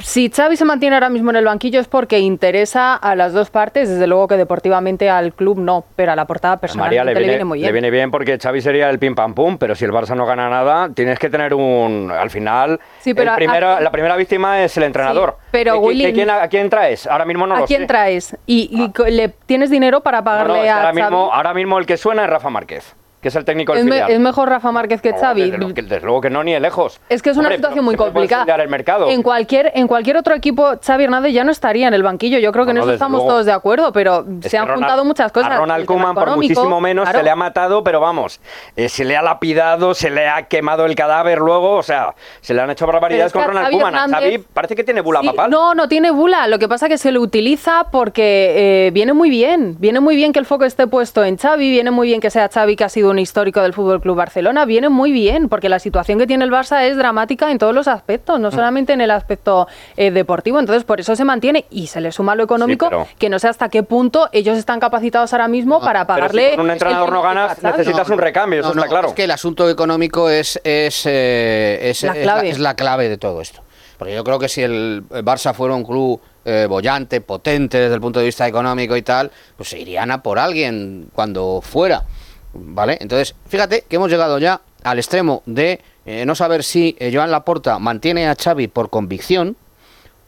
si 0.00 0.30
Xavi 0.30 0.56
se 0.56 0.64
mantiene 0.64 0.96
ahora 0.96 1.08
mismo 1.08 1.30
en 1.30 1.36
el 1.36 1.44
banquillo 1.44 1.80
es 1.80 1.88
porque 1.88 2.18
interesa 2.20 2.94
a 2.94 3.14
las 3.14 3.32
dos 3.32 3.50
partes. 3.50 3.88
Desde 3.88 4.06
luego 4.06 4.26
que 4.28 4.36
deportivamente 4.36 5.10
al 5.10 5.32
club 5.34 5.58
no, 5.58 5.84
pero 5.96 6.12
a 6.12 6.16
la 6.16 6.24
portada 6.26 6.58
María 6.76 7.04
le 7.04 7.14
viene, 7.14 7.44
muy 7.44 7.58
le 7.58 7.64
bien. 7.64 7.72
viene 7.74 7.90
bien 7.90 8.10
porque 8.10 8.38
Xavi 8.38 8.60
sería 8.60 8.88
el 8.90 8.98
pim 8.98 9.14
pam 9.14 9.34
pum, 9.34 9.58
pero 9.58 9.74
si 9.74 9.84
el 9.84 9.92
Barça 9.92 10.14
no 10.16 10.24
gana 10.26 10.48
nada, 10.48 10.88
tienes 10.94 11.18
que 11.18 11.28
tener 11.30 11.54
un. 11.54 12.10
Al 12.10 12.30
final, 12.30 12.80
Sí, 13.00 13.12
pero 13.14 13.24
el 13.24 13.28
a- 13.30 13.36
primero- 13.36 13.68
a- 13.76 13.80
la 13.80 13.90
primera 13.90 14.16
víctima 14.16 14.62
es 14.62 14.76
el 14.76 14.82
entrenador. 14.84 15.36
Sí, 15.38 15.48
pero 15.52 15.80
¿Qué- 15.88 16.12
quién, 16.12 16.30
¿A 16.30 16.48
quién 16.48 16.70
traes? 16.70 17.06
Ahora 17.06 17.24
mismo 17.24 17.46
no 17.46 17.56
¿A 17.56 17.60
lo 17.60 17.66
quién 17.66 17.82
sé. 17.82 17.86
traes? 17.86 18.36
¿Y, 18.46 18.68
y 18.72 18.92
co- 18.92 19.04
le 19.04 19.28
tienes 19.28 19.70
dinero 19.70 20.00
para 20.00 20.18
No, 20.18 20.22
no, 20.22 20.24
pagarle 20.24 20.58
es 20.58 20.64
que 20.64 20.70
a 20.70 20.76
ahora, 20.76 20.88
Xavi? 20.88 21.00
mismo, 21.02 21.32
ahora 21.32 21.54
mismo 21.54 21.78
el 21.78 21.86
que 21.86 21.96
suena 21.96 22.24
es 22.24 22.30
Rafa 22.30 22.50
Márquez, 22.50 22.94
que 23.26 23.30
es 23.30 23.34
el 23.36 23.44
técnico 23.44 23.72
del 23.72 23.80
es, 23.80 23.84
me- 24.06 24.14
es 24.14 24.20
mejor 24.20 24.48
Rafa 24.48 24.70
Márquez 24.70 25.02
que 25.02 25.10
No, 25.10 25.18
Xavi. 25.18 25.42
desde, 25.50 25.58
lo- 25.58 25.74
que- 25.74 25.82
desde 25.82 26.00
luego 26.00 26.20
que 26.20 26.30
no, 26.30 26.44
ni 26.44 26.52
de 26.52 26.60
lejos. 26.60 27.00
Es 27.08 27.22
que 27.22 27.30
es 27.30 27.36
una 27.36 27.46
Hombre, 27.48 27.56
situación 27.56 27.84
muy 27.84 27.96
complicada. 27.96 28.42
sondear 28.42 28.60
el 28.60 28.68
mercado. 28.68 29.08
En 29.10 29.22
cualquier, 29.24 29.72
en 29.74 29.88
cualquier 29.88 30.16
otro 30.16 30.32
equipo, 30.34 30.74
Xavi 30.80 31.04
Hernández 31.04 31.32
ya 31.32 31.42
no 31.42 31.50
estaría 31.50 31.88
en 31.88 31.94
el 31.94 32.04
banquillo. 32.04 32.38
Yo 32.38 32.52
creo 32.52 32.66
que 32.66 32.72
No, 32.72 32.82
en 32.82 32.84
eso 32.84 32.92
estamos 32.92 33.18
luego. 33.18 33.30
todos 33.32 33.46
de 33.46 33.52
acuerdo, 33.52 33.90
pero 33.92 34.24
Es 34.42 34.50
se 34.52 34.58
han 34.58 34.66
Ronald- 34.68 34.78
juntado 34.78 35.04
muchas 35.04 35.32
cosas. 35.32 35.50
A 35.50 35.56
Ronald 35.58 35.86
Koeman, 35.86 36.14
por 36.14 36.36
muchísimo 36.36 36.80
menos, 36.80 37.02
claro. 37.04 37.18
se 37.18 37.24
le 37.24 37.30
ha 37.30 37.36
matado, 37.36 37.82
pero 37.82 37.98
vamos, 38.00 38.40
eh, 38.76 38.88
se 38.88 39.04
le 39.04 39.16
ha 39.16 39.22
lapidado, 39.22 39.92
se 39.94 40.10
le 40.10 40.28
ha 40.28 40.42
quemado 40.44 40.86
el 40.86 40.94
cadáver 40.94 41.38
luego, 41.38 41.72
o 41.76 41.82
sea, 41.82 42.14
se 42.40 42.54
le 42.54 42.60
han 42.62 42.70
hecho 42.70 42.86
barbaridades 42.86 43.32
con 43.32 43.42
Ronald 43.44 43.70
Koeman. 43.72 43.94
Hernández- 43.94 44.10
Xavi 44.20 44.38
parece 44.54 44.76
que 44.76 44.84
tiene 44.84 45.00
bula 45.00 45.20
Sí, 45.22 45.26
papal. 45.28 45.50
No, 45.50 45.74
no 45.74 45.88
tiene 45.88 46.10
bula. 46.12 46.46
Lo 46.46 46.58
que 46.60 46.68
pasa 46.68 46.86
es 46.86 46.90
que 46.90 46.98
se 46.98 47.10
le 47.10 47.18
utiliza 47.18 47.86
porque 47.90 48.86
eh, 48.86 48.90
viene 48.92 49.12
muy 49.12 49.30
bien. 49.30 49.76
Viene 49.80 49.98
muy 50.00 50.14
bien 50.14 50.32
que 50.32 50.38
el 50.38 50.46
foco 50.46 50.64
esté 50.64 50.86
puesto 50.86 51.24
en 51.24 51.36
Xavi. 51.38 51.70
Viene 51.70 51.90
muy 51.90 52.06
bien 52.08 52.20
que 52.20 52.30
sea 52.30 52.48
Xavi, 52.48 52.76
que 52.76 52.84
ha 52.84 52.88
sido 52.88 53.10
un 53.10 53.15
histórico 53.18 53.60
del 53.62 53.72
Fútbol 53.72 54.00
Club 54.00 54.16
Barcelona. 54.16 54.64
Viene 54.64 54.88
muy 54.88 55.12
bien 55.12 55.48
porque 55.48 55.68
la 55.68 55.78
situación 55.78 56.18
que 56.18 56.26
tiene 56.26 56.44
el 56.44 56.50
Barça 56.50 56.82
es 56.84 56.96
dramática 56.96 57.50
en 57.50 57.58
todos 57.58 57.74
los 57.74 57.88
aspectos, 57.88 58.38
Mm. 58.38 58.42
no 58.42 58.50
solamente 58.50 58.92
en 58.92 59.00
el 59.00 59.10
aspecto 59.10 59.66
eh, 59.96 60.10
deportivo. 60.10 60.58
Entonces, 60.58 60.84
por 60.84 61.00
eso 61.00 61.14
se 61.16 61.24
mantiene 61.24 61.64
y 61.70 61.86
se 61.88 62.00
le 62.00 62.12
suma 62.12 62.34
lo 62.34 62.44
económico, 62.44 62.88
pero- 62.88 63.06
que 63.18 63.28
no 63.28 63.38
sé 63.38 63.48
hasta 63.48 63.68
qué 63.68 63.82
punto 63.82 64.28
ellos 64.32 64.58
están 64.58 64.80
capacitados 64.80 65.32
ahora 65.32 65.48
mismo 65.48 65.80
para 65.80 66.06
Pero 66.06 66.14
si 66.16 66.20
pagarle. 66.20 66.56
con 66.56 66.64
un 66.66 66.70
entrenador 66.72 67.12
no 67.12 67.22
ganas, 67.22 67.62
necesitas 67.62 68.08
un 68.10 68.18
recambio, 68.18 68.60
eso 68.60 68.74
No, 68.74 68.82
está 68.82 68.88
claro. 68.90 69.08
Es 69.08 69.14
que 69.14 69.24
el 69.24 69.30
asunto 69.30 69.68
económico 69.68 70.30
es, 70.30 70.60
es, 70.64 71.04
eh, 71.06 71.78
es, 71.82 72.02
La 72.02 72.12
es 72.12 72.22
clave. 72.22 72.48
es 72.50 72.58
la 72.58 72.74
clave 72.74 73.08
de 73.08 73.18
todo 73.18 73.40
esto. 73.40 73.62
Porque 73.98 74.14
yo 74.14 74.22
creo 74.24 74.38
que 74.38 74.48
si 74.50 74.62
el 74.62 75.04
Barça 75.08 75.54
fuera 75.54 75.74
un 75.74 75.82
club 75.84 76.20
eh, 76.44 76.66
bollante, 76.68 77.20
potente 77.22 77.78
desde 77.78 77.94
el 77.94 78.00
punto 78.00 78.20
de 78.20 78.26
vista 78.26 78.46
económico 78.46 78.94
y 78.96 79.02
tal, 79.02 79.30
pues 79.56 79.70
se 79.70 79.80
irían 79.80 80.10
a 80.10 80.22
por 80.22 80.38
alguien 80.38 81.08
cuando 81.14 81.60
fuera. 81.62 82.02
¿Vale? 82.58 82.98
Entonces, 83.00 83.34
fíjate 83.48 83.84
que 83.88 83.96
hemos 83.96 84.10
llegado 84.10 84.38
ya 84.38 84.60
al 84.82 84.98
extremo 84.98 85.42
de 85.46 85.80
eh, 86.04 86.24
no 86.24 86.34
saber 86.34 86.62
si 86.62 86.96
eh, 86.98 87.10
Joan 87.12 87.30
Laporta 87.30 87.78
mantiene 87.78 88.28
a 88.28 88.36
Xavi 88.36 88.68
por 88.68 88.90
convicción 88.90 89.56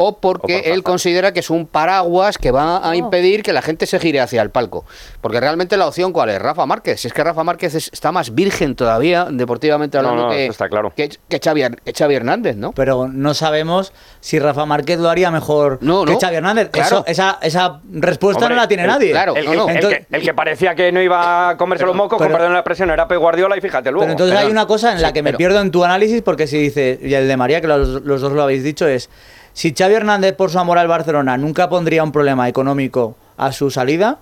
o 0.00 0.18
porque 0.20 0.61
él 0.72 0.82
considera 0.84 1.32
que 1.32 1.40
es 1.40 1.50
un 1.50 1.66
paraguas 1.66 2.38
que 2.38 2.50
va 2.52 2.88
a 2.88 2.94
impedir 2.94 3.42
que 3.42 3.52
la 3.52 3.62
gente 3.62 3.84
se 3.84 3.98
gire 3.98 4.20
hacia 4.20 4.40
el 4.42 4.50
palco. 4.50 4.84
Porque 5.20 5.40
realmente 5.40 5.76
la 5.76 5.88
opción 5.88 6.12
cuál 6.12 6.30
es, 6.30 6.40
Rafa 6.40 6.64
Márquez. 6.66 7.00
Si 7.00 7.08
es 7.08 7.12
que 7.12 7.24
Rafa 7.24 7.42
Márquez 7.42 7.74
es- 7.74 7.90
está 7.92 8.12
más 8.12 8.32
virgen 8.34 8.76
todavía, 8.76 9.26
deportivamente 9.28 9.98
hablando, 9.98 10.26
no, 10.26 10.30
que, 10.30 10.46
está 10.46 10.68
claro. 10.68 10.92
que, 10.96 11.08
que 11.28 11.40
Xavi, 11.40 11.62
que 11.84 11.92
Xavi 11.92 12.14
Hernández, 12.14 12.56
¿no? 12.56 12.70
Pero 12.72 13.08
no 13.08 13.34
sabemos 13.34 13.92
si 14.20 14.38
Rafa 14.38 14.64
Márquez 14.66 15.00
lo 15.00 15.08
haría 15.11 15.30
mejor 15.32 15.78
No, 15.80 16.04
que 16.04 16.12
no. 16.12 16.20
Xavi 16.20 16.37
Hernández. 16.37 16.70
Claro. 16.70 16.87
Eso- 16.98 17.04
esa, 17.06 17.38
esa 17.42 17.80
respuesta 17.92 18.44
Hombre, 18.44 18.54
no 18.54 18.62
la 18.62 18.68
tiene 18.68 18.84
el- 18.84 18.88
nadie. 18.90 19.11
claro, 19.11 19.34
El, 19.34 19.44
no, 19.46 19.50
el- 19.52 19.58
no. 19.58 19.68
el 19.68 19.74
Entonces- 19.76 20.06
que, 20.08 20.16
el 20.16 20.22
que 20.22 20.34
parecía 20.34 20.74
que 20.76 20.92
no 20.92 21.02
iba 21.02 21.48
a 21.50 21.56
comerse 21.56 21.84
los 21.84 21.96
mocos, 21.96 22.18
con 22.18 22.26
pero- 22.28 22.38
perdón 22.38 22.52
la 22.52 22.61
expresión, 22.61 22.88
era 22.90 23.08
Pep 23.08 23.18
Guardiola 23.18 23.56
y 23.56 23.61
fíjate 23.61 23.90
luego. 23.90 24.02
Pero 24.02 24.12
entonces 24.12 24.37
hay 24.38 24.48
una 24.48 24.66
cosa 24.66 24.92
en 24.92 25.02
la 25.02 25.08
Sí, 25.08 25.14
que 25.14 25.22
me 25.24 25.30
pero- 25.30 25.38
pierdo 25.38 25.61
en 25.61 25.72
tu 25.72 25.82
análisis, 25.84 26.22
porque 26.22 26.46
si 26.46 26.56
dice, 26.58 27.00
y 27.02 27.12
el 27.14 27.26
de 27.26 27.37
María, 27.37 27.61
que 27.61 27.66
los, 27.66 27.88
los 28.04 28.20
dos 28.20 28.32
lo 28.32 28.42
habéis 28.44 28.62
dicho, 28.62 28.87
es, 28.87 29.11
si 29.52 29.74
Xavi 29.76 29.94
Hernández 29.94 30.34
por 30.37 30.50
su 30.50 30.58
amor 30.58 30.78
al 30.78 30.88
Barcelona 30.88 31.37
nunca 31.37 31.68
pondría 31.68 32.02
un 32.04 32.12
problema 32.12 32.48
económico 32.48 33.16
a 33.37 33.52
su 33.52 33.70
salida, 33.70 34.18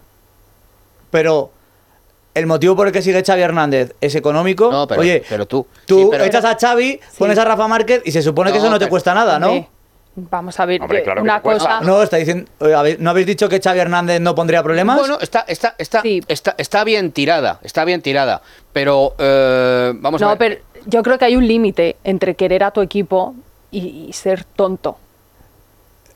pero 1.11 1.51
el 2.35 2.47
motivo 2.47 2.77
por 2.77 2.87
el 2.87 2.93
que 2.93 3.03
sigue 3.03 3.23
Xavi 3.25 3.43
Hernández 3.43 3.95
es 4.01 4.15
económico, 4.15 4.71
No, 4.71 4.87
pero, 4.87 5.01
oye, 5.01 5.23
pero 5.29 5.47
tú. 5.47 5.67
tú 5.87 6.01
sí, 6.03 6.09
pero- 6.11 6.25
echas 6.25 6.45
a 6.45 6.57
Xavi, 6.59 7.01
pones 7.19 7.39
a 7.39 7.45
Rafa 7.45 7.67
Márquez 7.69 8.03
y 8.05 8.12
se 8.12 8.23
supone 8.23 8.51
que 8.53 8.59
No, 8.59 8.65
eso 8.65 8.71
no 8.71 8.79
te 8.79 8.85
pero- 8.85 8.91
cuesta 8.91 9.15
nada, 9.15 9.39
¿no? 9.39 9.49
Hombre, 9.49 9.69
Vamos 10.19 10.59
a 10.59 10.65
ver, 10.65 10.81
Hombre, 10.81 11.01
que 11.01 11.05
claro 11.05 11.19
que 11.21 11.25
una 11.25 11.43
cosa. 11.43 11.81
No, 11.83 12.03
está 12.03 12.17
diciendo, 12.17 12.51
oye, 12.61 12.75
¿habéis- 12.75 12.99
¿no 13.01 13.11
habéis 13.11 13.27
dicho 13.27 13.51
que 13.51 13.61
Xavi 13.61 13.81
Hernández 13.81 14.19
no 14.19 14.35
pondría 14.35 14.62
problemas? 14.62 14.99
Bueno, 14.99 15.19
está, 15.21 15.41
está, 15.47 15.75
está, 15.77 16.01
Sí. 16.01 16.23
está, 16.27 16.55
está 16.57 16.85
bien 16.85 17.12
tirada, 17.12 17.61
está 17.62 17.85
bien 17.85 18.01
tirada. 18.01 18.41
Pero 18.73 19.15
eh, 19.19 19.93
vamos 19.97 20.23
a 20.23 20.25
No, 20.25 20.31
ver. 20.31 20.39
pero 20.39 20.85
yo 20.87 21.03
creo 21.03 21.19
que 21.19 21.27
hay 21.27 21.37
un 21.37 21.47
límite 21.47 21.97
entre 22.03 22.35
querer 22.35 22.65
a 22.65 22.71
tu 22.71 22.81
equipo 22.81 23.35
y, 23.71 24.07
y 24.09 24.12
ser 24.15 24.45
tonto. 24.45 24.97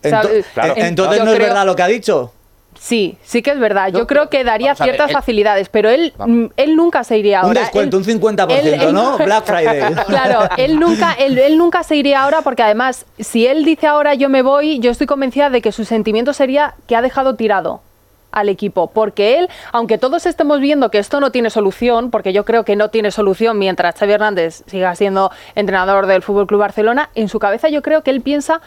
Ento- 0.03 0.23
¿sabes? 0.23 0.47
Claro. 0.55 0.75
eh, 0.77 0.87
Entonces 0.87 1.19
Yo 1.19 1.25
no 1.25 1.31
es 1.33 1.37
creo- 1.37 1.49
verdad 1.49 1.67
lo 1.67 1.77
que 1.77 1.83
ha 1.83 1.87
dicho. 1.89 2.33
Sí, 2.79 3.19
sí 3.25 3.43
que 3.43 3.51
es 3.51 3.59
verdad. 3.59 3.89
Yo 3.93 4.07
creo 4.07 4.31
que 4.31 4.43
daría 4.43 4.71
ver, 4.71 4.77
ciertas 4.83 5.09
él- 5.11 5.13
facilidades, 5.15 5.69
pero 5.69 5.91
él, 5.91 6.15
Vamos. 6.17 6.37
mm, 6.37 6.47
él 6.57 6.77
nunca 6.77 7.05
se 7.05 7.19
iría 7.19 7.41
Un 7.41 7.49
ahora. 7.49 7.61
descuento, 7.63 7.97
Él- 7.99 8.03
un 8.03 8.05
50%, 8.09 8.85
él- 8.89 8.95
¿no? 8.95 9.19
Black 9.19 9.45
Friday. 9.45 9.95
Claro, 10.07 10.49
él 10.57 10.79
nunca, 10.81 11.13
él, 11.19 11.37
él 11.37 11.59
nunca 11.59 11.83
se 11.83 11.97
iría 11.97 12.23
ahora 12.23 12.41
porque 12.43 12.63
además, 12.63 13.05
si 13.19 13.47
él 13.47 13.65
dice 13.65 13.87
ahora 13.87 14.15
yo 14.15 14.29
me 14.31 14.41
voy, 14.43 14.79
yo 14.79 14.91
estoy 14.91 15.07
convencida 15.07 15.51
de 15.51 15.61
que 15.61 15.73
su 15.73 15.85
sentimiento 15.85 16.33
sería 16.33 16.75
que 16.87 16.97
ha 16.97 17.03
dejado 17.03 17.35
tirado 17.35 17.83
al 18.33 18.49
equipo, 18.49 18.87
porque 18.87 19.41
él, 19.41 19.49
aunque 19.73 19.99
todos 19.99 20.25
estemos 20.25 20.61
viendo 20.61 20.89
que 20.93 20.99
esto 20.99 21.19
no 21.19 21.33
tiene 21.33 21.51
solución, 21.51 22.13
porque 22.13 22.33
yo 22.33 22.45
creo 22.45 22.65
que 22.65 22.77
no 22.77 22.89
tiene 22.89 23.11
solución 23.11 23.59
mientras 23.59 23.97
Xavi 23.97 24.13
Hernández 24.13 24.63
siga 24.69 24.95
siendo 24.95 25.33
entrenador 25.57 26.07
del 26.07 26.23
Fútbol 26.23 26.47
Club 26.47 26.61
Barcelona, 26.61 27.11
en 27.17 27.29
su 27.29 27.41
cabeza 27.41 27.69
yo 27.69 27.83
creo 27.83 28.03
que 28.05 28.11
él 28.13 28.21
piensa 28.21 28.61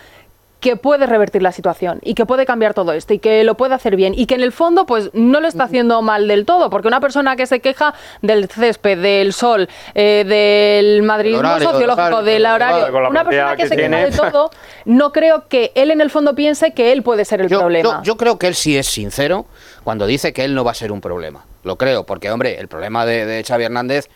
que 0.63 0.77
puede 0.77 1.05
revertir 1.05 1.41
la 1.41 1.51
situación 1.51 1.99
y 2.03 2.13
que 2.15 2.25
puede 2.25 2.45
cambiar 2.45 2.73
todo 2.73 2.93
esto 2.93 3.13
y 3.13 3.19
que 3.19 3.43
lo 3.43 3.55
puede 3.55 3.75
hacer 3.75 3.97
bien 3.97 4.13
y 4.15 4.27
que 4.27 4.35
en 4.35 4.41
el 4.41 4.53
fondo 4.53 4.85
pues 4.85 5.09
no 5.13 5.41
lo 5.41 5.47
está 5.49 5.65
haciendo 5.65 6.01
mal 6.01 6.29
del 6.29 6.45
todo 6.45 6.69
porque 6.69 6.87
una 6.87 7.01
persona 7.01 7.35
que 7.35 7.45
se 7.47 7.59
queja 7.59 7.93
del 8.21 8.47
césped, 8.47 8.97
del 9.01 9.33
sol, 9.33 9.67
eh, 9.93 10.23
del 10.25 11.03
madridismo 11.03 11.39
horario, 11.41 11.69
sociológico, 11.69 12.23
del 12.23 12.43
del 12.43 12.45
horario, 12.45 12.99
la 13.01 13.09
una 13.09 13.23
persona 13.25 13.55
que 13.57 13.63
que 13.63 13.67
se 13.69 13.75
queja 13.75 13.97
de 13.97 14.11
todo, 14.11 14.51
no 14.85 15.11
creo 15.11 15.49
que 15.49 15.73
él 15.75 15.91
en 15.91 15.99
el 15.99 16.09
fondo 16.09 16.33
piense 16.33 16.71
que 16.73 16.93
él 16.93 17.03
puede 17.03 17.25
ser 17.25 17.41
el 17.41 17.49
Yo, 17.49 17.59
problema. 17.59 17.97
yo- 17.97 18.03
yo 18.03 18.15
creo 18.17 18.39
que 18.39 18.47
él 18.47 18.55
sí 18.55 18.77
es 18.77 18.87
sincero 18.87 19.45
cuando 19.83 20.05
dice 20.07 20.31
que 20.31 20.45
él 20.45 20.55
no 20.55 20.63
va 20.63 20.71
a 20.71 20.75
ser 20.75 20.93
un 20.93 21.01
problema. 21.01 21.45
Lo 21.63 21.77
creo, 21.77 22.05
porque, 22.05 22.31
hombre, 22.31 22.57
el 22.59 22.69
problema 22.69 23.05
de, 23.05 23.25
de 23.25 23.43
Xavi 23.43 23.65
Hernández, 23.65 24.09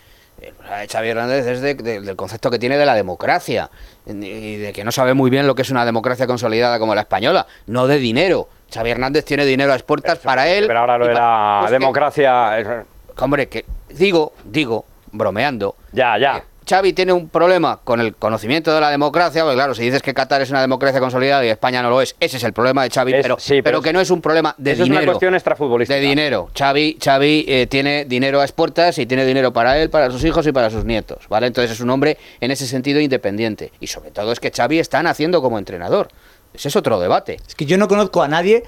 Xavi 0.90 1.10
Hernández 1.10 1.46
es 1.48 1.62
de- 1.62 1.74
de- 1.76 2.02
del 2.02 2.16
concepto 2.16 2.52
que 2.52 2.60
tiene 2.60 2.78
de 2.78 2.86
la 2.86 2.94
democracia 2.96 3.70
y 4.06 4.56
de 4.58 4.72
que 4.74 4.84
no 4.84 4.92
sabe 4.92 5.14
muy 5.14 5.30
bien 5.30 5.48
lo 5.48 5.56
que 5.56 5.62
es 5.64 5.70
una 5.70 5.86
democracia 5.86 6.28
consolidada 6.28 6.80
como 6.80 6.94
la 6.96 7.02
española, 7.02 7.48
no 7.66 7.88
de 7.88 7.98
dinero. 7.98 8.48
Xavi 8.74 8.90
Hernández 8.92 9.26
tiene 9.26 9.46
dinero 9.46 9.72
a 9.72 9.76
las 9.76 9.84
puertas 9.84 10.20
para 10.20 10.48
él. 10.48 10.68
Pero 10.68 10.80
ahora 10.80 10.98
lo 10.98 11.08
de 11.08 11.14
la 11.14 11.58
pues 11.62 11.72
democracia. 11.72 12.86
hombre, 13.20 13.48
que 13.48 13.66
digo, 13.90 14.34
digo, 14.44 14.86
bromeando. 15.12 15.76
Ya, 15.92 16.18
ya. 16.18 16.44
Xavi 16.70 16.92
tiene 16.94 17.14
un 17.14 17.30
problema 17.30 17.80
con 17.84 18.02
el 18.02 18.14
conocimiento 18.16 18.74
de 18.74 18.82
la 18.82 18.90
democracia, 18.90 19.44
porque 19.44 19.56
claro, 19.56 19.74
si 19.74 19.84
dices 19.84 20.02
que 20.02 20.14
Qatar 20.14 20.42
es 20.42 20.50
una 20.50 20.60
democracia 20.60 21.00
consolidada 21.00 21.46
y 21.46 21.50
España 21.50 21.82
no 21.82 21.90
lo 21.90 22.02
es, 22.02 22.16
ese 22.20 22.38
es 22.38 22.44
el 22.44 22.52
problema 22.52 22.84
de 22.84 22.90
Xavi, 22.90 23.14
Es- 23.14 23.22
pero, 23.22 23.38
sí, 23.40 23.50
pero 23.54 23.64
pero 23.64 23.78
es- 23.78 23.84
que 23.86 23.94
no 23.94 24.02
es 24.02 24.10
un 24.12 24.22
problema 24.22 24.54
de 24.58 24.72
Eso 24.74 24.84
es 24.84 24.90
dinero. 24.90 25.04
una 25.04 25.12
cuestión 25.14 25.34
extrafutbolística. 25.36 25.96
De 25.96 26.02
dinero. 26.06 26.50
Xavi, 26.54 26.98
Xavi 27.02 27.46
eh, 27.48 27.68
tiene 27.68 28.04
dinero 28.06 28.42
a 28.42 28.44
expuertas 28.44 28.98
y 28.98 29.06
tiene 29.06 29.26
dinero 29.26 29.54
para 29.54 29.78
él, 29.80 29.90
para 29.90 30.12
sus 30.12 30.24
hijos 30.26 30.46
y 30.46 30.52
para 30.52 30.70
sus 30.70 30.84
nietos, 30.84 31.20
¿vale? 31.30 31.48
Entonces 31.48 31.72
es 31.72 31.80
un 31.80 31.90
hombre 31.90 32.18
en 32.42 32.52
ese 32.52 32.68
sentido 32.68 33.00
independiente. 33.00 33.72
Y 33.80 33.88
sobre 33.88 34.12
todo 34.12 34.34
es 34.34 34.40
que 34.42 34.52
Xavi 34.52 34.80
está 34.80 35.02
naciendo 35.02 35.42
como 35.42 35.58
entrenador. 35.60 36.10
Ese 36.54 36.68
es 36.68 36.76
otro 36.76 37.00
debate. 37.00 37.40
Es 37.48 37.56
que 37.56 37.66
yo 37.66 37.78
no 37.78 37.88
conozco 37.88 38.24
a 38.24 38.28
nadie 38.28 38.64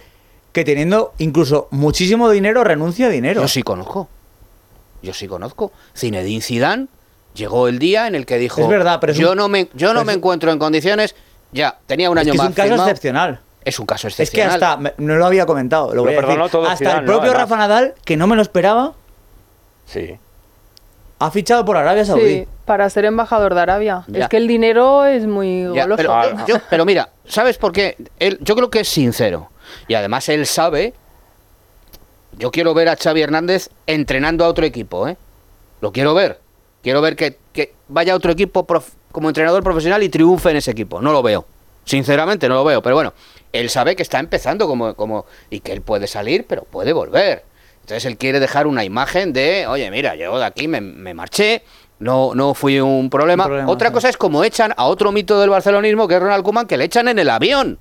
que 0.54 0.64
teniendo 0.64 1.14
incluso 1.18 1.68
muchísimo 1.72 2.30
dinero 2.30 2.64
renuncie 2.64 3.06
a 3.06 3.10
dinero. 3.10 3.42
Yo 3.42 3.48
sí 3.50 3.62
conozco. 3.62 4.08
Yo 5.02 5.14
sí 5.14 5.28
conozco. 5.28 5.72
Zinedine 5.98 6.42
Zidane 6.42 6.88
llegó 7.34 7.68
el 7.68 7.80
día 7.80 8.08
en 8.08 8.16
el 8.16 8.26
que 8.26 8.38
dijo, 8.38 8.62
Es 8.62 8.68
verdad, 8.68 9.00
pero 9.00 9.14
es 9.14 9.18
yo 9.20 9.32
un- 9.32 9.38
no 9.38 9.48
me 9.50 9.70
yo 9.74 9.88
no 9.90 9.94
pero 10.00 10.06
me 10.06 10.12
es- 10.14 10.18
encuentro 10.18 10.52
en 10.52 10.60
condiciones, 10.60 11.16
ya, 11.52 11.78
tenía 11.86 12.10
un 12.10 12.18
es 12.18 12.22
año 12.24 12.32
que 12.32 12.36
es 12.38 12.42
más 12.42 12.48
un 12.48 12.54
caso 12.54 12.68
firmado. 12.70 12.90
excepcional. 12.90 13.40
Es 13.66 13.78
un 13.80 13.86
caso 13.86 14.08
Es 14.08 14.16
que 14.16 14.24
excepcional. 14.24 14.54
hasta, 14.56 14.78
me- 14.78 14.94
no 14.98 15.16
lo 15.16 15.26
había 15.26 15.46
comentado, 15.46 15.90
lo 15.90 15.96
Lo 15.96 16.04
voy 16.04 16.14
a 16.14 16.16
perdonó 16.18 16.44
decir. 16.46 16.52
todo 16.52 16.68
Hasta 16.70 16.92
el 17.00 17.06
¿no? 17.06 17.12
propio 17.12 17.32
Además. 17.32 17.42
Rafa 17.50 17.58
Nadal, 17.58 17.94
que 18.06 18.18
no 18.18 18.26
me 18.28 18.36
lo 18.36 18.42
esperaba, 18.42 18.94
Sí. 19.86 20.18
ha 21.20 21.32
fichado 21.32 21.66
por 21.66 21.76
Arabia 21.78 22.06
Saudí. 22.06 22.22
Sí, 22.42 22.48
para 22.66 22.90
ser 22.90 23.06
embajador 23.06 23.54
de 23.56 23.62
Arabia. 23.62 24.04
Ya. 24.08 24.24
Es 24.24 24.30
que 24.30 24.38
el 24.38 24.48
dinero 24.48 25.06
es 25.06 25.26
muy 25.28 25.64
Ya, 25.74 25.84
goloso. 25.84 25.98
pero, 25.98 26.14
Ah. 26.14 26.46
yo- 26.48 26.56
pero 26.70 26.86
mira, 26.86 27.10
¿sabes 27.26 27.58
por 27.58 27.72
qué? 27.74 27.98
Él, 28.20 28.38
yo 28.42 28.56
creo 28.56 28.70
que 28.70 28.80
es 28.82 28.88
sincero. 28.88 29.50
Y 29.88 29.94
además 29.96 30.30
él 30.30 30.46
sabe. 30.48 30.94
Yo 32.38 32.52
quiero 32.52 32.74
ver 32.74 32.88
a 32.90 32.96
Xavi 32.96 33.22
Hernández 33.22 33.70
entrenando 33.88 34.46
a 34.46 34.48
otro 34.48 34.66
equipo, 34.66 35.08
¿eh? 35.08 35.18
Lo 35.82 35.92
quiero 35.92 36.14
ver. 36.14 36.40
Quiero 36.82 37.02
ver 37.02 37.16
que, 37.16 37.38
que 37.52 37.74
vaya 37.88 38.14
a 38.14 38.16
otro 38.16 38.32
equipo 38.32 38.66
prof- 38.66 38.94
como 39.12 39.28
entrenador 39.28 39.64
profesional 39.64 40.02
y 40.04 40.10
triunfe 40.10 40.52
en 40.52 40.58
ese 40.58 40.72
equipo. 40.72 41.02
No 41.02 41.12
lo 41.12 41.22
veo. 41.22 41.46
Sinceramente, 41.86 42.48
no 42.48 42.56
lo 42.56 42.64
veo. 42.64 42.82
Pero 42.82 42.96
bueno, 42.96 43.14
él 43.52 43.70
sabe 43.70 43.96
que 43.96 44.04
está 44.04 44.20
empezando 44.20 44.68
como, 44.68 44.94
como 44.96 45.26
y 45.50 45.60
que 45.60 45.72
él 45.74 45.82
puede 45.82 46.08
salir, 46.08 46.46
pero 46.48 46.64
puede 46.64 46.94
volver. 46.94 47.44
Entonces 47.82 48.06
él 48.06 48.18
quiere 48.18 48.40
dejar 48.40 48.68
una 48.68 48.84
imagen 48.86 49.34
de, 49.34 49.66
oye, 49.68 49.90
mira, 49.90 50.16
yo 50.16 50.38
de 50.38 50.46
aquí 50.46 50.68
me, 50.68 50.80
me 50.80 51.14
marché, 51.16 51.64
no, 51.98 52.36
no 52.36 52.54
fui 52.54 52.80
un 52.80 53.10
problema. 53.10 53.46
Un 53.46 53.50
problema, 53.50 53.72
Otra 53.72 53.88
sí. 53.90 53.94
cosa 53.96 54.10
es 54.10 54.18
como 54.18 54.44
echan 54.44 54.74
a 54.78 54.86
otro 54.86 55.12
mito 55.12 55.40
del 55.40 55.50
barcelonismo, 55.50 56.08
que 56.08 56.16
es 56.16 56.22
Ronald 56.22 56.44
Koeman, 56.44 56.68
que 56.68 56.78
le 56.78 56.86
echan 56.86 57.08
en 57.08 57.18
el 57.20 57.30
avión. 57.30 57.80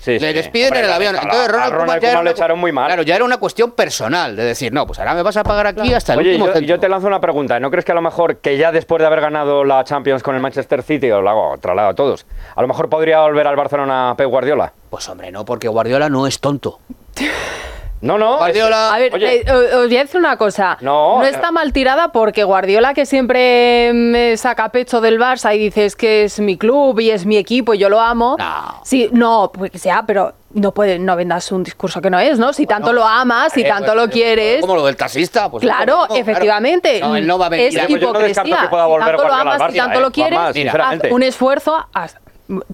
Sí, 0.00 0.18
le 0.18 0.28
sí. 0.28 0.32
despiden 0.34 0.68
Hombre, 0.68 0.78
en 0.80 0.84
el 0.86 0.92
avión. 0.92 1.14
a- 1.16 1.18
Entonces 1.22 1.40
a 1.44 1.52
Ronald, 1.52 1.72
Ronald 1.72 1.86
Koeman 1.86 1.94
ya 1.96 2.00
Koeman 2.00 2.10
era 2.10 2.14
le 2.14 2.20
una- 2.22 2.30
echaron 2.30 2.58
muy 2.58 2.72
mal. 2.72 2.86
Claro, 2.86 3.02
ya 3.02 3.16
era 3.16 3.24
una 3.24 3.36
cuestión 3.36 3.72
personal, 3.72 4.34
de 4.34 4.44
decir, 4.44 4.72
no, 4.72 4.86
pues 4.86 4.98
ahora 4.98 5.14
me 5.14 5.22
vas 5.22 5.36
a 5.36 5.44
pagar 5.44 5.66
aquí 5.66 5.92
hasta 5.92 6.14
el 6.14 6.20
Oye, 6.20 6.30
último 6.36 6.46
yo, 6.54 6.60
yo 6.60 6.80
te 6.80 6.88
lanzo 6.88 7.06
una 7.06 7.20
pregunta. 7.20 7.60
¿No 7.60 7.70
crees 7.70 7.84
que 7.84 7.92
a 7.92 7.94
lo 7.94 8.00
mejor 8.00 8.38
que 8.38 8.56
ya 8.56 8.72
después 8.72 9.00
de 9.00 9.06
haber 9.06 9.20
ganado 9.20 9.62
la 9.64 9.84
Champions 9.84 10.22
con 10.22 10.34
el 10.34 10.40
Manchester 10.40 10.82
City, 10.82 11.10
os 11.10 11.22
lo 11.22 11.28
hago 11.30 11.58
traslado 11.58 11.88
a 11.90 11.94
todos, 11.94 12.24
a 12.56 12.62
lo 12.62 12.68
mejor 12.68 12.88
podría 12.88 13.20
volver 13.20 13.46
al 13.46 13.56
Barcelona 13.56 14.14
Pep 14.16 14.26
Guardiola? 14.28 14.72
Pues 14.88 15.08
hombre, 15.08 15.30
no, 15.30 15.44
porque 15.44 15.68
Guardiola 15.68 16.08
no 16.08 16.26
es 16.26 16.40
tonto. 16.40 16.78
No, 18.02 18.16
no. 18.16 18.38
Guardiola... 18.38 18.94
A 18.94 18.98
ver, 18.98 19.14
Oye. 19.14 19.42
eh, 19.42 19.52
os 19.52 19.86
voy 19.88 19.96
a 19.96 20.00
decir 20.00 20.18
una 20.18 20.36
cosa. 20.38 20.78
No, 20.80 21.22
está 21.22 21.48
no. 21.48 21.52
mal 21.52 21.72
tirada 21.72 22.12
porque 22.12 22.44
Guardiola, 22.44 22.94
que 22.94 23.04
siempre 23.06 23.92
me 23.92 24.36
saca 24.38 24.70
pecho 24.70 25.00
del 25.02 25.18
Barça 25.20 25.54
y 25.54 25.58
dices 25.58 25.96
que 25.96 26.24
es 26.24 26.40
mi 26.40 26.56
club 26.56 26.98
y 27.00 27.10
es 27.10 27.26
mi 27.26 27.36
equipo 27.36 27.74
y 27.74 27.78
yo 27.78 27.88
lo 27.90 28.00
amo. 28.00 28.36
No. 28.38 28.80
Sí, 28.84 29.10
no, 29.12 29.50
pues 29.52 29.72
sea, 29.74 30.04
pero 30.06 30.32
no 30.54 30.72
puede, 30.72 30.98
no 30.98 31.14
vendas 31.14 31.52
un 31.52 31.62
discurso 31.62 32.00
que 32.00 32.08
no 32.10 32.18
es, 32.18 32.38
¿no? 32.38 32.52
Si 32.54 32.66
tanto 32.66 32.92
lo 32.92 33.04
amas, 33.04 33.52
si 33.52 33.60
Eh, 33.60 33.64
tanto 33.68 33.92
pues, 33.92 33.96
lo 33.96 34.04
eh, 34.04 34.10
quieres. 34.10 34.60
Como 34.62 34.76
lo 34.76 34.86
del 34.86 34.96
taxista. 34.96 35.50
Pues 35.50 35.60
Claro, 35.62 36.04
es 36.04 36.10
mismo, 36.10 36.16
efectivamente. 36.16 37.00
No, 37.00 37.16
él 37.16 37.26
no 37.26 37.38
va 37.38 37.46
a 37.46 37.48
venir 37.50 37.66
es 37.68 37.76
a- 37.76 37.86
Pues 37.86 38.00
yo 38.00 38.12
no 38.12 38.18
hipocresía. 38.18 38.60
que 38.62 38.68
pueda 38.68 38.86
si 38.86 38.98
tanto 38.98 39.24
lo 39.28 39.34
amas, 39.34 39.62
si 39.72 39.78
tanto 39.78 39.98
eh, 39.98 40.02
lo 40.02 40.10
quieres, 40.10 40.38
haz 40.38 41.00
un 41.10 41.22
esfuerzo. 41.22 41.86
haz- 41.92 42.16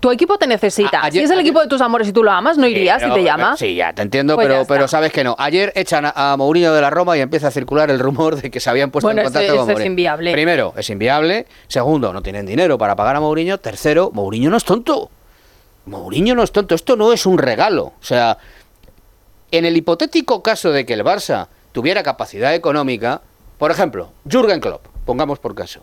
Tu 0.01 0.11
equipo 0.11 0.39
te 0.39 0.47
necesita. 0.47 1.01
A- 1.01 1.05
ayer- 1.07 1.21
si 1.21 1.25
es 1.25 1.31
el 1.31 1.39
ayer- 1.39 1.47
equipo 1.47 1.61
de 1.61 1.69
tus 1.69 1.81
amores 1.81 2.09
y 2.09 2.13
tú 2.13 2.23
lo 2.23 2.31
amas, 2.31 2.57
no 2.57 2.67
irías 2.67 3.03
si 3.03 3.11
te 3.11 3.21
eh, 3.21 3.25
llama. 3.25 3.57
Sí, 3.57 3.75
ya 3.75 3.93
te 3.93 4.03
entiendo, 4.03 4.35
Pues 4.37 4.47
pero, 4.49 4.65
pero 4.67 4.89
sabes 4.89 5.13
que 5.13 5.23
no. 5.25 5.35
Ayer 5.39 5.73
echan 5.75 6.05
a, 6.07 6.33
a 6.33 6.37
Mourinho 6.37 6.73
de 6.73 6.81
la 6.81 6.89
Roma 6.91 7.17
y 7.17 7.21
empieza 7.21 7.49
a 7.49 7.51
circular 7.51 7.91
el 7.91 7.99
rumor 7.99 8.41
de 8.41 8.51
que 8.51 8.59
se 8.61 8.71
habían 8.71 8.91
puesto 8.91 9.07
Bueno, 9.07 9.21
en 9.21 9.27
contacto 9.27 9.47
con 9.49 9.55
eso 9.57 9.63
es 9.65 9.69
Mourinho. 9.75 9.87
inviable. 9.91 10.33
Primero, 10.33 10.73
es 10.77 10.89
inviable. 10.89 11.47
Segundo, 11.69 12.13
no 12.13 12.23
tienen 12.23 12.47
dinero 12.47 12.79
para 12.79 12.97
pagar 12.97 13.17
a 13.17 13.21
Mourinho. 13.21 13.59
Tercero, 13.59 14.11
Mourinho 14.13 14.49
no 14.51 14.57
es 14.57 14.65
tonto. 14.65 15.11
Mourinho 15.87 16.35
no 16.35 16.43
es 16.43 16.53
tonto. 16.53 16.75
Esto 16.75 16.97
no 16.97 17.13
es 17.13 17.27
un 17.27 17.39
regalo. 17.39 17.85
O 18.01 18.05
sea, 18.05 18.39
en 19.51 19.65
el 19.65 19.77
hipotético 19.77 20.43
caso 20.43 20.73
de 20.73 20.85
que 20.87 20.95
el 20.95 21.05
Barça 21.05 21.49
tuviera 21.73 22.03
capacidad 22.03 22.55
económica, 22.55 23.21
por 23.59 23.71
ejemplo, 23.71 24.09
Jürgen 24.29 24.61
Klopp, 24.61 24.87
pongamos 25.05 25.39
por 25.39 25.55
caso. 25.55 25.81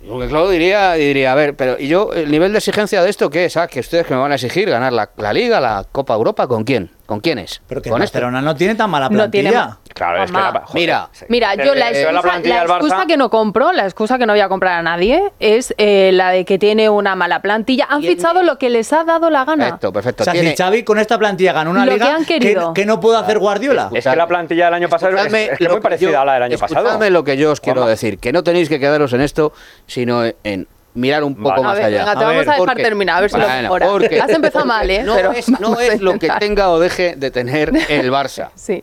Jürgen 0.00 0.28
Klopp 0.28 0.50
diría, 0.50 0.92
diría, 0.92 1.32
a 1.32 1.34
ver, 1.34 1.56
pero 1.56 1.76
¿y 1.78 1.88
yo 1.88 2.12
el 2.12 2.30
nivel 2.30 2.52
de 2.52 2.58
exigencia 2.58 3.02
de 3.02 3.10
esto 3.10 3.30
qué 3.30 3.46
es? 3.46 3.56
Ah, 3.56 3.66
que 3.66 3.80
ustedes 3.80 4.06
que 4.06 4.14
me 4.14 4.20
van 4.20 4.32
a 4.32 4.36
exigir 4.36 4.70
ganar 4.70 4.92
la, 4.92 5.10
la 5.16 5.32
Liga, 5.32 5.60
la 5.60 5.84
Copa 5.90 6.14
Europa, 6.14 6.46
¿con 6.46 6.64
quién? 6.64 6.90
¿Con 7.08 7.20
quiénes? 7.20 7.62
Pero 7.66 7.80
que 7.80 7.88
¿Con 7.88 8.02
este? 8.02 8.18
Barcelona 8.18 8.42
no 8.42 8.54
tiene 8.54 8.74
tan 8.74 8.90
mala 8.90 9.08
No 9.08 9.30
tiene 9.30 9.48
plantilla. 9.50 9.76
ma- 9.78 9.78
Claro, 9.94 10.22
es 10.24 10.30
que 10.30 10.36
la- 10.36 10.50
joder, 10.50 10.62
Mira, 10.74 11.08
sí. 11.10 11.24
Mira, 11.30 11.54
yo 11.54 11.74
la 11.74 11.88
excusa, 11.88 12.12
la 12.12 12.20
Barça- 12.66 12.76
excusa 12.76 13.06
que 13.06 13.16
no 13.16 13.30
compro, 13.30 13.72
la 13.72 13.84
excusa 13.84 14.18
que 14.18 14.26
no 14.26 14.34
voy 14.34 14.40
a 14.40 14.48
comprar 14.50 14.74
a 14.74 14.82
nadie, 14.82 15.22
es 15.40 15.74
eh, 15.78 16.10
la 16.12 16.30
de 16.32 16.44
que 16.44 16.58
tiene 16.58 16.90
una 16.90 17.16
mala 17.16 17.40
plantilla. 17.40 17.86
Han 17.88 18.02
fichado 18.02 18.42
lo 18.42 18.58
que 18.58 18.68
les 18.68 18.92
ha 18.92 19.04
dado 19.04 19.30
la 19.30 19.46
gana. 19.46 19.64
Perfecto, 19.64 19.90
perfecto. 19.90 20.22
O 20.22 20.24
sea, 20.24 20.34
Tiene- 20.34 20.50
si 20.50 20.56
Xavi 20.56 20.82
con 20.82 20.98
esta 20.98 21.18
plantilla 21.18 21.54
gana 21.54 21.70
una 21.70 21.86
Lo 21.86 21.92
liga, 21.94 22.06
que 22.08 22.12
han 22.12 22.24
querido. 22.26 22.74
¿qué, 22.74 22.82
qué 22.82 22.86
no 22.86 23.00
puede 23.00 23.16
hacer 23.18 23.38
Guardiola? 23.38 23.88
Es 23.94 24.04
que 24.06 24.14
la 24.14 24.26
plantilla 24.28 24.66
del 24.66 24.74
año 24.74 24.88
pasado 24.90 25.12
es, 25.12 25.18
Escuchadme 25.18 25.44
es 25.52 25.58
que 25.58 25.64
lo 25.64 25.70
muy 25.70 25.80
parecida 25.80 26.10
yo- 26.10 26.20
a 26.20 26.24
la 26.26 26.34
del 26.34 26.42
año 26.42 26.58
pasado. 26.58 27.10
lo 27.10 27.24
que 27.24 27.36
yo 27.38 27.50
os 27.52 27.60
quiero 27.62 27.80
Juanma. 27.80 27.90
decir, 27.90 28.18
que 28.18 28.34
no 28.34 28.44
tenéis 28.44 28.68
que 28.68 28.78
quedaros 28.78 29.14
en 29.14 29.22
esto, 29.22 29.54
sino 29.86 30.24
en 30.44 30.68
mirar 30.94 31.22
un 31.24 31.34
poco 31.36 31.50
Vale. 31.50 31.62
más 31.62 31.72
a 31.72 31.74
ver, 31.76 31.84
allá. 31.84 31.98
venga, 31.98 32.12
te 32.12 32.18
A 32.18 32.26
vamos 32.26 32.30
ver, 32.30 32.38
a 32.48 32.52
dejar 32.52 32.66
porque- 32.66 32.82
terminar, 32.82 33.16
a 33.16 33.20
ver 33.20 33.30
si 33.30 33.36
lo 33.38 33.44
Bueno, 33.44 33.62
mejora. 33.62 33.86
porque- 33.88 34.20
Has 34.20 34.30
empezado 34.30 34.64
mal, 34.66 34.90
¿eh? 34.90 35.02
No, 35.04 35.14
Pero 35.14 35.32
es, 35.32 35.48
no 35.60 35.78
es 35.80 36.00
lo 36.00 36.18
que 36.18 36.28
tenga 36.40 36.70
o 36.70 36.78
deje 36.78 37.14
de 37.16 37.30
tener 37.30 37.72
el 37.88 38.10
Barça. 38.12 38.50
Sí. 38.54 38.82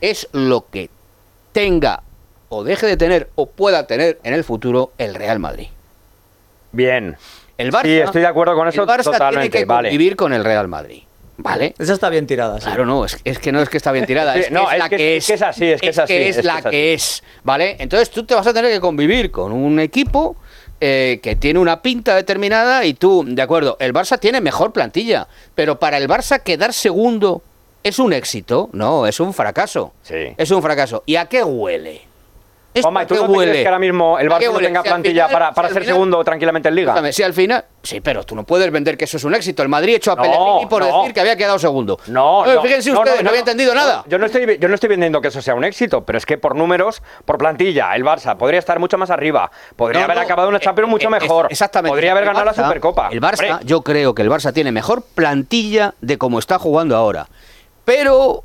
es 0.00 0.28
lo 0.32 0.66
que 0.70 0.90
tenga 1.52 2.02
o 2.50 2.62
deje 2.64 2.86
de 2.86 2.96
tener 2.96 3.28
o 3.36 3.46
pueda 3.46 3.86
tener 3.86 4.18
en 4.22 4.34
el 4.34 4.44
futuro 4.44 4.92
el 4.98 5.14
Real 5.14 5.38
Madrid. 5.38 5.68
Bien. 6.72 7.16
El 7.56 7.70
Barça, 7.72 7.82
Sí, 7.82 7.98
estoy 7.98 8.20
de 8.22 8.26
acuerdo 8.26 8.54
con 8.56 8.66
eso 8.68 8.82
el 8.82 8.88
Barça 8.88 9.04
totalmente, 9.04 9.50
tiene 9.50 9.62
que 9.62 9.64
vale. 9.64 9.88
convivir 9.88 10.16
con 10.16 10.32
el 10.32 10.44
Real 10.44 10.68
Madrid. 10.68 11.02
¿Vale? 11.36 11.74
Esa 11.78 11.94
está 11.94 12.10
bien 12.10 12.26
tirada, 12.28 12.60
sí. 12.60 12.66
Claro, 12.66 12.86
no, 12.86 13.04
es, 13.04 13.18
es 13.24 13.40
que 13.40 13.50
no 13.50 13.60
es 13.60 13.68
que 13.68 13.76
está 13.76 13.90
bien 13.90 14.06
tirada, 14.06 14.34
Sí, 14.34 14.40
es, 14.40 14.46
que 14.48 14.54
no, 14.54 14.68
es 14.68 14.72
es 14.74 14.78
la 14.78 14.88
que- 14.88 14.96
que, 14.96 15.16
es 15.16 15.26
que 15.26 15.34
es 15.34 15.42
así, 15.42 15.64
es 15.72 15.80
que 15.80 15.88
es 15.88 15.98
así, 15.98 16.14
es 16.14 16.44
la 16.44 16.58
es 16.58 16.66
así. 16.66 16.70
que 16.70 16.94
es, 16.94 17.22
¿vale? 17.42 17.76
Entonces 17.80 18.10
tú 18.10 18.24
te 18.24 18.36
vas 18.36 18.46
a 18.46 18.52
tener 18.54 18.70
que 18.72 18.78
convivir 18.80 19.32
con 19.32 19.50
un 19.50 19.80
equipo 19.80 20.36
eh, 20.86 21.18
que 21.22 21.34
tiene 21.34 21.60
una 21.60 21.80
pinta 21.80 22.14
determinada 22.14 22.84
y 22.84 22.92
tú, 22.92 23.24
de 23.26 23.40
acuerdo, 23.40 23.78
el 23.80 23.94
Barça 23.94 24.20
tiene 24.20 24.42
mejor 24.42 24.74
plantilla, 24.74 25.28
pero 25.54 25.78
para 25.78 25.96
el 25.96 26.06
Barça 26.06 26.42
quedar 26.42 26.74
segundo 26.74 27.40
es 27.82 27.98
un 27.98 28.12
éxito, 28.12 28.68
no, 28.74 29.06
es 29.06 29.18
un 29.18 29.32
fracaso. 29.32 29.94
Sí. 30.02 30.34
Es 30.36 30.50
un 30.50 30.60
fracaso. 30.60 31.02
¿Y 31.06 31.16
a 31.16 31.24
qué 31.24 31.42
huele? 31.42 32.02
¿Esto 32.74 32.88
Juanma, 32.88 33.00
a 33.00 33.02
¿y 33.04 33.06
tú 33.06 33.14
no 33.14 33.20
te 33.20 33.26
crees 33.26 33.38
huele? 33.38 33.62
que 33.62 33.68
ahora 33.68 33.78
mismo 33.78 34.18
el 34.18 34.26
¿A 34.32 34.38
qué 34.38 34.46
Barça 34.46 34.48
no 34.50 34.54
huele? 34.56 34.66
tenga 34.66 34.82
Si 34.82 34.88
plantilla 34.88 35.28
final- 35.28 35.32
para, 35.32 35.48
si 35.50 35.54
para 35.54 35.68
al 35.68 35.74
ser 35.74 35.82
final- 35.84 35.94
segundo 35.94 36.24
tranquilamente 36.24 36.68
en 36.68 36.74
Liga? 36.74 36.90
Escúchame, 36.90 37.12
si 37.12 37.22
al 37.22 37.32
final. 37.32 37.64
Sí, 37.84 38.00
pero 38.00 38.24
tú 38.24 38.34
no 38.34 38.42
puedes 38.44 38.70
vender 38.72 38.96
que 38.96 39.04
eso 39.04 39.16
es 39.16 39.22
un 39.24 39.34
éxito. 39.34 39.62
El 39.62 39.68
Madrid 39.68 39.94
echó 39.94 40.10
a 40.12 40.16
No, 40.16 40.22
Pellegrini 40.22 40.66
por 40.66 40.82
no. 40.84 40.98
decir 40.98 41.14
que 41.14 41.20
había 41.20 41.36
quedado 41.36 41.58
segundo. 41.60 42.00
No, 42.08 42.44
no, 42.44 42.62
Fíjense 42.62 42.90
no, 42.90 42.98
ustedes, 42.98 43.18
no, 43.18 43.22
no, 43.22 43.28
había 43.28 43.40
entendido 43.40 43.74
nada. 43.76 44.04
Yo 44.08 44.18
no, 44.18 44.26
estoy, 44.26 44.58
yo 44.58 44.68
no 44.68 44.74
estoy 44.74 44.88
vendiendo 44.88 45.20
que 45.20 45.28
eso 45.28 45.40
sea 45.40 45.54
un 45.54 45.62
éxito, 45.62 46.04
pero 46.04 46.18
es 46.18 46.26
que 46.26 46.36
por 46.36 46.56
números, 46.56 47.00
por 47.24 47.38
plantilla, 47.38 47.94
el 47.94 48.02
Barça 48.04 48.36
podría 48.36 48.58
estar 48.58 48.80
mucho 48.80 48.98
más 48.98 49.10
arriba. 49.10 49.52
Podría 49.76 50.00
No, 50.00 50.04
haber 50.06 50.16
no, 50.16 50.22
acabado 50.22 50.48
una 50.48 50.58
eh, 50.58 50.60
Champions 50.60 50.90
mucho 50.90 51.06
eh, 51.06 51.10
mejor. 51.12 51.46
es- 51.46 51.52
Exactamente. 51.52 51.92
Podría 51.92 52.10
haber 52.10 52.24
ganado 52.24 52.44
Barça- 52.46 52.56
la 52.56 52.64
Supercopa. 52.64 53.08
El 53.12 53.20
Barça, 53.20 53.50
Hombre, 53.52 53.66
yo 53.66 53.82
creo 53.82 54.14
que 54.16 54.22
el 54.22 54.30
Barça 54.30 54.52
tiene 54.52 54.72
mejor 54.72 55.04
plantilla 55.14 55.94
de 56.00 56.18
cómo 56.18 56.40
está 56.40 56.58
jugando 56.58 56.96
ahora. 56.96 57.28
Pero 57.84 58.42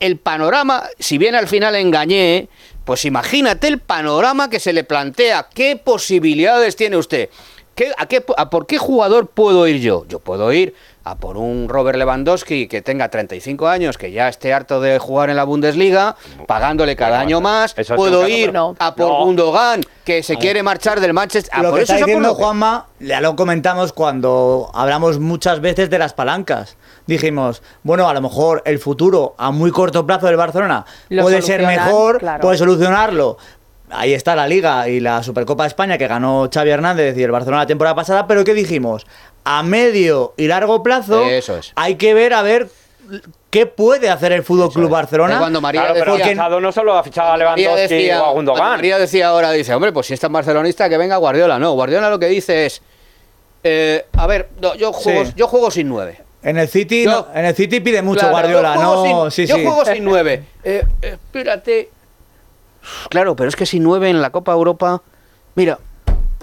el 0.00 0.18
panorama, 0.18 0.82
si 0.98 1.16
bien 1.16 1.34
al 1.34 1.46
final 1.48 1.74
engañé, 1.76 2.48
pues 2.86 3.04
imagínate 3.04 3.66
el 3.66 3.80
panorama 3.80 4.48
que 4.48 4.60
se 4.60 4.72
le 4.72 4.84
plantea. 4.84 5.48
¿Qué 5.52 5.74
posibilidades 5.76 6.76
tiene 6.76 6.96
usted? 6.96 7.30
¿Qué, 7.74 7.90
a, 7.98 8.06
qué, 8.06 8.24
¿A 8.36 8.48
por 8.48 8.68
qué 8.68 8.78
jugador 8.78 9.26
puedo 9.26 9.66
ir 9.66 9.80
yo? 9.80 10.06
Yo 10.08 10.20
puedo 10.20 10.52
ir 10.52 10.72
a 11.06 11.14
por 11.14 11.36
un 11.36 11.68
Robert 11.68 11.96
Lewandowski 11.96 12.66
que 12.66 12.82
tenga 12.82 13.08
35 13.08 13.68
años, 13.68 13.96
que 13.96 14.10
ya 14.10 14.28
esté 14.28 14.52
harto 14.52 14.80
de 14.80 14.98
jugar 14.98 15.30
en 15.30 15.36
la 15.36 15.44
Bundesliga, 15.44 16.16
pagándole 16.48 16.96
cada 16.96 17.20
año 17.20 17.40
más. 17.40 17.74
Eso 17.78 17.94
Puedo 17.94 18.26
ir 18.26 18.52
no. 18.52 18.74
a 18.80 18.92
por 18.96 19.06
No. 19.06 19.24
Gundogan, 19.24 19.82
que 20.04 20.24
se 20.24 20.36
quiere 20.36 20.64
marchar 20.64 20.98
del 20.98 21.12
Manchester. 21.12 21.52
Ah, 21.54 21.62
Lo 21.62 21.70
por 21.70 21.78
que 21.78 21.84
eso 21.84 21.92
está 21.94 22.04
por 22.04 22.06
diciendo 22.08 22.28
lo 22.30 22.36
que- 22.36 22.42
Juanma, 22.42 22.86
ya 22.98 23.20
lo 23.20 23.36
comentamos 23.36 23.92
cuando 23.92 24.68
hablamos 24.74 25.20
muchas 25.20 25.60
veces 25.60 25.90
de 25.90 25.98
las 26.00 26.12
palancas. 26.12 26.76
Dijimos, 27.06 27.62
bueno, 27.84 28.08
a 28.08 28.14
lo 28.14 28.20
mejor 28.20 28.62
el 28.66 28.80
futuro 28.80 29.36
a 29.38 29.52
muy 29.52 29.70
corto 29.70 30.04
plazo 30.04 30.26
del 30.26 30.36
Barcelona 30.36 30.84
Lo 31.08 31.22
puede 31.22 31.40
ser 31.40 31.64
mejor, 31.64 32.18
claro. 32.18 32.40
puede 32.42 32.58
solucionarlo. 32.58 33.38
Ahí 33.90 34.14
está 34.14 34.34
la 34.34 34.48
Liga 34.48 34.88
y 34.88 34.98
la 35.00 35.22
Supercopa 35.22 35.62
de 35.62 35.68
España 35.68 35.96
que 35.98 36.08
ganó 36.08 36.48
Xavi 36.52 36.70
Hernández 36.70 37.16
y 37.16 37.22
el 37.22 37.30
Barcelona 37.30 37.62
la 37.62 37.66
temporada 37.66 37.94
pasada, 37.94 38.26
pero 38.26 38.42
¿qué 38.44 38.52
dijimos? 38.54 39.06
A 39.44 39.62
medio 39.62 40.34
y 40.36 40.48
largo 40.48 40.82
plazo 40.82 41.22
Eso 41.24 41.56
es. 41.58 41.72
hay 41.76 41.94
que 41.94 42.12
ver 42.12 42.34
a 42.34 42.42
ver 42.42 42.68
qué 43.50 43.66
puede 43.66 44.10
hacer 44.10 44.32
el 44.32 44.42
Fútbol 44.42 44.72
Club 44.72 44.90
Barcelona. 44.90 45.38
Cuando 45.38 45.60
María 45.60 45.82
Claro, 45.82 45.94
pero 46.00 46.12
decía- 46.16 46.26
ha 46.26 46.30
fichado 46.30 46.60
no 46.60 46.72
solo 46.72 46.98
ha 46.98 47.02
fichado 47.04 47.30
a 47.32 47.36
Lewandowski 47.36 47.94
decía, 47.94 48.22
o 48.22 48.26
a 48.26 48.32
Gundogan. 48.32 48.70
María 48.70 48.98
decía 48.98 49.28
ahora, 49.28 49.52
dice, 49.52 49.72
hombre, 49.72 49.92
pues 49.92 50.06
si 50.08 50.14
es 50.14 50.20
tan 50.20 50.32
barcelonista 50.32 50.88
que 50.88 50.98
venga 50.98 51.16
Guardiola. 51.16 51.58
No, 51.60 51.72
Guardiola 51.74 52.10
lo 52.10 52.18
que 52.18 52.26
dice 52.26 52.66
es, 52.66 52.82
eh, 53.62 54.04
a 54.14 54.26
ver, 54.26 54.48
no, 54.60 54.74
yo, 54.74 54.92
juego, 54.92 55.24
Sí. 55.26 55.32
yo 55.36 55.46
juego 55.46 55.70
sin 55.70 55.88
nueve. 55.88 56.20
En 56.42 56.58
el 56.58 56.68
City, 56.68 57.04
Yo- 57.04 57.10
no- 57.10 57.26
en 57.38 57.44
el 57.44 57.54
City 57.54 57.80
pide 57.80 58.02
mucho 58.02 58.18
Claro, 58.20 58.34
Guardiola, 58.34 58.74
yo 58.74 58.80
juego 58.80 59.24
no, 59.24 59.30
sin, 59.30 59.46
sí, 59.46 59.50
yo 59.50 59.56
sí. 59.56 59.64
juego 59.64 59.84
sin 59.84 60.04
nueve. 60.04 60.42
Eh, 60.64 60.84
espérate. 61.00 61.90
Claro, 63.10 63.36
pero 63.36 63.48
es 63.48 63.56
que 63.56 63.66
sin 63.66 63.82
nueve 63.82 64.08
en 64.10 64.20
la 64.22 64.30
Copa 64.30 64.52
Europa, 64.52 65.02
mira, 65.54 65.78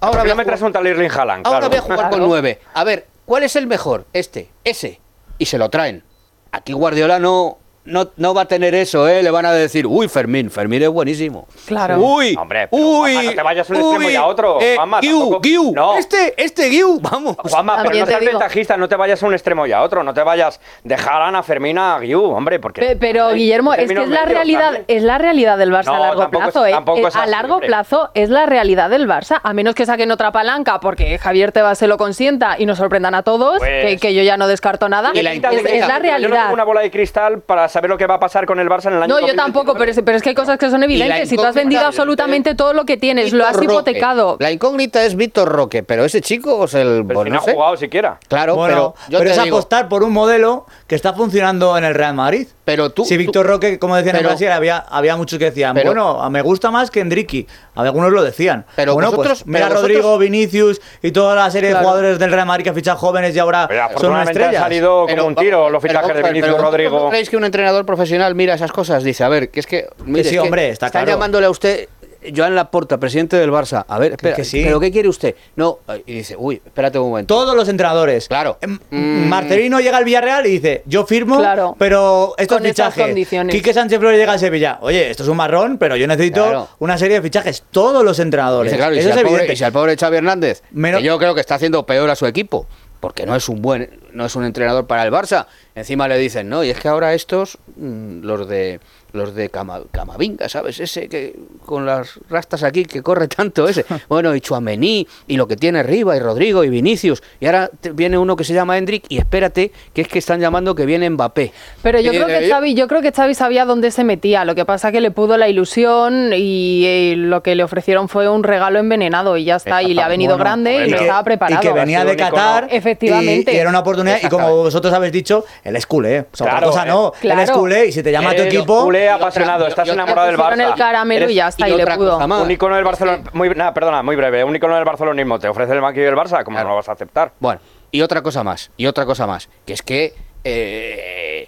ahora 0.01 0.21
voy 0.23 0.31
a 0.31 0.35
me 0.35 0.43
jugar- 0.43 0.45
un 0.63 0.73
tal 0.73 0.83
Haaland, 1.09 1.45
Ahora 1.47 1.59
claro. 1.59 1.69
voy 1.69 1.77
a 1.77 1.81
jugar 1.81 2.09
con 2.09 2.19
nueve. 2.21 2.59
A 2.73 2.83
ver, 2.83 3.07
¿cuál 3.25 3.43
es 3.43 3.55
el 3.55 3.67
mejor? 3.67 4.05
Este, 4.13 4.49
ese. 4.63 4.99
Y 5.37 5.45
se 5.45 5.57
lo 5.57 5.69
traen. 5.69 6.03
Aquí 6.51 6.73
Guardiola 6.73 7.19
no, 7.19 7.57
no, 7.85 8.09
no 8.17 8.33
va 8.33 8.41
a 8.43 8.45
tener 8.45 8.73
eso, 8.75 9.07
¿eh? 9.07 9.21
Le 9.23 9.29
van 9.31 9.45
a 9.45 9.51
decir, 9.51 9.85
uy, 9.87 10.07
Fermín, 10.07 10.49
Fermín 10.49 10.81
es 10.83 10.89
buenísimo. 10.89 11.47
Claro. 11.65 11.97
Uy, 11.99 12.35
Hombre, 12.39 12.67
pero, 12.69 12.81
uy, 12.83 13.11
Juanma, 13.13 13.23
no 13.29 13.35
te 13.35 13.41
vayas 13.43 13.69
a 13.69 13.73
un 13.73 13.79
extremo 13.79 14.09
y 14.09 14.15
a 14.15 14.25
otro. 14.25 14.61
eh, 14.61 14.75
Juanma, 14.75 14.99
Guiu, 15.01 15.19
tampoco- 15.19 15.71
No. 15.75 15.97
este, 15.97 16.33
este 16.37 16.69
Guiu, 16.69 16.99
vamos. 17.01 17.35
Juanma, 17.37 17.77
pero 17.83 17.95
no 17.99 18.05
te 18.05 18.11
seas 18.11 18.19
digo. 18.21 18.31
ventajista, 18.33 18.77
no 18.77 18.87
te 18.87 18.95
vayas 18.95 19.21
a 19.21 19.25
un 19.27 19.33
extremo 19.33 19.67
y 19.67 19.71
a 19.71 19.81
otro, 19.81 20.03
no 20.03 20.13
te 20.13 20.23
vayas 20.23 20.59
de 20.83 20.95
Haaland 20.95 21.35
a 21.37 21.43
Fermina 21.43 21.95
a 21.95 21.99
Guiu, 21.99 22.23
hombre, 22.23 22.59
porque... 22.59 22.81
Pe- 22.81 22.95
Pero 22.95 23.27
hay 23.27 23.35
Guillermo, 23.39 23.73
es 23.73 23.91
que 23.91 24.01
es 24.01 24.09
la 24.09 24.25
realidad, 24.25 24.79
es 24.87 25.03
la 25.03 25.17
realidad 25.17 25.57
del 25.57 25.71
Barça 25.71 25.85
No, 25.87 25.95
a 25.95 25.99
largo 25.99 26.21
tampoco 26.21 26.45
es- 26.47 26.51
plazo. 26.53 26.65
¿eh? 26.67 26.71
tampoco 26.71 26.99
Eh, 26.99 27.07
es 27.07 27.15
a 27.15 27.25
largo 27.25 27.53
hombre. 27.55 27.67
plazo 27.67 28.11
es 28.13 28.29
la 28.29 28.45
realidad 28.45 28.89
del 28.89 29.07
Barça, 29.07 29.39
a 29.43 29.53
menos 29.53 29.75
que 29.75 29.85
saquen 29.85 30.09
otra 30.11 30.31
palanca 30.31 30.79
porque 30.79 31.17
Javier 31.17 31.51
Tebas 31.51 31.77
se 31.77 31.87
lo 31.87 31.97
consienta 31.97 32.55
y 32.57 32.65
nos 32.65 32.77
sorprendan 32.77 33.15
a 33.15 33.23
todos, 33.23 33.59
Pues- 33.59 33.85
que, 33.85 33.97
que 33.97 34.13
yo 34.13 34.23
ya 34.23 34.37
no 34.37 34.47
descarto 34.47 34.87
nada. 34.89 35.11
Y 35.13 35.17
Es, 35.19 35.23
la 35.23 35.33
es 35.33 35.41
la 35.41 35.49
Yo 35.51 35.87
no 35.87 35.99
realidad. 35.99 36.41
tengo 36.43 36.53
una 36.53 36.63
bola 36.63 36.81
de 36.81 36.91
cristal 36.91 37.41
para 37.41 37.67
saber 37.73 37.89
lo 37.89 37.97
que 37.97 38.07
va 38.07 38.15
a 38.15 38.19
pasar 38.19 38.45
con 38.45 38.59
el 38.59 38.69
Barça 38.69 38.85
en 38.87 38.93
el 38.93 39.03
año 39.03 39.07
No, 39.13 39.19
yo 39.19 39.27
2029. 39.27 39.35
tampoco, 39.37 39.77
pero 39.77 39.91
es, 39.91 40.01
pero 40.05 40.17
es 40.17 40.23
que 40.23 40.29
hay 40.29 40.35
cosas 40.35 40.57
que 40.57 40.69
son 40.69 40.83
evidentes. 40.83 41.27
Si 41.29 41.35
tú 41.35 41.43
has 41.43 41.55
vendido 41.55 41.81
absolutamente 41.85 42.55
todo 42.55 42.73
lo 42.73 42.85
que 42.85 42.97
tienes, 42.97 43.33
lo 43.33 43.43
has 43.45 43.59
Víctor 43.59 43.77
Roque. 43.79 43.91
hipotecado. 43.91 44.37
La 44.39 44.51
incógnita 44.51 45.03
es 45.03 45.15
Víctor 45.15 45.49
Roque, 45.49 45.83
pero 45.83 46.05
ese 46.05 46.21
chico 46.21 46.65
es 46.65 46.73
el. 46.75 47.03
Pero 47.07 47.19
pues 47.19 47.25
si 47.25 47.29
no 47.31 47.35
no 47.35 47.41
ha 47.41 47.45
sé. 47.45 47.53
jugado 47.53 47.77
siquiera. 47.77 48.19
Claro, 48.27 48.55
Bueno, 48.55 48.93
pero 48.95 49.09
yo 49.09 49.17
pero 49.19 49.31
te 49.31 49.37
es 49.37 49.43
digo, 49.43 49.57
apostar 49.57 49.89
por 49.89 50.03
un 50.03 50.13
modelo 50.13 50.65
que 50.87 50.95
está 50.95 51.13
funcionando 51.13 51.77
en 51.77 51.83
el 51.83 51.93
Real 51.95 52.13
Madrid. 52.13 52.47
Pero 52.65 52.91
tú- 52.91 53.03
si 53.03 53.15
tú- 53.15 53.19
Víctor 53.19 53.45
Roque, 53.45 53.77
como 53.77 53.95
decían 53.97 54.15
en 54.15 54.19
pero- 54.21 54.29
Brasil, 54.29 54.49
había, 54.49 54.77
había 54.77 55.17
muchos 55.17 55.37
que 55.37 55.45
decían, 55.45 55.73
Pero- 55.73 55.87
bueno, 55.89 56.29
me 56.29 56.41
gusta 56.41 56.71
más 56.71 56.91
que 56.91 57.01
Enrique. 57.01 57.45
Algunos 57.75 58.11
lo 58.13 58.23
decían. 58.23 58.65
Pero 58.77 58.93
bueno, 58.93 59.09
vosotros- 59.11 59.39
pues 59.43 59.47
mira 59.47 59.67
pero 59.67 59.81
Rodrigo, 59.81 60.01
vosotros- 60.03 60.19
Vinicius 60.19 60.81
y 61.01 61.11
toda 61.11 61.35
la 61.35 61.51
serie 61.51 61.71
Claro. 61.71 61.79
de 61.79 61.85
jugadores 61.89 62.19
del 62.19 62.31
Real 62.31 62.45
Madrid 62.47 62.63
que 62.63 62.69
ha 62.69 62.73
fichado 62.73 62.97
jóvenes 62.97 63.35
y 63.35 63.39
ahora 63.39 63.65
Pero 63.67 63.89
son 63.99 64.15
ha 64.15 64.23
estrellas. 64.23 64.61
salido 64.61 65.05
Pero 65.07 65.23
como 65.23 65.27
un 65.29 65.35
tiro 65.35 65.69
los 65.69 65.81
fichajes 65.81 66.15
de 66.15 66.23
Vinicius 66.23 66.57
Rodrigo. 66.61 66.99
¿No 66.99 67.09
creéis 67.09 67.29
que 67.29 67.35
un 67.37 67.43
entrenador 67.43 67.62
profesional 67.85 68.35
mira 68.35 68.53
esas 68.55 68.71
cosas? 68.71 69.03
Dice, 69.03 69.23
a 69.23 69.29
ver, 69.29 69.49
que 69.49 69.59
es 69.59 69.67
que. 69.67 69.87
mire, 70.05 70.23
sí, 70.23 70.29
es 70.29 70.33
que 70.33 70.39
hombre, 70.39 70.69
está 70.69 70.87
están 70.87 71.03
claro. 71.05 71.17
llamándole 71.17 71.45
a 71.45 71.49
usted. 71.49 71.87
Joan 72.33 72.55
Laporta, 72.55 72.97
presidente 73.01 73.35
del 73.35 73.51
Barça. 73.51 73.83
A 73.85 73.99
ver, 73.99 74.13
espera, 74.13 74.33
que 74.33 74.45
sí. 74.45 74.61
¿pero 74.63 74.79
qué 74.79 74.89
quiere 74.93 75.09
usted? 75.09 75.35
No, 75.57 75.79
y 76.05 76.13
dice, 76.13 76.37
uy, 76.37 76.61
espérate 76.65 76.97
un 76.97 77.09
momento. 77.09 77.33
Todos 77.35 77.53
los 77.53 77.67
entrenadores. 77.67 78.29
Claro. 78.29 78.57
Em, 78.61 78.79
Mm. 78.91 79.27
Marcelino 79.27 79.81
llega 79.81 79.97
al 79.97 80.05
Villarreal 80.05 80.45
y 80.45 80.51
dice, 80.51 80.83
yo 80.85 81.05
firmo, 81.05 81.39
Claro. 81.39 81.75
pero 81.77 82.33
estos 82.37 82.59
Con 82.59 82.65
fichajes. 82.65 83.03
condiciones. 83.07 83.53
Quique 83.53 83.73
Sánchez 83.73 83.99
Flores 83.99 84.17
llega 84.17 84.31
al 84.31 84.39
Sevilla. 84.39 84.77
Oye, 84.79 85.09
esto 85.11 85.23
es 85.23 85.27
un 85.29 85.35
marrón, 85.35 85.77
pero 85.77 85.97
yo 85.97 86.07
necesito 86.07 86.43
Claro. 86.45 86.69
una 86.79 86.97
serie 86.97 87.17
de 87.17 87.23
fichajes. 87.23 87.65
Todos 87.71 88.05
los 88.05 88.17
entrenadores. 88.19 88.71
Dice, 88.71 88.77
claro, 88.79 88.95
y 88.95 89.01
si, 89.01 89.09
es 89.09 89.11
al 89.17 89.17
pobre, 89.23 89.29
evidente. 89.31 89.53
y 89.53 89.57
si 89.57 89.63
al 89.65 89.71
pobre 89.73 89.97
Xavi 89.97 90.15
Hernández, 90.15 90.63
Menos- 90.71 91.01
que 91.01 91.07
yo 91.07 91.17
creo 91.19 91.35
que 91.35 91.41
está 91.41 91.55
haciendo 91.55 91.85
peor 91.85 92.09
a 92.09 92.15
su 92.15 92.25
equipo, 92.25 92.67
porque 93.03 93.25
no 93.25 93.35
es 93.35 93.49
un 93.49 93.61
buen, 93.61 93.99
no 94.13 94.25
es 94.25 94.33
un 94.37 94.45
entrenador 94.45 94.87
para 94.87 95.03
el 95.03 95.11
Barça. 95.11 95.47
Encima 95.75 96.07
le 96.07 96.17
dicen, 96.17 96.47
no, 96.47 96.63
y 96.63 96.69
es 96.69 96.79
que 96.79 96.87
ahora 96.87 97.13
estos, 97.13 97.57
mm, 97.75 98.21
los 98.21 98.47
de 98.47 98.79
los 99.13 99.33
de 99.35 99.49
Cama- 99.49 99.81
Camavinga, 99.91 100.49
¿sabes? 100.49 100.79
Ese 100.79 101.07
que 101.07 101.35
con 101.65 101.85
las 101.85 102.19
rastas 102.29 102.63
aquí 102.63 102.83
que 102.85 103.01
corre 103.01 103.27
tanto 103.27 103.67
ese. 103.67 103.85
Bueno, 104.09 104.35
y 104.35 104.41
Chuamení, 104.41 105.07
y 105.27 105.37
lo 105.37 105.47
que 105.47 105.55
tiene 105.55 105.81
Riva, 105.83 106.15
y 106.17 106.19
Rodrigo, 106.19 106.63
y 106.63 106.69
Vinicius. 106.69 107.23
Y 107.39 107.45
ahora 107.45 107.69
te- 107.79 107.91
viene 107.91 108.17
uno 108.17 108.35
que 108.35 108.43
se 108.43 108.53
llama 108.53 108.77
Hendrik, 108.77 109.05
y 109.09 109.17
espérate, 109.17 109.71
que 109.93 110.01
es 110.01 110.07
que 110.07 110.19
están 110.19 110.39
llamando 110.41 110.75
que 110.75 110.85
viene 110.85 111.09
Mbappé. 111.09 111.51
Pero 111.81 111.99
yo 111.99 112.11
creo 112.11 112.27
eh, 112.27 112.39
que 112.41 112.49
Xavi, 112.49 112.73
yo 112.75 112.87
creo 112.87 113.01
que 113.01 113.11
Xavi 113.11 113.33
sabía 113.35 113.65
dónde 113.65 113.91
se 113.91 114.03
metía. 114.03 114.45
Lo 114.45 114.55
que 114.55 114.65
pasa 114.65 114.91
que 114.91 114.99
le 115.01 115.11
pudo 115.11 115.37
la 115.37 115.47
ilusión 115.47 116.31
y 116.35 116.83
eh, 116.85 117.13
lo 117.17 117.41
que 117.43 117.55
le 117.55 117.63
ofrecieron 117.63 118.09
fue 118.09 118.27
un 118.29 118.43
regalo 118.43 118.79
envenenado 118.79 119.37
y 119.37 119.45
ya 119.45 119.55
está. 119.57 119.81
Y 119.83 119.93
le 119.93 120.01
ha 120.01 120.07
venido 120.07 120.33
Bueno, 120.33 120.43
grande 120.43 120.85
y 120.85 120.87
y 120.87 120.89
lo 120.89 120.97
estaba 120.97 121.23
preparado. 121.23 121.61
Y 121.61 121.67
que 121.67 121.73
venía 121.73 122.03
de 122.03 122.15
Qatar. 122.15 122.63
icono. 122.65 122.77
Efectivamente. 122.77 123.51
Y, 123.51 123.55
y 123.55 123.57
era 123.59 123.69
una 123.69 123.79
oportunidad. 123.79 124.19
Y 124.23 124.27
como 124.27 124.55
vosotros 124.55 124.93
habéis 124.93 125.13
dicho, 125.13 125.45
él 125.63 125.75
es 125.75 125.85
culé. 125.85 126.21
O 126.21 126.25
sea, 126.35 126.47
Claro, 126.47 126.69
otra 126.69 126.81
cosa 126.81 126.85
no. 126.85 127.13
eh, 127.15 127.19
Él 127.23 127.31
es 127.31 127.45
claro. 127.45 127.59
culé 127.59 127.85
y 127.87 127.91
si 127.91 128.01
te 128.03 128.11
llama 128.11 128.31
tu 128.35 128.41
Eres 128.41 128.53
equipo. 128.53 128.83
culé 128.83 129.02
apasionado, 129.09 129.67
estás 129.67 129.87
enamorado 129.89 130.27
del 130.27 130.37
Barça. 130.37 130.67
el 130.71 130.75
caramelo 130.75 131.29
y 131.29 131.35
ya 131.35 131.47
está, 131.49 131.67
y 131.69 131.75
le 131.75 131.85
pudo. 131.85 132.17
Un 132.17 132.51
icono 132.51 132.75
del 132.75 132.83
Barcelona, 132.85 133.23
muy, 133.33 133.49
nada, 133.49 133.73
perdona, 133.73 134.03
muy 134.03 134.15
breve, 134.15 134.43
un 134.43 134.55
icono 134.55 134.75
del 134.75 134.85
barcelonismo, 134.85 135.39
te 135.39 135.47
ofrece 135.47 135.73
el 135.73 135.81
banquillo 135.81 136.05
del 136.05 136.15
Barça, 136.15 136.43
¿cómo 136.43 136.55
Claro. 136.55 136.69
no 136.69 136.69
lo 136.69 136.75
vas 136.77 136.89
a 136.89 136.93
aceptar? 136.93 137.33
Bueno, 137.39 137.59
y 137.91 138.01
otra 138.01 138.21
cosa 138.21 138.43
más, 138.43 138.71
y 138.77 138.85
otra 138.87 139.05
cosa 139.05 139.27
más, 139.27 139.49
que 139.65 139.73
es 139.73 139.81
que 139.81 140.13
eh, 140.43 141.47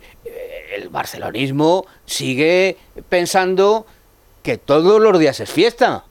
el 0.76 0.90
barcelonismo 0.90 1.86
sigue 2.06 2.78
pensando 3.10 3.86
que 4.44 4.58
todos 4.58 5.02
los 5.02 5.18
días 5.18 5.40
es 5.40 5.50
fiesta. 5.52 6.04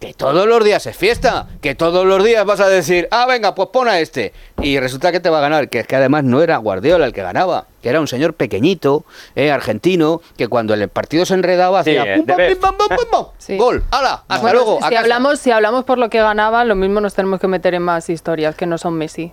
Que 0.00 0.14
todos 0.14 0.46
los 0.46 0.62
días 0.62 0.86
es 0.86 0.96
fiesta, 0.96 1.48
que 1.60 1.74
todos 1.74 2.06
los 2.06 2.22
días 2.22 2.44
vas 2.44 2.60
a 2.60 2.68
decir, 2.68 3.08
ah, 3.10 3.26
venga, 3.26 3.56
pues 3.56 3.70
pon 3.72 3.88
a 3.88 3.98
este. 3.98 4.32
Y 4.62 4.78
resulta 4.78 5.10
que 5.10 5.18
te 5.18 5.28
va 5.28 5.38
a 5.38 5.40
ganar, 5.40 5.68
que 5.68 5.80
es 5.80 5.86
que 5.88 5.96
además 5.96 6.22
no 6.22 6.40
era 6.40 6.56
Guardiola 6.58 7.04
el 7.04 7.12
que 7.12 7.22
ganaba, 7.22 7.66
que 7.82 7.88
era 7.88 8.00
un 8.00 8.06
señor 8.06 8.34
pequeñito, 8.34 9.04
eh, 9.34 9.50
argentino, 9.50 10.20
que 10.36 10.46
cuando 10.46 10.72
el 10.74 10.88
partido 10.88 11.26
se 11.26 11.34
enredaba 11.34 11.82
Sí, 11.82 11.96
hacía 11.96 12.14
eh, 12.14 12.16
pum, 12.18 12.26
pam, 12.26 12.36
pim, 12.36 12.58
pam, 12.58 12.76
pam, 12.76 12.88
pum, 12.88 13.06
pam, 13.10 13.24
Sí. 13.38 13.56
gol, 13.56 13.82
hala, 13.90 14.22
hasta 14.28 14.40
Bueno, 14.40 14.54
luego. 14.60 14.78
si 14.88 14.94
hablamos, 14.94 15.38
si 15.40 15.50
hablamos 15.50 15.84
por 15.84 15.98
lo 15.98 16.08
que 16.10 16.18
ganaba, 16.20 16.64
lo 16.64 16.76
mismo 16.76 17.00
nos 17.00 17.14
tenemos 17.14 17.40
que 17.40 17.48
meter 17.48 17.74
en 17.74 17.82
más 17.82 18.08
historias 18.08 18.54
que 18.54 18.66
no 18.66 18.78
son 18.78 18.94
Messi. 18.94 19.32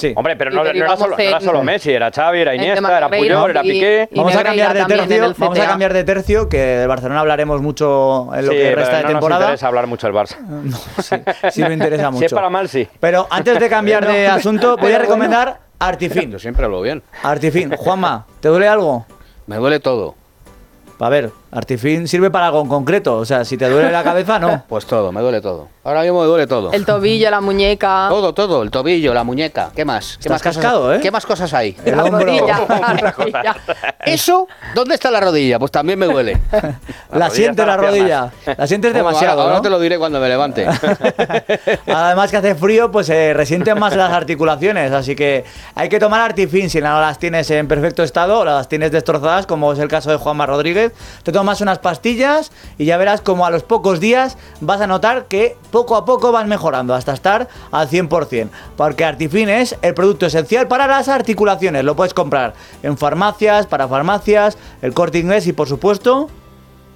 Sí. 0.00 0.12
Hombre, 0.16 0.34
pero 0.36 0.50
no, 0.50 0.64
no 0.64 0.70
era 0.70 0.96
solo, 0.96 1.16
no 1.16 1.22
era 1.22 1.36
en- 1.38 1.44
solo 1.44 1.62
Messi, 1.62 1.90
era 1.92 2.10
Xavi, 2.10 2.40
era 2.40 2.54
Iniesta, 2.54 2.96
era 2.96 3.08
Puyol, 3.08 3.50
era 3.50 3.62
Piqué. 3.62 4.08
y 4.10 4.16
Vamos 4.18 4.34
a 4.34 4.42
cambiar 4.42 4.74
de 4.74 4.84
tercio. 4.86 5.34
Vamos 5.38 5.58
a 5.58 5.66
cambiar 5.66 5.92
de 5.92 6.04
tercio, 6.04 6.48
que 6.48 6.58
del 6.58 6.88
Barcelona 6.88 7.20
hablaremos 7.20 7.60
mucho 7.60 8.34
en 8.34 8.46
lo 8.46 8.52
Sí, 8.52 8.58
que 8.58 8.74
resta 8.74 8.96
de 8.98 9.02
no 9.02 9.08
temporada. 9.10 9.40
nos 9.40 9.48
interesa 9.48 9.66
hablar 9.68 9.86
mucho 9.86 10.06
del 10.06 10.16
Barça. 10.16 10.38
No, 10.48 10.76
sí, 11.02 11.16
sí 11.50 11.62
me 11.64 11.74
interesa 11.74 12.10
mucho. 12.10 12.20
Si 12.20 12.24
es 12.26 12.32
para 12.32 12.48
mal, 12.50 12.68
sí. 12.68 12.88
Pero 12.98 13.26
antes 13.30 13.60
de 13.60 13.68
cambiar 13.68 14.06
de 14.06 14.26
asunto, 14.28 14.76
voy 14.78 14.92
a 14.92 14.98
recomendar 14.98 15.58
Artifin. 15.78 16.30
Yo 16.30 16.38
siempre 16.38 16.64
hablo 16.64 16.80
bien. 16.80 17.02
Artifin. 17.22 17.74
Juanma, 17.76 18.26
¿te 18.40 18.48
duele 18.48 18.68
algo? 18.68 19.06
Me 19.46 19.56
duele 19.56 19.80
todo. 19.80 20.14
A 20.98 21.08
ver, 21.08 21.30
Artifin 21.52 22.06
sirve 22.06 22.30
para 22.30 22.46
algo 22.46 22.60
en 22.62 22.68
concreto. 22.68 23.16
O 23.16 23.24
sea, 23.24 23.44
si 23.44 23.56
te 23.56 23.68
duele 23.68 23.90
la 23.90 24.02
cabeza, 24.04 24.38
no. 24.38 24.64
Pues 24.68 24.86
todo, 24.86 25.10
me 25.10 25.20
duele 25.20 25.40
todo. 25.40 25.68
Ahora 25.82 26.02
mismo 26.02 26.20
me 26.20 26.26
duele 26.26 26.46
todo. 26.46 26.70
El 26.72 26.84
tobillo, 26.84 27.30
la 27.30 27.40
muñeca. 27.40 28.06
Todo, 28.08 28.32
todo, 28.34 28.62
el 28.62 28.70
tobillo, 28.70 29.12
la 29.14 29.24
muñeca. 29.24 29.70
¿Qué 29.74 29.84
más? 29.84 30.12
¿Qué 30.18 30.28
Estás 30.28 30.32
más 30.32 30.42
cascado, 30.42 30.82
cosas, 30.82 30.98
¿eh? 30.98 31.00
¿Qué 31.02 31.10
más 31.10 31.26
cosas 31.26 31.54
hay? 31.54 31.76
El 31.84 31.96
la 31.96 32.04
hombro. 32.04 32.20
rodilla, 32.20 32.66
la 33.02 33.10
rodilla. 33.12 33.56
Eso, 34.04 34.46
¿dónde 34.74 34.94
está 34.94 35.10
la 35.10 35.20
rodilla? 35.20 35.58
Pues 35.58 35.72
también 35.72 35.98
me 35.98 36.06
duele. 36.06 36.40
La, 37.12 37.26
rodilla 37.26 37.30
sientes 37.30 37.66
la 37.66 37.76
rodilla. 37.76 38.32
La 38.56 38.66
sientes 38.68 38.92
Bueno, 38.92 39.08
demasiado, 39.08 39.40
ahora, 39.40 39.42
ahora 39.42 39.56
¿no? 39.56 39.62
te 39.62 39.70
lo 39.70 39.80
diré 39.80 39.98
cuando 39.98 40.20
me 40.20 40.28
levante. 40.28 40.64
Además 41.86 42.30
que 42.30 42.36
hace 42.36 42.54
frío, 42.54 42.90
pues 42.92 43.06
se 43.08 43.34
resienten 43.34 43.78
más 43.78 43.96
las 43.96 44.12
articulaciones, 44.12 44.92
así 44.92 45.16
que 45.16 45.44
hay 45.74 45.88
que 45.88 45.98
tomar 45.98 46.20
Artifin 46.20 46.70
si 46.70 46.80
no 46.80 47.00
las 47.00 47.18
tienes 47.18 47.50
en 47.50 47.66
perfecto 47.66 48.04
estado, 48.04 48.44
las 48.44 48.68
tienes 48.68 48.92
destrozadas, 48.92 49.46
como 49.46 49.72
es 49.72 49.78
el 49.80 49.88
caso 49.88 50.10
de 50.10 50.16
Juanma 50.16 50.46
Rodríguez. 50.46 50.92
Te 51.24 51.32
tomas 51.40 51.62
unas 51.62 51.78
pastillas 51.78 52.52
y 52.76 52.84
ya 52.84 52.98
verás 52.98 53.22
como 53.22 53.46
a 53.46 53.50
los 53.50 53.62
pocos 53.62 53.98
días 53.98 54.36
vas 54.60 54.82
a 54.82 54.86
notar 54.86 55.24
que 55.24 55.56
poco 55.70 55.96
a 55.96 56.04
poco 56.04 56.32
vas 56.32 56.46
mejorando 56.46 56.94
hasta 56.94 57.14
estar 57.14 57.48
al 57.70 57.88
100%. 57.88 58.50
Porque 58.76 59.06
Artifin 59.06 59.48
es 59.48 59.74
el 59.80 59.94
producto 59.94 60.26
esencial 60.26 60.68
para 60.68 60.86
las 60.86 61.08
articulaciones. 61.08 61.82
Lo 61.82 61.96
puedes 61.96 62.12
comprar 62.12 62.52
en 62.82 62.98
farmacias, 62.98 63.66
para 63.66 63.88
farmacias, 63.88 64.58
el 64.82 64.92
corte 64.92 65.18
inglés 65.18 65.46
y 65.46 65.54
por 65.54 65.66
supuesto 65.66 66.28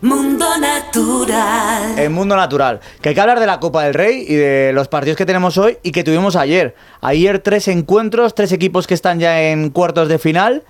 Mundo 0.03 0.45
Natural. 0.61 1.99
el 1.99 2.11
mundo 2.11 2.37
natural. 2.37 2.81
Que 3.01 3.09
hay 3.09 3.15
que 3.15 3.21
hablar 3.23 3.41
de 3.41 3.47
la 3.47 3.61
Copa 3.61 3.85
del 3.85 3.95
Rey 3.95 4.27
y 4.29 4.35
de 4.35 4.73
los 4.75 4.89
partidos 4.89 5.17
que 5.17 5.25
tenemos 5.25 5.57
hoy 5.57 5.79
y 5.83 5.91
que 5.91 6.05
tuvimos 6.05 6.37
ayer. 6.37 6.75
Ayer 7.01 7.39
tres 7.39 7.67
encuentros, 7.69 8.35
tres 8.35 8.53
equipos 8.53 8.87
que 8.87 8.93
están 8.93 9.21
ya 9.21 9.41
en 9.41 9.71
cuartos 9.71 10.09
de 10.11 10.19
final. 10.19 10.65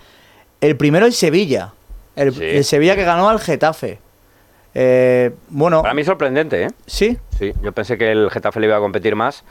El 0.60 0.76
primero 0.76 1.06
es 1.06 1.16
Sevilla. 1.16 1.72
El, 2.16 2.40
el 2.42 2.64
Sevilla 2.64 2.94
que 2.96 3.04
ganó 3.04 3.28
al 3.28 3.40
Getafe. 3.40 3.98
Eh, 4.76 5.30
bueno, 5.50 5.82
Para 5.82 5.94
mí 5.94 6.02
sorprendente, 6.02 6.64
¿eh? 6.64 6.68
Sí. 6.86 7.16
Sí, 7.38 7.52
yo 7.62 7.70
pensé 7.72 7.96
que 7.96 8.10
el 8.10 8.28
Getafe 8.30 8.58
le 8.60 8.66
iba 8.66 8.76
a 8.76 8.80
competir 8.80 9.14
más 9.14 9.44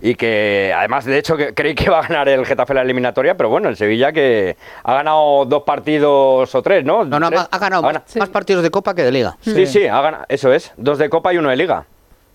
y 0.00 0.14
que 0.14 0.72
además, 0.74 1.04
de 1.04 1.18
hecho, 1.18 1.36
que 1.36 1.52
creí 1.54 1.74
que 1.74 1.84
iba 1.84 1.98
a 1.98 2.02
ganar 2.02 2.28
el 2.30 2.46
Getafe 2.46 2.72
la 2.72 2.80
eliminatoria, 2.82 3.36
pero 3.36 3.50
bueno, 3.50 3.68
el 3.68 3.76
Sevilla 3.76 4.12
que 4.12 4.56
ha 4.84 4.94
ganado 4.94 5.44
dos 5.44 5.64
partidos 5.64 6.54
o 6.54 6.62
tres, 6.62 6.84
¿no? 6.84 7.04
No, 7.04 7.20
no, 7.20 7.28
¿Tres? 7.28 7.42
ha 7.50 7.58
ganado 7.58 7.82
más, 7.82 8.16
más 8.16 8.28
partidos 8.30 8.62
de 8.62 8.70
Copa 8.70 8.94
que 8.94 9.02
de 9.04 9.12
Liga. 9.12 9.36
Sí, 9.42 9.66
sí, 9.66 9.86
ha 9.86 10.00
ganado, 10.00 10.24
eso 10.30 10.50
es, 10.52 10.72
dos 10.78 10.96
de 10.98 11.10
Copa 11.10 11.34
y 11.34 11.38
uno 11.38 11.50
de 11.50 11.56
Liga. 11.56 11.84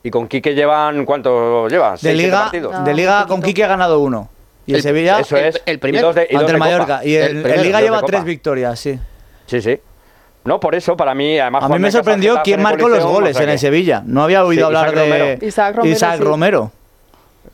Y 0.03 0.11
con 0.11 0.27
Quique 0.27 0.53
llevan, 0.53 1.03
¿cuánto 1.05 1.67
lleva? 1.67 1.93
de 1.93 1.97
¿Seis, 1.97 2.17
siete 2.19 2.59
Liga, 2.61 2.83
de 2.83 2.93
Liga 2.93 3.25
con 3.27 3.41
Quique 3.41 3.63
ha 3.63 3.67
ganado 3.67 3.99
uno. 3.99 4.29
Y 4.67 4.71
el, 4.73 4.77
El- 4.77 4.83
Sevilla 4.83 5.19
eso 5.19 5.35
es. 5.37 5.59
el 5.65 5.75
Y 5.75 5.77
primer- 5.79 6.01
dos 6.01 6.13
de- 6.13 6.27
y 6.29 6.33
dos 6.33 6.41
ante 6.41 6.51
el 6.53 6.57
Copa. 6.59 6.69
Mallorca. 6.71 7.01
Y 7.05 7.15
el, 7.15 7.23
El 7.23 7.35
el 7.37 7.41
primero, 7.43 7.63
Liga 7.63 7.81
lleva 7.81 8.01
tres 8.03 8.23
victorias, 8.23 8.79
sí. 8.79 8.99
Sí, 9.45 9.61
sí. 9.61 9.79
No, 10.43 10.59
por 10.59 10.75
eso, 10.75 10.95
para 10.95 11.15
mí, 11.15 11.39
además... 11.39 11.63
A 11.63 11.69
mí 11.69 11.79
me 11.79 11.91
sorprendió 11.91 12.41
quién 12.43 12.61
marcó 12.61 12.87
los 12.87 13.03
goles 13.03 13.39
en 13.39 13.49
el 13.49 13.59
Sevilla. 13.59 14.03
No 14.05 14.23
había 14.23 14.43
oído 14.45 14.61
Sí, 14.69 14.75
hablar 14.75 14.87
Isaac 14.87 14.95
de 14.95 15.01
Romero. 15.09 15.45
Isaac 15.45 15.75
Romero, 15.75 15.95
Isaac 15.95 16.17
sí. 16.19 16.23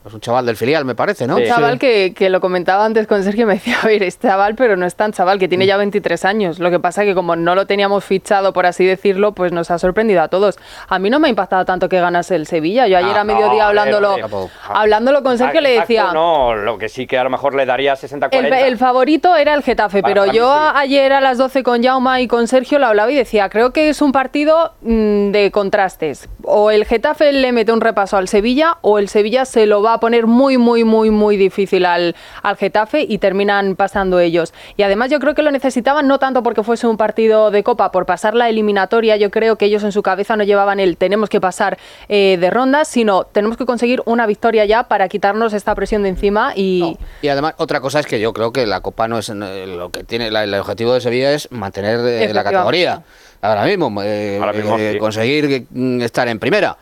Es 0.05 0.13
un 0.13 0.19
chaval 0.21 0.45
del 0.45 0.55
filial, 0.57 0.85
me 0.85 0.95
parece, 0.95 1.27
¿no? 1.27 1.35
Un 1.37 1.45
chaval 1.45 1.77
que, 1.79 2.13
que 2.15 2.29
lo 2.29 2.41
comentaba 2.41 2.85
antes 2.85 3.07
con 3.07 3.23
Sergio 3.23 3.43
y 3.43 3.45
me 3.45 3.53
decía, 3.55 3.77
a 3.83 3.85
ver, 3.87 4.03
es 4.03 4.19
chaval, 4.19 4.55
pero 4.55 4.75
no 4.77 4.85
es 4.85 4.95
tan 4.95 5.11
chaval, 5.11 5.39
que 5.39 5.47
tiene 5.47 5.65
ya 5.65 5.77
23 5.77 6.25
años. 6.25 6.59
Lo 6.59 6.69
que 6.71 6.79
pasa 6.79 7.03
que 7.03 7.13
como 7.15 7.35
no 7.35 7.55
lo 7.55 7.65
teníamos 7.67 8.03
fichado, 8.03 8.53
por 8.53 8.65
así 8.65 8.85
decirlo, 8.85 9.33
pues 9.33 9.51
nos 9.51 9.71
ha 9.71 9.79
sorprendido 9.79 10.21
a 10.21 10.27
todos. 10.27 10.57
A 10.87 10.99
mí 10.99 11.09
no 11.09 11.19
me 11.19 11.27
ha 11.27 11.29
impactado 11.29 11.65
tanto 11.65 11.89
que 11.89 11.99
ganase 11.99 12.35
el 12.35 12.47
Sevilla. 12.47 12.87
Yo 12.87 12.97
ayer 12.97 13.15
Ah, 13.15 13.21
a 13.21 13.23
mediodía 13.23 13.63
no, 13.63 13.67
hablándolo, 13.69 14.17
eh, 14.17 14.21
eh, 14.21 14.47
hablándolo 14.69 15.23
con 15.23 15.37
Sergio 15.37 15.61
le 15.61 15.79
decía... 15.79 16.11
No, 16.13 16.55
lo 16.55 16.77
que 16.77 16.89
sí 16.89 17.05
que 17.07 17.17
a 17.17 17.23
lo 17.23 17.29
mejor 17.29 17.55
le 17.55 17.65
daría 17.65 17.93
60-40. 17.95 18.29
El, 18.31 18.53
el 18.53 18.77
favorito 18.77 19.35
era 19.35 19.53
el 19.53 19.63
Getafe, 19.63 20.01
Para- 20.01 20.13
pero 20.13 20.31
yo 20.33 20.53
sí. 20.53 20.71
ayer 20.75 21.13
a 21.13 21.21
las 21.21 21.37
12 21.37 21.63
con 21.63 21.83
Jauma 21.83 22.21
y 22.21 22.27
con 22.27 22.47
Sergio 22.47 22.79
lo 22.79 22.87
hablaba 22.87 23.11
y 23.11 23.15
decía, 23.15 23.49
creo 23.49 23.71
que 23.73 23.89
es 23.89 24.01
un 24.01 24.11
partido 24.11 24.73
mm, 24.81 25.31
de 25.31 25.51
contrastes. 25.51 26.29
O 26.43 26.71
el 26.71 26.85
Getafe 26.85 27.31
le 27.33 27.51
mete 27.51 27.71
un 27.71 27.81
repaso 27.81 28.17
al 28.17 28.27
Sevilla 28.27 28.77
o 28.81 28.97
el 28.99 29.09
Sevilla 29.09 29.45
se 29.45 29.65
lo 29.65 29.80
va 29.81 29.93
a 29.95 29.99
poner 29.99 30.27
muy, 30.27 30.57
muy, 30.57 30.83
muy, 30.83 31.09
muy 31.09 31.37
difícil 31.37 31.85
al, 31.85 32.15
al 32.43 32.57
Getafe 32.57 33.05
y 33.07 33.17
terminan 33.17 33.75
pasando 33.75 34.19
ellos. 34.19 34.53
Y 34.77 34.83
además 34.83 35.09
yo 35.09 35.19
creo 35.19 35.35
que 35.35 35.41
lo 35.41 35.51
necesitaban 35.51 36.07
no 36.07 36.19
tanto 36.19 36.43
porque 36.43 36.63
fuese 36.63 36.87
un 36.87 36.97
partido 36.97 37.51
de 37.51 37.63
Copa, 37.63 37.91
por 37.91 38.05
pasar 38.05 38.33
la 38.35 38.49
eliminatoria, 38.49 39.15
yo 39.17 39.31
creo 39.31 39.55
que 39.57 39.65
ellos 39.65 39.83
en 39.83 39.91
su 39.91 40.01
cabeza 40.03 40.35
no 40.35 40.43
llevaban 40.43 40.79
el 40.79 40.97
tenemos 40.97 41.29
que 41.29 41.41
pasar 41.41 41.77
eh, 42.09 42.37
de 42.39 42.49
rondas, 42.49 42.87
sino 42.87 43.23
tenemos 43.25 43.57
que 43.57 43.65
conseguir 43.65 44.01
una 44.05 44.25
victoria 44.27 44.65
ya 44.65 44.83
para 44.83 45.07
quitarnos 45.07 45.53
esta 45.53 45.73
presión 45.75 46.03
de 46.03 46.09
encima 46.09 46.53
y... 46.55 46.97
Y 47.21 47.27
además, 47.27 47.53
otra 47.57 47.79
cosa 47.81 47.99
es 47.99 48.05
que 48.05 48.19
yo 48.19 48.33
creo 48.33 48.51
que 48.51 48.65
la 48.65 48.81
Copa 48.81 49.07
no 49.07 49.17
es 49.19 49.29
lo 49.29 49.89
que 49.91 50.03
tiene, 50.03 50.31
la- 50.31 50.43
el 50.43 50.53
objetivo 50.53 50.93
de 50.93 51.01
Sevilla 51.01 51.31
es 51.33 51.51
mantener 51.51 51.99
eh, 52.01 52.33
la 52.33 52.43
categoría. 52.43 53.03
Ahora 53.41 53.63
mismo, 53.65 54.01
eh, 54.03 54.37
Ahora 54.39 54.53
mismo, 54.53 54.77
eh, 54.77 54.91
sí. 54.93 54.99
conseguir 54.99 55.65
mm, 55.71 56.01
estar 56.01 56.27
en 56.27 56.37
primera. 56.39 56.77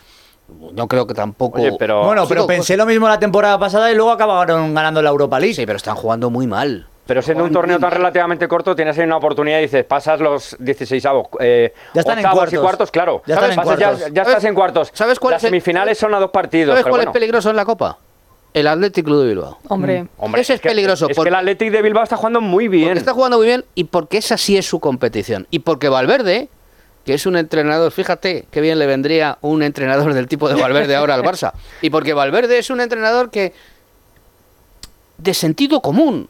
No 0.73 0.87
creo 0.87 1.07
que 1.07 1.13
tampoco. 1.13 1.59
Oye, 1.59 1.73
pero- 1.77 2.03
Bueno, 2.05 2.25
pero 2.27 2.41
Chico, 2.41 2.47
pensé 2.47 2.77
lo 2.77 2.85
mismo 2.85 3.07
la 3.07 3.19
temporada 3.19 3.57
pasada 3.59 3.91
y 3.91 3.95
luego 3.95 4.11
acabaron 4.11 4.73
ganando 4.73 5.01
la 5.01 5.09
Europa 5.09 5.39
League. 5.39 5.53
Sí, 5.55 5.65
pero 5.65 5.77
están 5.77 5.95
jugando 5.95 6.29
muy 6.29 6.47
mal. 6.47 6.87
Pero 7.05 7.23
siendo 7.23 7.43
un 7.43 7.51
torneo 7.51 7.79
tan 7.79 7.89
relativamente 7.89 8.47
corto, 8.47 8.75
tienes 8.75 8.95
ahí 8.99 9.03
una 9.05 9.17
oportunidad 9.17 9.57
y 9.57 9.63
dices, 9.63 9.83
pasas 9.83 10.19
los 10.19 10.55
16 10.59 11.03
avos, 11.07 11.27
eh, 11.39 11.73
Ya 11.95 12.01
están 12.01 12.19
en 12.19 12.25
cuartos. 12.29 12.53
y 12.53 12.57
cuartos, 12.57 12.91
claro. 12.91 13.23
Ya 13.25 13.33
están 13.33 13.49
en 13.49 13.55
Pasas, 13.55 13.79
ya- 13.79 13.87
cuartos. 13.89 14.13
Ya, 14.13 14.21
estás 14.21 14.43
en 14.43 14.53
cuartos. 14.53 14.91
¿Sabes 14.93 15.17
cuál 15.19 15.31
Las 15.31 15.39
es 15.41 15.45
el- 15.45 15.49
semifinales 15.49 15.97
son 15.97 16.13
a 16.13 16.19
dos 16.19 16.29
partidos. 16.29 16.73
¿Sabes 16.73 16.83
pero 16.83 16.91
cuál 16.93 16.99
bueno. 16.99 17.09
es 17.11 17.13
peligroso 17.13 17.49
en 17.49 17.55
la 17.55 17.65
Copa? 17.65 17.97
El 18.53 18.67
Athletic 18.67 19.05
Club 19.05 19.21
de 19.23 19.27
Bilbao. 19.29 19.57
Hombre, 19.69 20.05
Hombre, 20.17 20.41
Ese 20.41 20.53
es 20.55 20.61
que- 20.61 20.69
peligroso, 20.69 21.07
Es 21.09 21.15
porque- 21.15 21.29
que 21.29 21.33
el 21.33 21.39
Athletic 21.39 21.71
de 21.71 21.81
Bilbao 21.81 22.03
está 22.03 22.15
jugando 22.15 22.41
muy 22.41 22.67
bien. 22.67 22.89
Porque 22.89 22.99
está 22.99 23.13
jugando 23.13 23.37
muy 23.37 23.47
bien 23.47 23.65
y 23.73 23.85
porque 23.85 24.17
esa 24.19 24.37
sí 24.37 24.55
es 24.57 24.67
su 24.67 24.79
competición. 24.79 25.47
Y 25.49 25.59
porque 25.59 25.89
Valverde, 25.89 26.49
que 27.09 27.15
es 27.15 27.25
un 27.25 27.35
entrenador, 27.35 27.91
fíjate 27.91 28.45
qué 28.51 28.61
bien 28.61 28.77
le 28.77 28.85
vendría 28.85 29.39
un 29.41 29.63
entrenador 29.63 30.13
del 30.13 30.27
tipo 30.27 30.47
de 30.47 30.53
Valverde 30.53 30.95
ahora 30.95 31.15
al 31.15 31.23
Barça. 31.23 31.53
Y 31.81 31.89
porque 31.89 32.13
Valverde 32.13 32.59
es 32.59 32.69
un 32.69 32.81
entrenador 32.81 33.31
que. 33.31 33.51
de 35.17 35.33
sentido 35.33 35.81
común. 35.81 36.29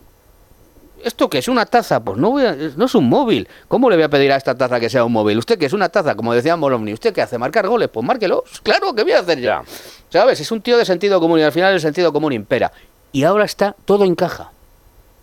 ¿Esto 1.03 1.29
qué 1.29 1.39
es 1.39 1.49
una 1.49 1.65
taza? 1.65 1.99
Pues 2.01 2.17
no, 2.17 2.31
voy 2.31 2.45
a- 2.45 2.55
no 2.77 2.85
es 2.85 2.95
un 2.95 3.09
móvil. 3.09 3.49
¿Cómo 3.67 3.89
le 3.89 3.97
voy 3.97 4.03
a 4.03 4.09
pedir 4.09 4.31
a 4.31 4.37
esta 4.37 4.55
taza 4.55 4.79
que 4.79 4.89
sea 4.89 5.03
un 5.03 5.11
móvil? 5.11 5.37
Usted 5.37 5.57
que 5.59 5.65
es 5.65 5.73
una 5.73 5.89
taza, 5.89 6.15
como 6.15 6.33
decía 6.33 6.55
Molomni, 6.55 6.93
¿usted 6.93 7.13
qué 7.13 7.21
hace? 7.21 7.37
¿Marcar 7.37 7.67
goles? 7.67 7.89
Pues 7.91 8.05
márquelo. 8.05 8.45
Claro 8.63 8.95
que 8.95 9.03
voy 9.03 9.11
a 9.11 9.19
hacer 9.19 9.41
ya. 9.41 9.61
¿Sabes? 10.09 10.39
Es 10.39 10.49
un 10.53 10.61
tío 10.61 10.77
de 10.77 10.85
sentido 10.85 11.19
común 11.19 11.39
y 11.39 11.43
al 11.43 11.51
final 11.51 11.73
el 11.73 11.81
sentido 11.81 12.13
común 12.13 12.31
impera. 12.31 12.71
Y 13.11 13.23
ahora 13.25 13.43
está, 13.43 13.75
todo 13.83 14.05
encaja. 14.05 14.51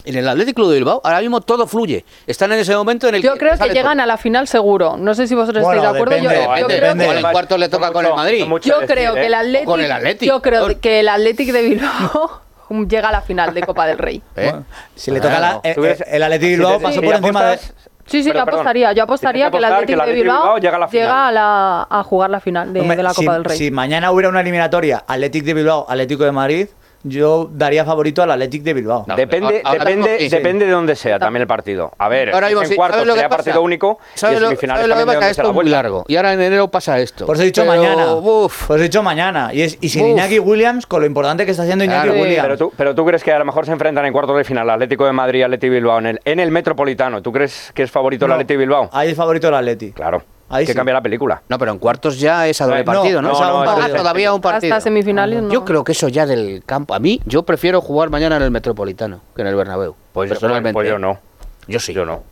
En 0.06 0.16
el 0.16 0.28
Atlético 0.28 0.68
de 0.68 0.76
Bilbao 0.76 1.00
ahora 1.04 1.20
mismo 1.20 1.40
todo 1.40 1.66
fluye. 1.66 2.04
Están 2.26 2.52
en 2.52 2.60
ese 2.60 2.74
momento 2.76 3.08
en 3.08 3.16
el 3.16 3.22
Yo 3.22 3.36
creo 3.36 3.58
que 3.58 3.68
llegan 3.70 4.00
a 4.00 4.06
la 4.06 4.16
final 4.16 4.46
seguro. 4.48 4.96
No 4.96 5.14
sé 5.14 5.26
si 5.26 5.34
vosotros 5.34 5.62
Bueno, 5.64 5.82
estáis 5.82 5.92
de 5.94 5.98
acuerdo. 6.00 6.14
depende, 6.22 6.44
yo, 6.44 6.56
yo 6.60 6.68
depende. 6.68 7.04
creo 7.04 7.12
que, 7.14 7.20
en 7.26 7.32
cuartos 7.32 7.58
le 7.58 7.68
toca 7.68 7.92
con 7.92 8.06
el 8.06 8.14
Madrid. 8.14 8.46
yo 8.62 8.78
creo 8.86 9.14
que 9.14 9.26
el 9.26 9.34
Athletic, 9.34 9.66
Con 9.66 9.80
el 9.80 9.90
Athletic. 9.92 10.28
yo 10.28 10.40
creo 10.40 10.80
que 10.80 11.00
el 11.00 11.08
Athletic 11.08 11.52
de 11.52 11.62
Bilbao 11.62 12.40
llega 12.88 13.08
a 13.08 13.12
la 13.12 13.20
final 13.20 13.52
de 13.52 13.62
Copa 13.62 13.86
del 13.86 13.98
Rey. 13.98 14.16
¿Eh? 14.36 14.44
Bueno, 14.50 14.64
si 14.94 15.10
le 15.10 15.20
toca 15.20 15.40
la, 15.40 15.60
Tú 15.60 15.68
el, 15.68 15.80
ves- 15.80 16.04
el 16.06 16.22
Athletic 16.22 16.48
si 16.48 16.54
Bilbao 16.54 16.80
pasó 16.80 17.02
por 17.02 17.14
encima 17.14 17.44
de... 17.44 17.58
Sí, 17.58 18.22
sí, 18.22 18.30
Pero, 18.30 18.34
yo 18.34 18.42
apostaría. 18.52 18.92
Yo 18.92 19.02
apostaría 19.02 19.50
que 19.50 19.56
el 19.56 19.64
apostar 19.64 19.82
Athletic 19.82 20.04
de 20.06 20.12
Bilbao 20.22 20.58
llega 20.58 20.76
a 20.76 20.78
la 20.78 20.86
llega 20.88 21.26
a, 21.26 21.32
la- 21.32 21.86
a 21.90 22.02
jugar 22.04 22.30
la 22.30 22.38
final 22.38 22.72
de, 22.72 22.80
Hombre, 22.80 22.96
de 22.96 23.02
la 23.02 23.10
si, 23.12 23.24
Copa 23.24 23.34
del 23.34 23.44
Rey. 23.44 23.58
si 23.58 23.70
mañana 23.72 24.12
hubiera 24.12 24.28
una 24.28 24.40
eliminatoria 24.42 25.02
Athletic 25.08 25.42
de 25.42 25.54
Bilbao, 25.54 25.86
Atlético 25.88 26.22
de 26.24 26.30
Madrid, 26.30 26.68
yo 27.08 27.48
daría 27.52 27.84
favorito 27.84 28.22
al 28.22 28.30
Athletic 28.30 28.62
de 28.62 28.74
Bilbao. 28.74 29.04
No, 29.06 29.16
Depende, 29.16 29.60
ahora 29.64 29.84
depende, 29.84 30.18
sí. 30.20 30.28
depende 30.28 30.66
de 30.66 30.72
dónde 30.72 30.94
sea 30.96 31.18
también 31.18 31.42
el 31.42 31.46
partido. 31.46 31.92
A 31.98 32.08
ver, 32.08 32.32
Ahora 32.32 32.48
mismo 32.48 32.62
en 32.62 32.68
sí. 32.68 32.76
cuartos 32.76 32.96
¿Sabes 32.96 33.06
lo 33.08 33.14
que 33.14 33.20
sería 33.20 33.28
partido 33.36 33.62
único 33.62 33.98
y 34.14 34.18
¿Sabes 34.18 34.36
en 34.36 34.42
lo, 34.42 34.48
semifinales 34.48 34.80
sabes 34.82 34.88
lo 34.88 34.94
también 35.12 35.30
es 35.30 35.38
muy 35.38 35.52
vuelta. 35.52 35.70
largo. 35.70 36.04
Y 36.08 36.16
ahora 36.16 36.32
en 36.32 36.40
enero 36.40 36.68
pasa 36.70 36.98
esto. 36.98 37.26
Por 37.26 37.36
eso 37.36 37.42
he 37.42 37.46
dicho 37.46 37.62
Pero, 37.66 37.74
mañana. 37.82 38.14
uf, 38.14 38.66
Por 38.66 38.76
eso 38.76 38.84
he 38.84 38.88
dicho 38.88 39.02
mañana. 39.02 39.50
Y, 39.52 39.62
es, 39.62 39.78
y 39.80 39.88
sin 39.88 40.04
Uf. 40.04 40.10
Iñaki 40.10 40.38
Williams, 40.38 40.86
con 40.86 41.00
lo 41.00 41.06
importante 41.06 41.44
que 41.44 41.50
está 41.52 41.62
haciendo 41.62 41.84
Iñaki 41.84 42.08
Claro. 42.08 42.20
Williams. 42.20 42.42
Pero 42.42 42.56
tú, 42.58 42.72
pero 42.76 42.94
tú 42.94 43.04
crees 43.06 43.22
que 43.24 43.32
a 43.32 43.38
lo 43.38 43.44
mejor 43.44 43.66
se 43.66 43.72
enfrentan 43.72 44.04
en 44.06 44.12
cuartos 44.12 44.36
de 44.36 44.44
final 44.44 44.68
Atlético 44.70 45.06
de 45.06 45.12
Madrid 45.12 45.40
y 45.40 45.42
Atlético 45.42 45.72
Bilbao 45.72 45.98
en 45.98 46.06
el, 46.06 46.20
en 46.24 46.40
el 46.40 46.50
Metropolitano. 46.50 47.22
¿Tú 47.22 47.32
crees 47.32 47.72
que 47.74 47.82
es 47.82 47.90
favorito 47.90 48.24
el 48.24 48.30
No. 48.30 48.34
Atlético 48.34 48.58
Bilbao? 48.58 48.90
Ahí 48.92 49.10
es 49.10 49.16
favorito 49.16 49.48
el 49.48 49.54
Athletic. 49.54 49.94
Claro. 49.94 50.22
Ahí 50.48 50.64
que 50.64 50.72
sí. 50.72 50.76
cambia 50.76 50.94
la 50.94 51.02
película. 51.02 51.42
No, 51.48 51.58
pero 51.58 51.72
en 51.72 51.78
cuartos 51.78 52.20
ya 52.20 52.46
es 52.46 52.60
a 52.60 52.66
doble 52.66 52.80
Eh, 52.80 52.84
no, 52.84 52.92
partido, 52.92 53.20
¿no? 53.22 53.28
no, 53.28 53.34
O 53.34 53.36
sea, 53.38 53.46
no, 53.48 53.58
un- 53.60 53.64
es 53.64 53.84
ah, 53.84 53.96
todavía 53.96 54.32
un 54.32 54.40
partido. 54.40 54.74
Hasta 54.74 54.84
semifinales 54.84 55.42
no. 55.42 55.50
Yo 55.52 55.64
creo 55.64 55.82
que 55.82 55.92
eso 55.92 56.08
ya 56.08 56.24
del 56.26 56.62
campo. 56.64 56.94
A 56.94 56.98
mí, 57.00 57.20
yo 57.24 57.42
prefiero 57.42 57.80
jugar 57.80 58.10
mañana 58.10 58.36
en 58.36 58.42
el 58.42 58.50
Metropolitano 58.52 59.20
que 59.34 59.42
en 59.42 59.48
el 59.48 59.56
Bernabéu. 59.56 59.96
Pues, 60.12 60.28
yo- 60.30 60.34
personalmente. 60.34 60.72
pues 60.72 60.88
yo 60.88 60.98
no. 60.98 61.18
Yo 61.66 61.80
sí. 61.80 61.92
Yo 61.92 62.04
no. 62.06 62.22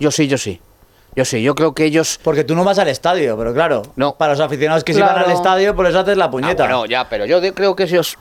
Yo 0.00 0.10
sí, 0.10 0.26
yo 0.26 0.38
sí. 0.38 0.60
Yo 1.14 1.24
sí, 1.26 1.42
yo 1.42 1.54
creo 1.54 1.74
que 1.74 1.84
ellos. 1.84 2.18
Porque 2.24 2.42
tú 2.42 2.54
no 2.54 2.64
vas 2.64 2.78
al 2.78 2.88
estadio, 2.88 3.36
pero 3.36 3.52
claro. 3.52 3.82
No. 3.96 4.14
Para 4.16 4.32
los 4.32 4.40
aficionados 4.40 4.82
que 4.82 4.94
sí 4.94 5.00
van 5.00 5.10
Claro. 5.10 5.26
al 5.28 5.32
estadio, 5.32 5.76
por 5.76 5.86
eso 5.86 6.00
haces 6.00 6.16
la 6.16 6.24
Ah, 6.24 6.30
puñeta. 6.30 6.64
bueno, 6.64 6.86
ya, 6.86 7.08
pero 7.08 7.26
yo 7.26 7.38
creo 7.54 7.76
que 7.76 7.82
ellos. 7.84 8.16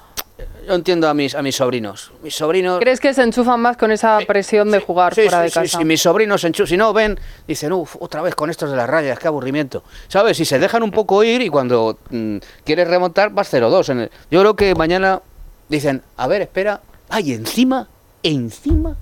Yo 0.67 0.75
entiendo 0.75 1.09
a 1.09 1.13
mis, 1.13 1.33
a 1.33 1.41
mis 1.41 1.55
sobrinos. 1.55 2.11
Mis 2.21 2.35
sobrinos. 2.35 2.79
¿Crees 2.79 2.99
que 2.99 3.13
se 3.13 3.23
enchufan 3.23 3.59
más 3.59 3.77
con 3.77 3.91
esa 3.91 4.19
presión 4.27 4.69
de 4.71 4.79
jugar 4.79 5.15
Sí, 5.15 5.21
fuera 5.23 5.37
sí, 5.39 5.43
de 5.43 5.49
sí, 5.49 5.53
casa? 5.55 5.77
sí, 5.79 5.85
mis 5.85 6.01
sobrinos, 6.01 6.43
enchu- 6.43 6.67
si 6.67 6.77
no 6.77 6.93
ven, 6.93 7.19
dicen, 7.47 7.73
uff, 7.73 7.95
otra 7.99 8.21
vez 8.21 8.35
con 8.35 8.49
estos 8.49 8.69
de 8.69 8.77
las 8.77 8.87
rayas, 8.89 9.17
qué 9.17 9.27
aburrimiento. 9.27 9.83
¿Sabes? 10.07 10.37
Si 10.37 10.45
se 10.45 10.59
dejan 10.59 10.83
un 10.83 10.91
poco 10.91 11.23
ir 11.23 11.41
y 11.41 11.49
cuando 11.49 11.97
mm, 12.11 12.37
quieres 12.63 12.87
remontar, 12.87 13.31
vas 13.31 13.51
0-2. 13.51 13.89
en 13.89 13.99
el- 14.01 14.11
Yo 14.29 14.39
creo 14.41 14.55
que 14.55 14.75
mañana 14.75 15.21
dicen, 15.67 16.03
a 16.17 16.27
ver, 16.27 16.41
espera, 16.43 16.81
ay, 17.09 17.33
encima, 17.33 17.87
encima. 18.21 18.95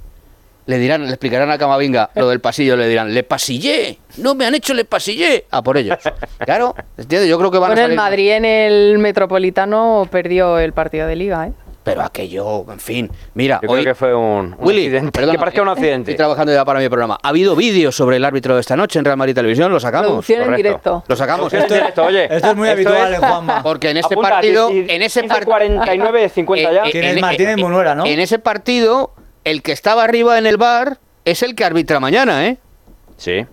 Le 0.69 0.77
dirán, 0.77 1.01
le 1.03 1.09
explicarán 1.09 1.49
a 1.49 1.57
Camavinga 1.57 2.11
lo 2.13 2.29
del 2.29 2.41
pasillo, 2.41 2.75
le 2.77 2.87
dirán, 2.87 3.11
le 3.11 3.23
pasillé, 3.23 3.97
no 4.17 4.35
me 4.35 4.45
han 4.45 4.53
hecho 4.53 4.75
le 4.75 4.85
pasillé. 4.85 5.45
A 5.49 5.63
por 5.63 5.77
ellos. 5.77 5.97
Claro, 6.45 6.75
¿entiendes? 6.95 7.27
Yo 7.27 7.39
creo 7.39 7.49
que 7.49 7.57
van 7.57 7.71
Con 7.71 7.79
a 7.79 7.81
el 7.85 7.87
salir- 7.91 7.95
Madrid 7.97 8.31
en 8.33 8.45
el 8.45 8.99
Metropolitano 8.99 10.07
perdió 10.11 10.59
el 10.59 10.71
partido 10.73 11.07
de 11.07 11.15
Liga, 11.15 11.47
¿eh? 11.47 11.51
Pero 11.83 12.03
aquello, 12.03 12.71
en 12.71 12.79
fin, 12.79 13.09
mira, 13.33 13.59
Yo 13.63 13.69
hoy... 13.71 13.81
creo 13.81 13.93
que 13.93 13.97
fue 13.97 14.13
un, 14.13 14.53
un 14.53 14.55
Willy, 14.59 14.83
accidente. 14.85 15.11
perdona, 15.11 15.31
que 15.33 15.39
parezca 15.39 15.61
un 15.63 15.67
Estoy 15.69 15.83
accidente. 15.85 16.13
trabajando 16.13 16.53
ya 16.53 16.63
para 16.65 16.79
mi 16.81 16.87
programa. 16.89 17.17
Ha 17.23 17.29
habido 17.29 17.55
vídeos 17.55 17.95
sobre 17.95 18.17
el 18.17 18.25
árbitro 18.25 18.53
de 18.53 18.61
esta 18.61 18.75
noche 18.75 18.99
en 18.99 19.05
Real 19.05 19.17
Madrid 19.17 19.33
Televisión, 19.33 19.71
lo 19.71 19.79
sacamos. 19.79 20.07
Producción 20.09 20.43
en 20.43 20.55
directo. 20.55 21.03
Lo 21.07 21.15
sacamos. 21.15 21.51
Esto, 21.51 21.73
esto, 21.73 22.03
oye, 22.03 22.25
Esto 22.25 22.51
es 22.51 22.55
muy 22.55 22.67
esto 22.67 22.89
habitual 22.89 23.13
es- 23.13 23.19
en 23.19 23.27
Juanma. 23.27 23.63
Porque 23.63 23.89
en 23.89 23.97
este 23.97 24.13
Apunta, 24.13 24.29
partido, 24.29 24.69
y- 24.71 24.77
y- 24.81 24.85
en 24.87 25.01
ese 25.01 25.21
15, 25.21 25.33
partido 25.33 25.51
49, 25.51 26.29
50 26.29 26.71
ya. 26.73 26.83
¿Quién 26.83 27.03
es 27.05 27.21
Martínez 27.21 27.57
Munuera, 27.57 27.95
no? 27.95 28.05
En 28.05 28.19
ese 28.19 28.37
partido, 28.37 29.13
el 29.49 29.61
que 29.61 29.71
estaba 29.71 30.03
arriba 30.03 30.37
en 30.37 30.45
el 30.45 30.57
bar 30.57 30.97
es 31.25 31.43
el 31.43 31.55
que 31.55 31.63
arbitra 31.65 31.99
mañana, 31.99 32.47
¿eh? 32.47 32.57
Sí. 33.17 33.45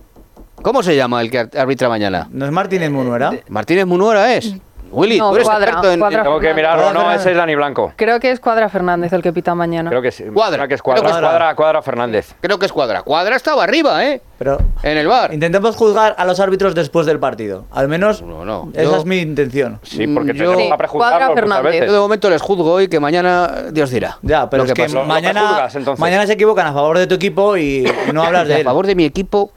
¿Cómo 0.61 0.81
se 0.83 0.95
llama 0.95 1.21
el 1.21 1.29
que 1.31 1.39
ar- 1.39 1.49
arbitra 1.57 1.89
mañana? 1.89 2.27
¿No 2.31 2.45
es 2.45 2.51
Martínez 2.51 2.89
Munuera? 2.89 3.31
Martínez 3.49 3.85
Munuera 3.85 4.33
es. 4.35 4.53
Willy, 4.91 5.17
No, 5.17 5.29
tú 5.29 5.35
eres 5.35 5.47
Cuadra, 5.47 5.65
experto 5.67 5.91
en... 5.91 5.99
Cuadra. 5.99 6.17
en- 6.19 6.23
Tengo 6.23 6.39
que 6.39 6.53
mirarlo, 6.53 6.93
no, 6.93 7.11
ese 7.11 7.31
es 7.31 7.37
Dani 7.37 7.55
Blanco. 7.55 7.93
Creo 7.95 8.19
que 8.19 8.31
es 8.31 8.39
Cuadra 8.39 8.69
Fernández 8.69 9.11
el 9.13 9.21
que 9.21 9.33
pita 9.33 9.53
mañana. 9.55 9.89
Creo 9.89 10.01
que 10.01 10.11
sí. 10.11 10.23
Cuadra. 10.33 10.57
Creo 10.57 10.67
que 10.67 10.73
es 10.75 10.81
Creo 10.81 10.95
que 10.95 11.01
Cuadra, 11.01 11.17
es 11.17 11.21
Cuadra, 11.25 11.55
Cuadra 11.55 11.81
Fernández. 11.81 12.35
Creo 12.41 12.59
que 12.59 12.65
es 12.65 12.71
Cuadra. 12.73 13.01
Cuadra 13.03 13.35
estaba 13.35 13.63
arriba, 13.63 14.05
¿eh? 14.05 14.21
Pero 14.37 14.57
En 14.83 14.97
el 14.97 15.07
bar. 15.07 15.33
intentemos 15.33 15.75
juzgar 15.75 16.15
a 16.17 16.23
los 16.25 16.39
árbitros 16.39 16.75
después 16.75 17.05
del 17.07 17.19
partido. 17.19 17.65
Al 17.71 17.87
menos 17.87 18.21
No, 18.21 18.45
no. 18.45 18.69
esa 18.73 18.83
Yo- 18.83 18.97
es 18.97 19.05
mi 19.05 19.17
intención. 19.19 19.79
Sí, 19.83 20.05
porque 20.07 20.33
Mm, 20.33 20.35
yo- 20.37 20.43
tenemos 20.51 20.61
Sí, 20.67 20.71
a 20.71 20.77
prejuzgarlo 20.77 21.17
Cuadra 21.17 21.33
Fernández. 21.35 21.63
Yo 21.73 21.79
veces. 21.79 21.91
de 21.91 21.99
momento 21.99 22.29
les 22.29 22.41
juzgo 22.41 22.81
y 22.81 22.87
que 22.87 22.99
mañana 22.99 23.51
Dios 23.71 23.89
dirá. 23.89 24.17
Ya, 24.21 24.49
pero 24.49 24.63
es 24.63 24.73
que 24.73 24.87
mañana, 24.89 25.67
mañana 25.97 26.27
se 26.27 26.33
equivocan 26.33 26.67
a 26.67 26.73
favor 26.73 26.97
de 26.99 27.07
tu 27.07 27.15
equipo 27.15 27.57
y 27.57 27.85
no 28.13 28.23
hablas 28.23 28.47
de 28.47 28.53
a 28.55 28.57
él. 28.59 28.63
favor 28.63 28.85
de 28.85 28.95
mi 28.95 29.05
equipo. 29.05 29.51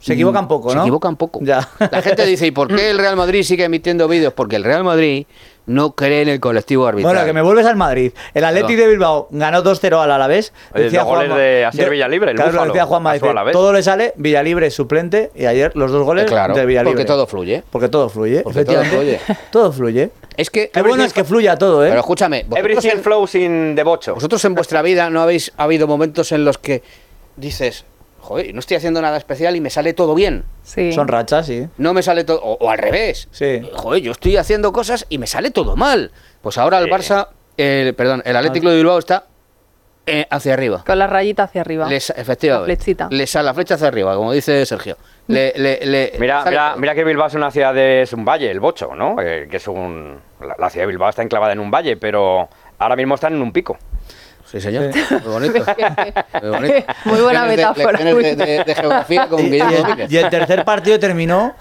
Se 0.00 0.14
equivocan 0.14 0.46
mm, 0.46 0.48
poco, 0.48 0.70
Se 0.70 0.76
¿no? 0.76 0.82
equivocan 0.82 1.16
poco. 1.16 1.40
Ya. 1.42 1.68
La 1.90 2.02
gente 2.02 2.24
dice, 2.26 2.46
¿y 2.46 2.50
por 2.50 2.74
qué 2.74 2.90
el 2.90 2.98
Real 2.98 3.16
Madrid 3.16 3.42
sigue 3.42 3.64
emitiendo 3.64 4.08
vídeos? 4.08 4.32
Porque 4.32 4.56
el 4.56 4.64
Real 4.64 4.82
Madrid 4.82 5.26
no 5.66 5.92
cree 5.92 6.22
en 6.22 6.28
el 6.30 6.40
colectivo 6.40 6.86
arbitral. 6.86 7.12
Bueno, 7.14 7.26
que 7.26 7.32
me 7.34 7.42
vuelves 7.42 7.66
al 7.66 7.76
Madrid. 7.76 8.12
El 8.34 8.44
Athletic 8.44 8.76
No. 8.76 8.82
de 8.82 8.88
Bilbao 8.88 9.28
ganó 9.30 9.62
2-0 9.62 10.02
al 10.02 10.10
Alavés. 10.10 10.52
Decía 10.74 11.00
los 11.00 11.08
goles 11.08 11.34
de 11.36 11.64
Asier 11.66 11.90
Villalibre, 11.90 12.30
el 12.30 12.36
claro, 12.36 12.50
lo 12.50 12.56
búfalo, 12.56 12.72
decía 12.72 12.86
Juanma, 12.86 13.12
dice, 13.12 13.26
todo 13.52 13.72
le 13.72 13.82
sale, 13.82 14.12
Villalibre 14.16 14.70
suplente 14.70 15.30
y 15.36 15.44
ayer 15.46 15.70
los 15.76 15.92
dos 15.92 16.02
goles 16.04 16.24
Eh, 16.24 16.28
claro, 16.28 16.54
de 16.54 16.64
Villalibre. 16.66 16.92
porque 16.92 17.04
todo 17.04 17.26
fluye. 17.26 17.62
Porque 17.70 17.88
todo 17.88 18.08
fluye, 18.08 18.40
Porque 18.40 18.64
todo 18.64 18.80
efectivamente. 18.80 19.20
Todo 19.52 19.70
fluye. 19.70 20.10
Es 20.36 20.48
que... 20.50 20.70
Qué 20.70 20.82
bueno 20.82 21.04
es 21.04 21.12
que 21.12 21.24
fluya 21.24 21.56
todo, 21.56 21.84
¿eh? 21.84 21.88
Pero 21.90 22.00
escúchame, 22.00 22.46
Everything 22.56 23.02
flows 23.02 23.34
in 23.34 23.74
debocho. 23.74 24.14
vosotros 24.14 24.42
en 24.46 24.54
vuestra 24.54 24.80
vida 24.80 25.10
no 25.10 25.20
habéis 25.20 25.52
habido 25.58 25.86
momentos 25.86 26.32
en 26.32 26.44
los 26.46 26.56
que 26.56 26.82
dices, 27.36 27.84
joder, 28.30 28.54
no 28.54 28.60
estoy 28.60 28.76
haciendo 28.76 29.02
nada 29.02 29.16
especial 29.16 29.56
y 29.56 29.60
me 29.60 29.70
sale 29.70 29.92
todo 29.92 30.14
bien. 30.14 30.44
Sí. 30.62 30.92
Son 30.92 31.08
rachas, 31.08 31.46
sí. 31.46 31.66
No 31.78 31.92
me 31.92 32.00
sale 32.00 32.22
todo, 32.22 32.40
o, 32.40 32.58
o 32.64 32.70
al 32.70 32.78
revés. 32.78 33.26
Sí. 33.32 33.60
Joder, 33.74 34.02
yo 34.02 34.12
estoy 34.12 34.36
haciendo 34.36 34.72
cosas 34.72 35.04
y 35.08 35.18
me 35.18 35.26
sale 35.26 35.50
todo 35.50 35.74
mal. 35.74 36.12
Pues 36.40 36.56
ahora 36.56 36.78
el 36.78 36.84
Sí. 36.84 36.90
Barça, 36.92 37.26
el, 37.56 37.92
perdón, 37.94 38.22
el 38.24 38.36
Atlético 38.36 38.70
de 38.70 38.76
Bilbao 38.76 39.00
está 39.00 39.24
eh, 40.06 40.26
hacia 40.30 40.54
arriba. 40.54 40.84
Con 40.86 40.96
la 41.00 41.08
rayita 41.08 41.42
hacia 41.42 41.60
arriba. 41.62 41.88
Les, 41.88 42.10
efectivamente. 42.10 42.70
La 42.72 42.76
flechita. 42.76 43.08
Le 43.10 43.26
sale 43.26 43.46
la 43.46 43.54
flecha 43.54 43.74
hacia 43.74 43.88
arriba, 43.88 44.14
como 44.14 44.32
dice 44.32 44.64
Sergio. 44.64 44.96
Le, 45.26 45.52
le- 45.56 45.84
le- 45.84 46.12
Mira, 46.20 46.38
sale 46.44 46.50
mira, 46.52 46.74
mira 46.76 46.94
que 46.94 47.02
Bilbao 47.02 47.26
es 47.26 47.34
una 47.34 47.50
ciudad 47.50 47.74
de, 47.74 48.02
es 48.02 48.12
un 48.12 48.24
valle, 48.24 48.48
el 48.48 48.60
Bocho, 48.60 48.94
¿no? 48.94 49.16
Eh, 49.20 49.48
que 49.50 49.56
es 49.56 49.66
un 49.66 50.20
la, 50.40 50.54
la 50.56 50.70
ciudad 50.70 50.84
de 50.84 50.92
Bilbao 50.92 51.08
está 51.08 51.22
enclavada 51.22 51.52
en 51.52 51.58
un 51.58 51.70
valle, 51.72 51.96
pero 51.96 52.48
ahora 52.78 52.94
mismo 52.94 53.16
están 53.16 53.34
en 53.34 53.42
un 53.42 53.52
pico. 53.52 53.76
Sí, 54.50 54.60
señor. 54.60 54.90
Muy 55.10 55.32
bonito. 55.32 55.64
Muy 56.42 56.50
bonito. 56.50 56.74
Muy 57.04 57.20
buena 57.20 57.42
de- 57.46 57.56
metáfora, 57.56 58.00
muy 58.00 58.22
de, 58.24 58.36
de- 58.36 58.64
de 58.64 58.74
geografía 58.74 59.26
con 59.28 59.40
Y, 59.40 59.42
y 59.42 59.50
Guillermo 59.50 59.70
el, 59.76 59.82
Domínguez. 59.82 60.12
y 60.12 60.16
el 60.16 60.28
tercer 60.30 60.64
partido 60.64 60.98
terminó 60.98 61.54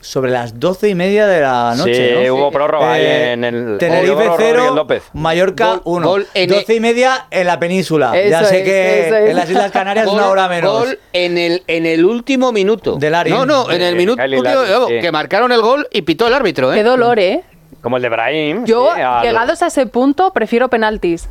sobre 0.00 0.32
las 0.32 0.58
doce 0.58 0.88
y 0.88 0.94
media 0.96 1.26
de 1.28 1.42
la 1.42 1.74
noche. 1.76 1.94
sí, 2.22 2.26
¿no? 2.26 2.34
hubo 2.34 2.50
prórroga 2.50 2.94
ahí 2.94 3.02
Eh, 3.04 3.32
en 3.34 3.44
el 3.44 3.76
Tenerife 3.78 4.14
Rodríguez 4.14 4.32
0, 4.38 4.74
López. 4.74 5.02
Mallorca 5.12 5.66
Gol- 5.74 5.80
1. 5.84 6.08
gol 6.08 6.26
en 6.34 6.48
12 6.50 6.74
y 6.74 6.80
media 6.80 7.26
en 7.30 7.46
la 7.46 7.58
península. 7.60 8.10
ya 8.12 8.40
Eso 8.40 8.48
sé 8.48 8.58
es, 8.60 8.64
que 8.64 9.30
en 9.30 9.36
las 9.36 9.48
Islas 9.48 9.70
Canarias 9.70 10.06
Gol- 10.06 10.16
una 10.16 10.28
hora 10.28 10.48
menos. 10.48 10.72
Gol 10.72 10.98
en 11.12 11.38
el, 11.38 11.62
en 11.68 11.86
el 11.86 12.04
último 12.04 12.50
minuto. 12.50 12.96
De 12.96 13.10
Larin. 13.10 13.32
No, 13.34 13.46
no, 13.46 13.70
en 13.70 13.80
el 13.82 13.94
minuto 13.94 14.20
último, 14.24 14.86
que 14.88 15.12
marcaron 15.12 15.52
el 15.52 15.60
gol 15.60 15.86
y 15.92 16.02
pitó 16.02 16.26
el 16.26 16.34
árbitro, 16.34 16.72
¿eh? 16.72 16.76
Qué 16.76 16.82
dolor, 16.82 17.18
¿eh? 17.20 17.44
Como 17.80 17.96
el 17.98 18.02
de 18.02 18.08
Brahim. 18.08 18.64
Yo, 18.64 18.90
sí, 18.96 19.00
al- 19.02 19.22
llegados 19.22 19.62
a 19.62 19.66
ese 19.68 19.86
punto, 19.86 20.32
prefiero 20.32 20.68
penaltis. 20.68 21.28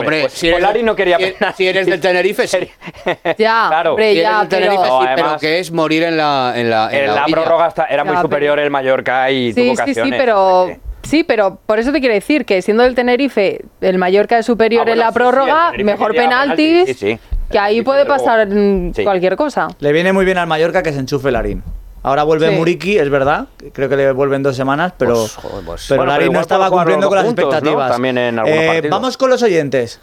Hombre, 0.00 0.20
pues, 0.22 0.32
si 0.32 0.48
eres, 0.48 0.60
Solari 0.60 0.82
no 0.82 0.96
quería 0.96 1.18
si- 1.18 1.24
penalti. 1.32 1.56
si 1.56 1.68
eres 1.68 1.86
del 1.86 2.00
Tenerife, 2.00 2.46
sí. 2.46 2.58
Ya, 3.38 3.66
Claro. 3.68 3.90
hombre, 3.90 4.12
Si 4.12 4.18
eres 4.18 4.30
ya, 4.30 4.38
del 4.40 4.48
Tenerife, 4.48 4.76
pero... 4.82 4.94
No, 4.94 5.00
sí, 5.00 5.06
además- 5.08 5.30
pero 5.32 5.38
que 5.40 5.58
es 5.58 5.72
morir 5.72 6.02
en 6.04 6.16
la 6.16 6.52
en 6.56 6.70
la, 6.70 6.88
en 6.92 7.04
En 7.10 7.14
la 7.14 7.24
prórroga 7.26 7.68
está- 7.68 7.86
era 7.86 8.04
muy 8.04 8.16
superior 8.18 8.58
el 8.58 8.70
Mallorca 8.70 9.30
y 9.30 9.52
Sí, 9.52 9.72
tuvo 9.74 9.84
sí, 9.86 9.94
sí, 9.94 10.10
pero... 10.10 10.70
Sí. 11.04 11.24
Pero 11.24 11.58
por 11.66 11.80
eso 11.80 11.90
te 11.92 11.98
quiero 11.98 12.14
decir 12.14 12.44
que 12.44 12.62
siendo 12.62 12.84
del 12.84 12.94
Tenerife 12.94 13.60
el 13.80 13.98
Mallorca 13.98 14.38
es 14.38 14.46
superior 14.46 14.82
Ah, 14.82 14.84
bueno, 14.84 14.92
en 15.02 15.06
la 15.06 15.08
sí, 15.08 15.14
prórroga, 15.14 15.72
el 15.76 15.84
mejor 15.84 16.14
penaltis, 16.14 16.84
penaltis, 16.84 16.98
sí, 16.98 17.16
sí. 17.16 17.18
que 17.50 17.58
ahí 17.58 17.82
puede 17.82 18.06
pasar 18.06 18.46
mm, 18.46 18.94
Sí. 18.94 19.02
cualquier 19.02 19.34
cosa. 19.36 19.66
Le 19.80 19.92
viene 19.92 20.12
muy 20.12 20.24
bien 20.24 20.38
al 20.38 20.46
Mallorca 20.46 20.80
que 20.82 20.92
se 20.92 21.00
enchufe 21.00 21.32
Larín. 21.32 21.62
Ahora 22.04 22.24
vuelve 22.24 22.48
Sí. 22.50 22.54
Muriqui, 22.56 22.98
es 22.98 23.08
verdad. 23.08 23.46
Creo 23.72 23.88
que 23.88 23.96
le 23.96 24.10
vuelven 24.12 24.42
dos 24.42 24.56
semanas, 24.56 24.92
pero, 24.98 25.14
Pues, 25.14 25.34
joder, 25.36 25.64
pues- 25.64 25.86
pero 25.88 26.00
Bueno, 26.00 26.12
pero 26.12 26.20
Larín 26.20 26.32
no 26.32 26.40
estaba 26.40 26.68
cumpliendo 26.70 27.08
con 27.08 27.16
las 27.16 27.26
expectativas. 27.26 27.92
También 27.92 28.18
en 28.18 28.38
algunos 28.40 28.60
Eh, 28.60 28.88
vamos 28.90 29.16
con 29.16 29.30
los 29.30 29.42
oyentes. 29.42 30.00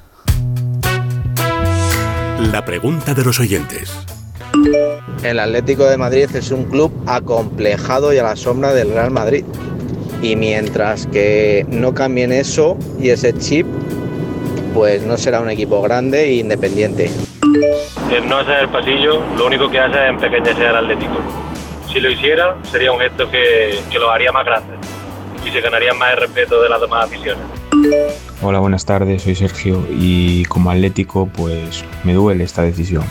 La 2.51 2.63
pregunta 2.63 3.13
de 3.13 3.23
los 3.23 3.39
oyentes. 3.39 3.91
El 5.23 5.39
Atlético 5.39 5.83
de 5.85 5.97
Madrid 5.97 6.27
es 6.33 6.51
un 6.51 6.63
club 6.65 6.91
acomplejado 7.05 8.13
y 8.13 8.17
a 8.17 8.23
la 8.23 8.35
sombra 8.37 8.73
del 8.73 8.91
Real 8.93 9.11
Madrid. 9.11 9.43
Y 10.21 10.35
mientras 10.35 11.05
que 11.07 11.65
no 11.69 11.93
cambien 11.93 12.31
eso 12.31 12.77
y 12.99 13.09
ese 13.09 13.33
chip, 13.37 13.67
pues 14.73 15.03
no 15.03 15.17
será 15.17 15.41
un 15.41 15.49
equipo 15.49 15.81
grande 15.81 16.23
e 16.25 16.33
independiente. 16.35 17.11
El 18.11 18.27
no 18.27 18.37
hacer 18.37 18.59
el 18.63 18.69
pasillo 18.69 19.21
lo 19.37 19.45
único 19.47 19.69
que 19.69 19.79
hace 19.79 19.97
es 20.05 20.09
empequeñecer 20.09 20.67
al 20.67 20.77
Atlético. 20.77 21.19
Si 21.91 21.99
lo 21.99 22.09
hiciera, 22.11 22.55
sería 22.71 22.91
un 22.91 22.99
gesto 22.99 23.29
que, 23.29 23.79
que 23.91 23.99
lo 23.99 24.11
haría 24.11 24.31
más 24.31 24.45
grande 24.45 24.75
y 25.45 25.51
se 25.51 25.61
ganaría 25.61 25.93
más 25.93 26.11
el 26.13 26.17
respeto 26.21 26.61
de 26.61 26.69
las 26.69 26.79
demás 26.81 27.05
aficiones. 27.05 27.43
Hola, 28.41 28.59
buenas 28.59 28.85
tardes, 28.85 29.23
soy 29.23 29.35
Sergio 29.35 29.85
y 29.89 30.45
como 30.45 30.69
atlético 30.71 31.27
pues 31.27 31.83
me 32.03 32.13
duele 32.13 32.43
esta 32.43 32.61
decisión 32.61 33.03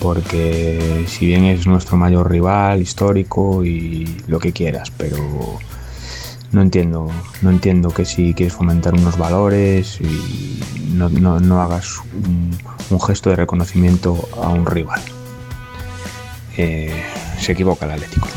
porque 0.00 1.04
si 1.08 1.26
bien 1.26 1.44
es 1.44 1.66
nuestro 1.66 1.96
mayor 1.96 2.30
rival 2.30 2.82
histórico 2.82 3.64
y 3.64 4.20
lo 4.28 4.38
que 4.38 4.52
quieras, 4.52 4.90
pero 4.90 5.16
no 6.52 6.60
entiendo, 6.60 7.10
no 7.40 7.50
entiendo 7.50 7.88
que 7.90 8.04
si 8.04 8.34
quieres 8.34 8.52
fomentar 8.54 8.92
unos 8.94 9.16
valores 9.16 9.98
y 10.00 10.60
no, 10.92 11.08
no- 11.08 11.40
no 11.40 11.62
hagas 11.62 12.00
un, 12.12 12.50
un 12.90 13.00
gesto 13.00 13.30
de 13.30 13.36
reconocimiento 13.36 14.28
a 14.42 14.48
un 14.50 14.66
rival. 14.66 15.00
Eh, 16.56 17.02
se 17.38 17.52
equivoca 17.52 17.86
el 17.86 17.92
Atlético. 17.92 18.28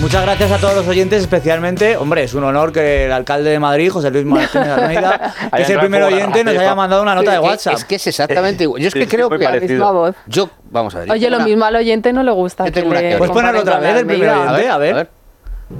Muchas 0.00 0.22
gracias 0.22 0.52
a 0.52 0.58
todos 0.58 0.74
los 0.76 0.86
oyentes, 0.88 1.20
especialmente, 1.22 1.96
hombre, 1.96 2.22
es 2.22 2.34
un 2.34 2.44
honor 2.44 2.72
que 2.72 3.06
el 3.06 3.12
alcalde 3.12 3.50
de 3.50 3.58
Madrid, 3.58 3.90
José 3.90 4.10
Luis 4.10 4.24
Martínez 4.24 4.68
Almeida, 4.68 5.18
que 5.40 5.46
Haya 5.56 5.64
es 5.64 5.70
el 5.70 5.80
primer 5.80 6.02
oyente, 6.04 6.44
nos 6.44 6.56
haya 6.56 6.74
mandado 6.74 7.02
una 7.02 7.14
nota 7.14 7.32
de 7.32 7.38
WhatsApp. 7.40 7.74
Es 7.74 7.84
que 7.84 7.96
es 7.96 8.06
exactamente 8.06 8.64
igual. 8.64 8.80
Yo 8.80 8.88
es 8.88 8.94
que 8.94 9.08
creo 9.08 9.28
que 9.28 9.38
La 9.38 9.52
misma 9.52 9.90
voz. 9.90 10.14
yo 10.26 10.48
vamos 10.70 10.94
a 10.94 11.00
ver. 11.00 11.10
Oye, 11.10 11.28
lo 11.30 11.40
mismo 11.40 11.64
al 11.64 11.76
oyente 11.76 12.12
no 12.12 12.22
le 12.22 12.30
gusta. 12.30 12.64
Puedes 12.64 13.30
ponerlo 13.30 13.60
otra 13.60 13.78
vez, 13.80 13.96
el 13.96 14.06
primer 14.06 14.28
oyente, 14.30 14.68
a 14.68 14.78
ver. 14.78 15.10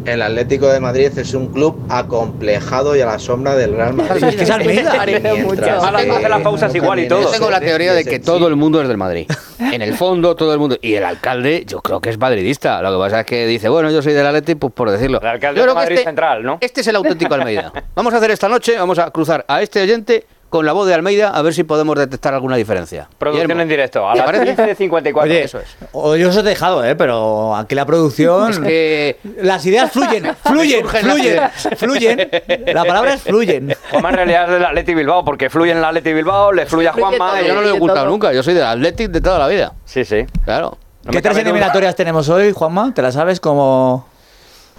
El 0.04 0.22
Atlético 0.22 0.68
de 0.68 0.80
Madrid 0.80 1.10
es 1.16 1.34
un 1.34 1.48
club 1.48 1.84
acomplejado 1.88 2.96
y 2.96 3.00
a 3.00 3.06
la 3.06 3.18
sombra 3.18 3.54
del 3.54 3.74
Real 3.74 3.92
Madrid. 3.92 4.24
Es 4.24 4.36
que 4.36 4.44
es 4.44 4.50
Almeida. 4.50 4.92
Hace 5.02 6.28
las 6.28 6.42
pausas 6.42 6.74
igual 6.74 7.00
y 7.00 7.08
todo. 7.08 7.22
Yo 7.22 7.30
tengo 7.30 7.50
la 7.50 7.60
teoría 7.60 7.92
de 7.92 8.04
que 8.04 8.18
todo 8.18 8.48
el 8.48 8.56
mundo 8.56 8.80
es 8.80 8.88
del 8.88 8.96
Madrid. 8.96 9.26
En 9.60 9.82
el 9.82 9.94
fondo, 9.94 10.34
todo 10.34 10.52
el 10.52 10.58
mundo. 10.58 10.78
Y 10.80 10.94
el 10.94 11.04
alcalde, 11.04 11.64
yo 11.66 11.80
creo 11.80 12.00
que 12.00 12.08
es 12.10 12.18
madridista. 12.18 12.82
Lo 12.82 12.90
que 12.92 12.98
pasa 12.98 13.20
es 13.20 13.26
que 13.26 13.46
dice, 13.46 13.68
bueno, 13.68 13.90
yo 13.90 14.02
soy 14.02 14.14
del 14.14 14.26
Atleti, 14.26 14.54
pues 14.56 14.72
por 14.72 14.90
decirlo. 14.90 15.20
El 15.20 15.28
alcalde 15.28 15.60
Yo 15.60 15.64
de 15.64 15.68
que 15.68 15.74
Madrid 15.74 15.92
este, 15.92 16.04
Central, 16.06 16.42
¿no? 16.42 16.58
este 16.60 16.80
es 16.80 16.86
el 16.88 16.96
auténtico 16.96 17.34
Almeida. 17.34 17.70
Vamos 17.94 18.12
a 18.14 18.16
hacer 18.16 18.30
esta 18.32 18.48
noche, 18.48 18.76
vamos 18.78 18.98
a 18.98 19.10
cruzar 19.10 19.44
a 19.46 19.62
este 19.62 19.82
oyente 19.82 20.26
con 20.50 20.66
la 20.66 20.72
voz 20.72 20.86
de 20.86 20.94
Almeida 20.94 21.30
a 21.30 21.40
ver 21.42 21.54
si 21.54 21.62
podemos 21.64 21.96
detectar 21.96 22.34
alguna 22.34 22.56
diferencia. 22.56 23.08
Producción 23.18 23.46
Guillermo. 23.46 23.62
en 23.62 23.68
directo, 23.68 24.08
a 24.08 24.12
¿Te 24.12 24.18
las 24.18 24.26
parece? 24.26 24.56
15.54. 24.76 25.22
Oye, 25.22 25.42
Eso 25.42 25.60
es. 25.60 26.36
he 26.36 26.42
dejado, 26.42 26.84
¿eh? 26.84 26.96
pero 26.96 27.54
aquí 27.56 27.74
la 27.74 27.86
producción... 27.86 28.50
Es 28.50 28.58
que 28.58 29.18
Las 29.38 29.64
ideas 29.64 29.90
fluyen, 29.92 30.34
fluyen, 30.44 30.86
fluyen, 30.86 31.40
fluyen. 31.76 32.30
La 32.66 32.84
palabra 32.84 33.14
es 33.14 33.22
fluyen. 33.22 33.74
Juanma 33.90 34.10
en 34.10 34.16
realidad 34.16 34.44
es 34.44 34.50
del 34.50 34.64
Atleti 34.64 34.94
Bilbao, 34.94 35.24
porque 35.24 35.48
fluye 35.48 35.70
en 35.72 35.78
el 35.78 35.84
Atleti 35.84 36.12
Bilbao, 36.12 36.52
le 36.52 36.66
fluye 36.66 36.88
a 36.88 36.92
Fluye 36.92 37.06
Juanma. 37.06 37.32
todo. 37.38 37.46
yo 37.46 37.54
no 37.54 37.60
lo 37.62 37.68
he 37.68 37.72
ocultado 37.72 38.06
nunca, 38.06 38.32
yo 38.32 38.42
soy 38.42 38.54
del 38.54 38.64
Athletic 38.64 39.10
de 39.10 39.20
toda 39.20 39.38
la 39.38 39.46
vida. 39.46 39.72
Sí, 39.84 40.04
sí. 40.04 40.26
Claro. 40.44 40.76
No 41.04 41.12
¿Qué 41.12 41.22
tres 41.22 41.38
eliminatorias 41.38 41.94
tenemos 41.94 42.28
hoy, 42.28 42.52
Juanma? 42.52 42.92
¿Te 42.92 43.00
la 43.02 43.12
sabes 43.12 43.40
como...? 43.40 44.09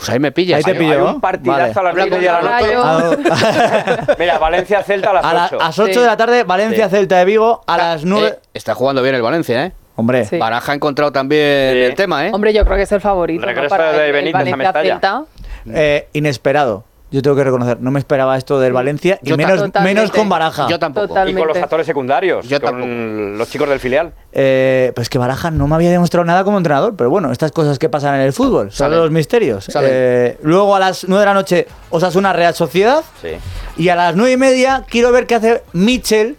Pues 0.01 0.09
ahí 0.09 0.19
me 0.19 0.31
pillas. 0.31 0.57
Ahí 0.57 0.63
te 0.63 0.73
pillo, 0.79 0.93
Hay 0.93 0.97
¿no? 0.97 1.13
un 1.13 1.21
partidazo 1.21 1.79
a 1.79 1.83
las 1.83 1.93
Vale. 1.95 2.09
nueve 2.09 2.09
y 2.09 2.17
media 2.17 2.37
de 2.37 2.43
la 2.43 3.01
noche. 3.11 4.15
Mira, 4.19 4.39
Valencia-Celta 4.39 5.11
a 5.11 5.13
las 5.13 5.25
A, 5.25 5.33
la- 5.33 5.45
8. 5.45 5.57
a 5.61 5.63
las 5.65 5.77
8 5.79 5.93
Sí. 5.93 5.99
de 5.99 6.05
la 6.07 6.17
tarde, 6.17 6.43
Valencia, 6.43 6.89
Sí. 6.89 6.95
Celta 6.95 7.19
de 7.19 7.25
Vigo. 7.25 7.61
A 7.67 7.77
las 7.77 8.03
9... 8.03 8.27
Eh, 8.29 8.39
está 8.55 8.73
jugando 8.73 9.03
bien 9.03 9.13
el 9.13 9.21
Valencia, 9.21 9.63
¿eh? 9.63 9.71
Hombre, 9.95 10.25
Sí. 10.25 10.39
Baraja 10.39 10.71
ha 10.71 10.75
encontrado 10.75 11.11
también 11.11 11.73
Sí. 11.73 11.79
el 11.81 11.93
tema, 11.93 12.25
¿eh? 12.25 12.31
Hombre, 12.33 12.51
yo 12.51 12.65
creo 12.65 12.77
que 12.77 12.83
es 12.83 12.91
el 12.91 12.99
favorito. 13.01 13.41
¿no? 13.41 13.47
Regreso 13.47 13.69
Para 13.69 13.91
de 13.91 13.99
el- 13.99 14.05
el 14.05 14.11
Benítez 14.33 14.53
a 14.53 14.57
Mestalla. 14.57 15.23
Eh, 15.71 16.07
inesperado. 16.13 16.83
Yo 17.11 17.21
tengo 17.21 17.35
que 17.35 17.43
reconocer, 17.43 17.81
no 17.81 17.91
me 17.91 17.99
esperaba 17.99 18.37
esto 18.37 18.57
del 18.59 18.71
Valencia 18.71 19.19
y 19.21 19.29
Yo 19.29 19.37
menos, 19.37 19.69
menos 19.83 20.11
con 20.11 20.29
Baraja. 20.29 20.67
Yo 20.69 20.79
tampoco. 20.79 21.13
Y 21.27 21.33
con 21.33 21.47
los 21.47 21.57
actores 21.57 21.85
secundarios, 21.85 22.47
Yo 22.47 22.61
con 22.61 23.37
los 23.37 23.49
chicos 23.49 23.67
del 23.67 23.79
filial. 23.81 24.13
Eh, 24.31 24.93
pues 24.95 25.09
que 25.09 25.17
Baraja 25.17 25.51
no 25.51 25.67
me 25.67 25.75
había 25.75 25.89
demostrado 25.91 26.23
nada 26.25 26.43
como 26.45 26.57
entrenador, 26.57 26.95
pero 26.95 27.09
bueno, 27.09 27.31
estas 27.31 27.51
cosas 27.51 27.77
que 27.79 27.89
pasan 27.89 28.15
en 28.15 28.21
el 28.21 28.31
fútbol, 28.33 28.71
son 28.71 28.85
Salen. 28.85 28.99
los 28.99 29.11
misterios. 29.11 29.69
Eh, 29.81 30.37
luego 30.41 30.73
a 30.75 30.79
las 30.79 31.05
9 31.07 31.19
de 31.19 31.25
la 31.25 31.33
noche 31.33 31.67
Osasuna 31.89 32.31
Real 32.31 32.53
Sociedad 32.55 33.03
Sí. 33.21 33.29
y 33.75 33.89
a 33.89 33.95
las 33.97 34.15
9 34.15 34.31
y 34.31 34.37
media 34.37 34.85
quiero 34.89 35.11
ver 35.11 35.27
qué 35.27 35.35
hace 35.35 35.63
Mitchell 35.73 36.37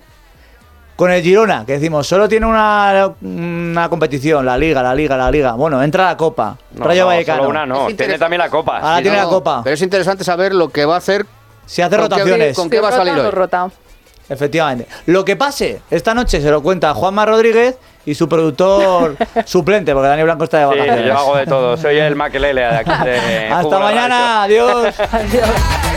Con 1.03 1.11
el 1.11 1.21
Girona, 1.21 1.65
que 1.67 1.73
decimos, 1.73 2.07
solo 2.07 2.29
tiene 2.29 2.47
una, 2.47 3.11
una 3.23 3.89
competición, 3.89 4.47
la 4.47 4.57
Liga, 4.57 4.85
la 4.85 4.95
Liga, 4.95 5.17
la 5.17 5.33
Liga. 5.33 5.55
Bueno, 5.55 5.83
entra 5.83 6.05
la 6.05 6.17
Copa. 6.17 6.57
No, 6.77 6.85
Rayo 6.85 7.01
no, 7.01 7.07
Vallecano. 7.09 7.39
solo 7.39 7.49
una 7.51 7.67
no, 7.67 7.89
tiene 7.89 8.17
también 8.21 8.39
la 8.39 8.49
Copa. 8.49 8.79
Ahora 8.79 8.99
Sí, 8.99 9.03
tiene 9.03 9.17
no. 9.17 9.25
la 9.25 9.29
Copa. 9.29 9.61
Pero 9.65 9.75
es 9.75 9.83
interesante 9.83 10.23
saber 10.23 10.55
lo 10.55 10.69
que 10.69 10.85
va 10.85 10.95
a 10.95 10.99
hacer. 10.99 11.27
Si 11.67 11.83
hace 11.83 11.97
con 11.97 12.07
qué- 12.09 12.15
rotaciones. 12.15 12.57
¿Con 12.57 12.71
qué 12.71 12.81
va 12.81 12.91
a 12.91 12.93
salir 12.93 13.15
hoy? 13.15 13.31
rota. 13.33 13.69
Efectivamente. 14.29 14.87
Lo 15.07 15.25
que 15.25 15.35
pase 15.35 15.81
esta 15.91 16.15
noche 16.15 16.41
se 16.41 16.49
lo 16.53 16.63
cuenta 16.63 16.95
Juanma 16.95 17.27
Rodríguez 17.27 17.77
y 18.07 18.15
su 18.15 18.29
productor 18.29 19.17
suplente, 19.45 19.93
porque 19.95 20.07
Dani 20.09 20.23
Blanco 20.23 20.45
está 20.45 20.59
de 20.59 20.73
Sí, 20.73 20.79
vacaciones. 20.79 21.07
yo 21.09 21.19
hago 21.19 21.37
de 21.37 21.47
todo. 21.47 21.77
Soy 21.79 21.99
el 21.99 22.15
Maquelele 22.15 22.61
de 22.61 22.67
aquí 22.77 22.93
de 23.05 23.49
Hasta 23.53 23.79
mañana, 23.81 24.45
adiós. 24.45 24.95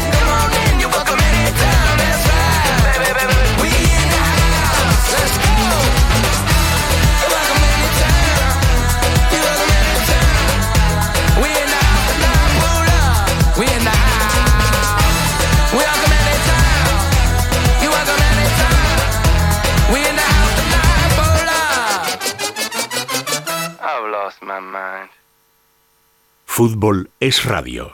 Fútbol 26.46 27.10
es 27.20 27.44
radio. 27.44 27.94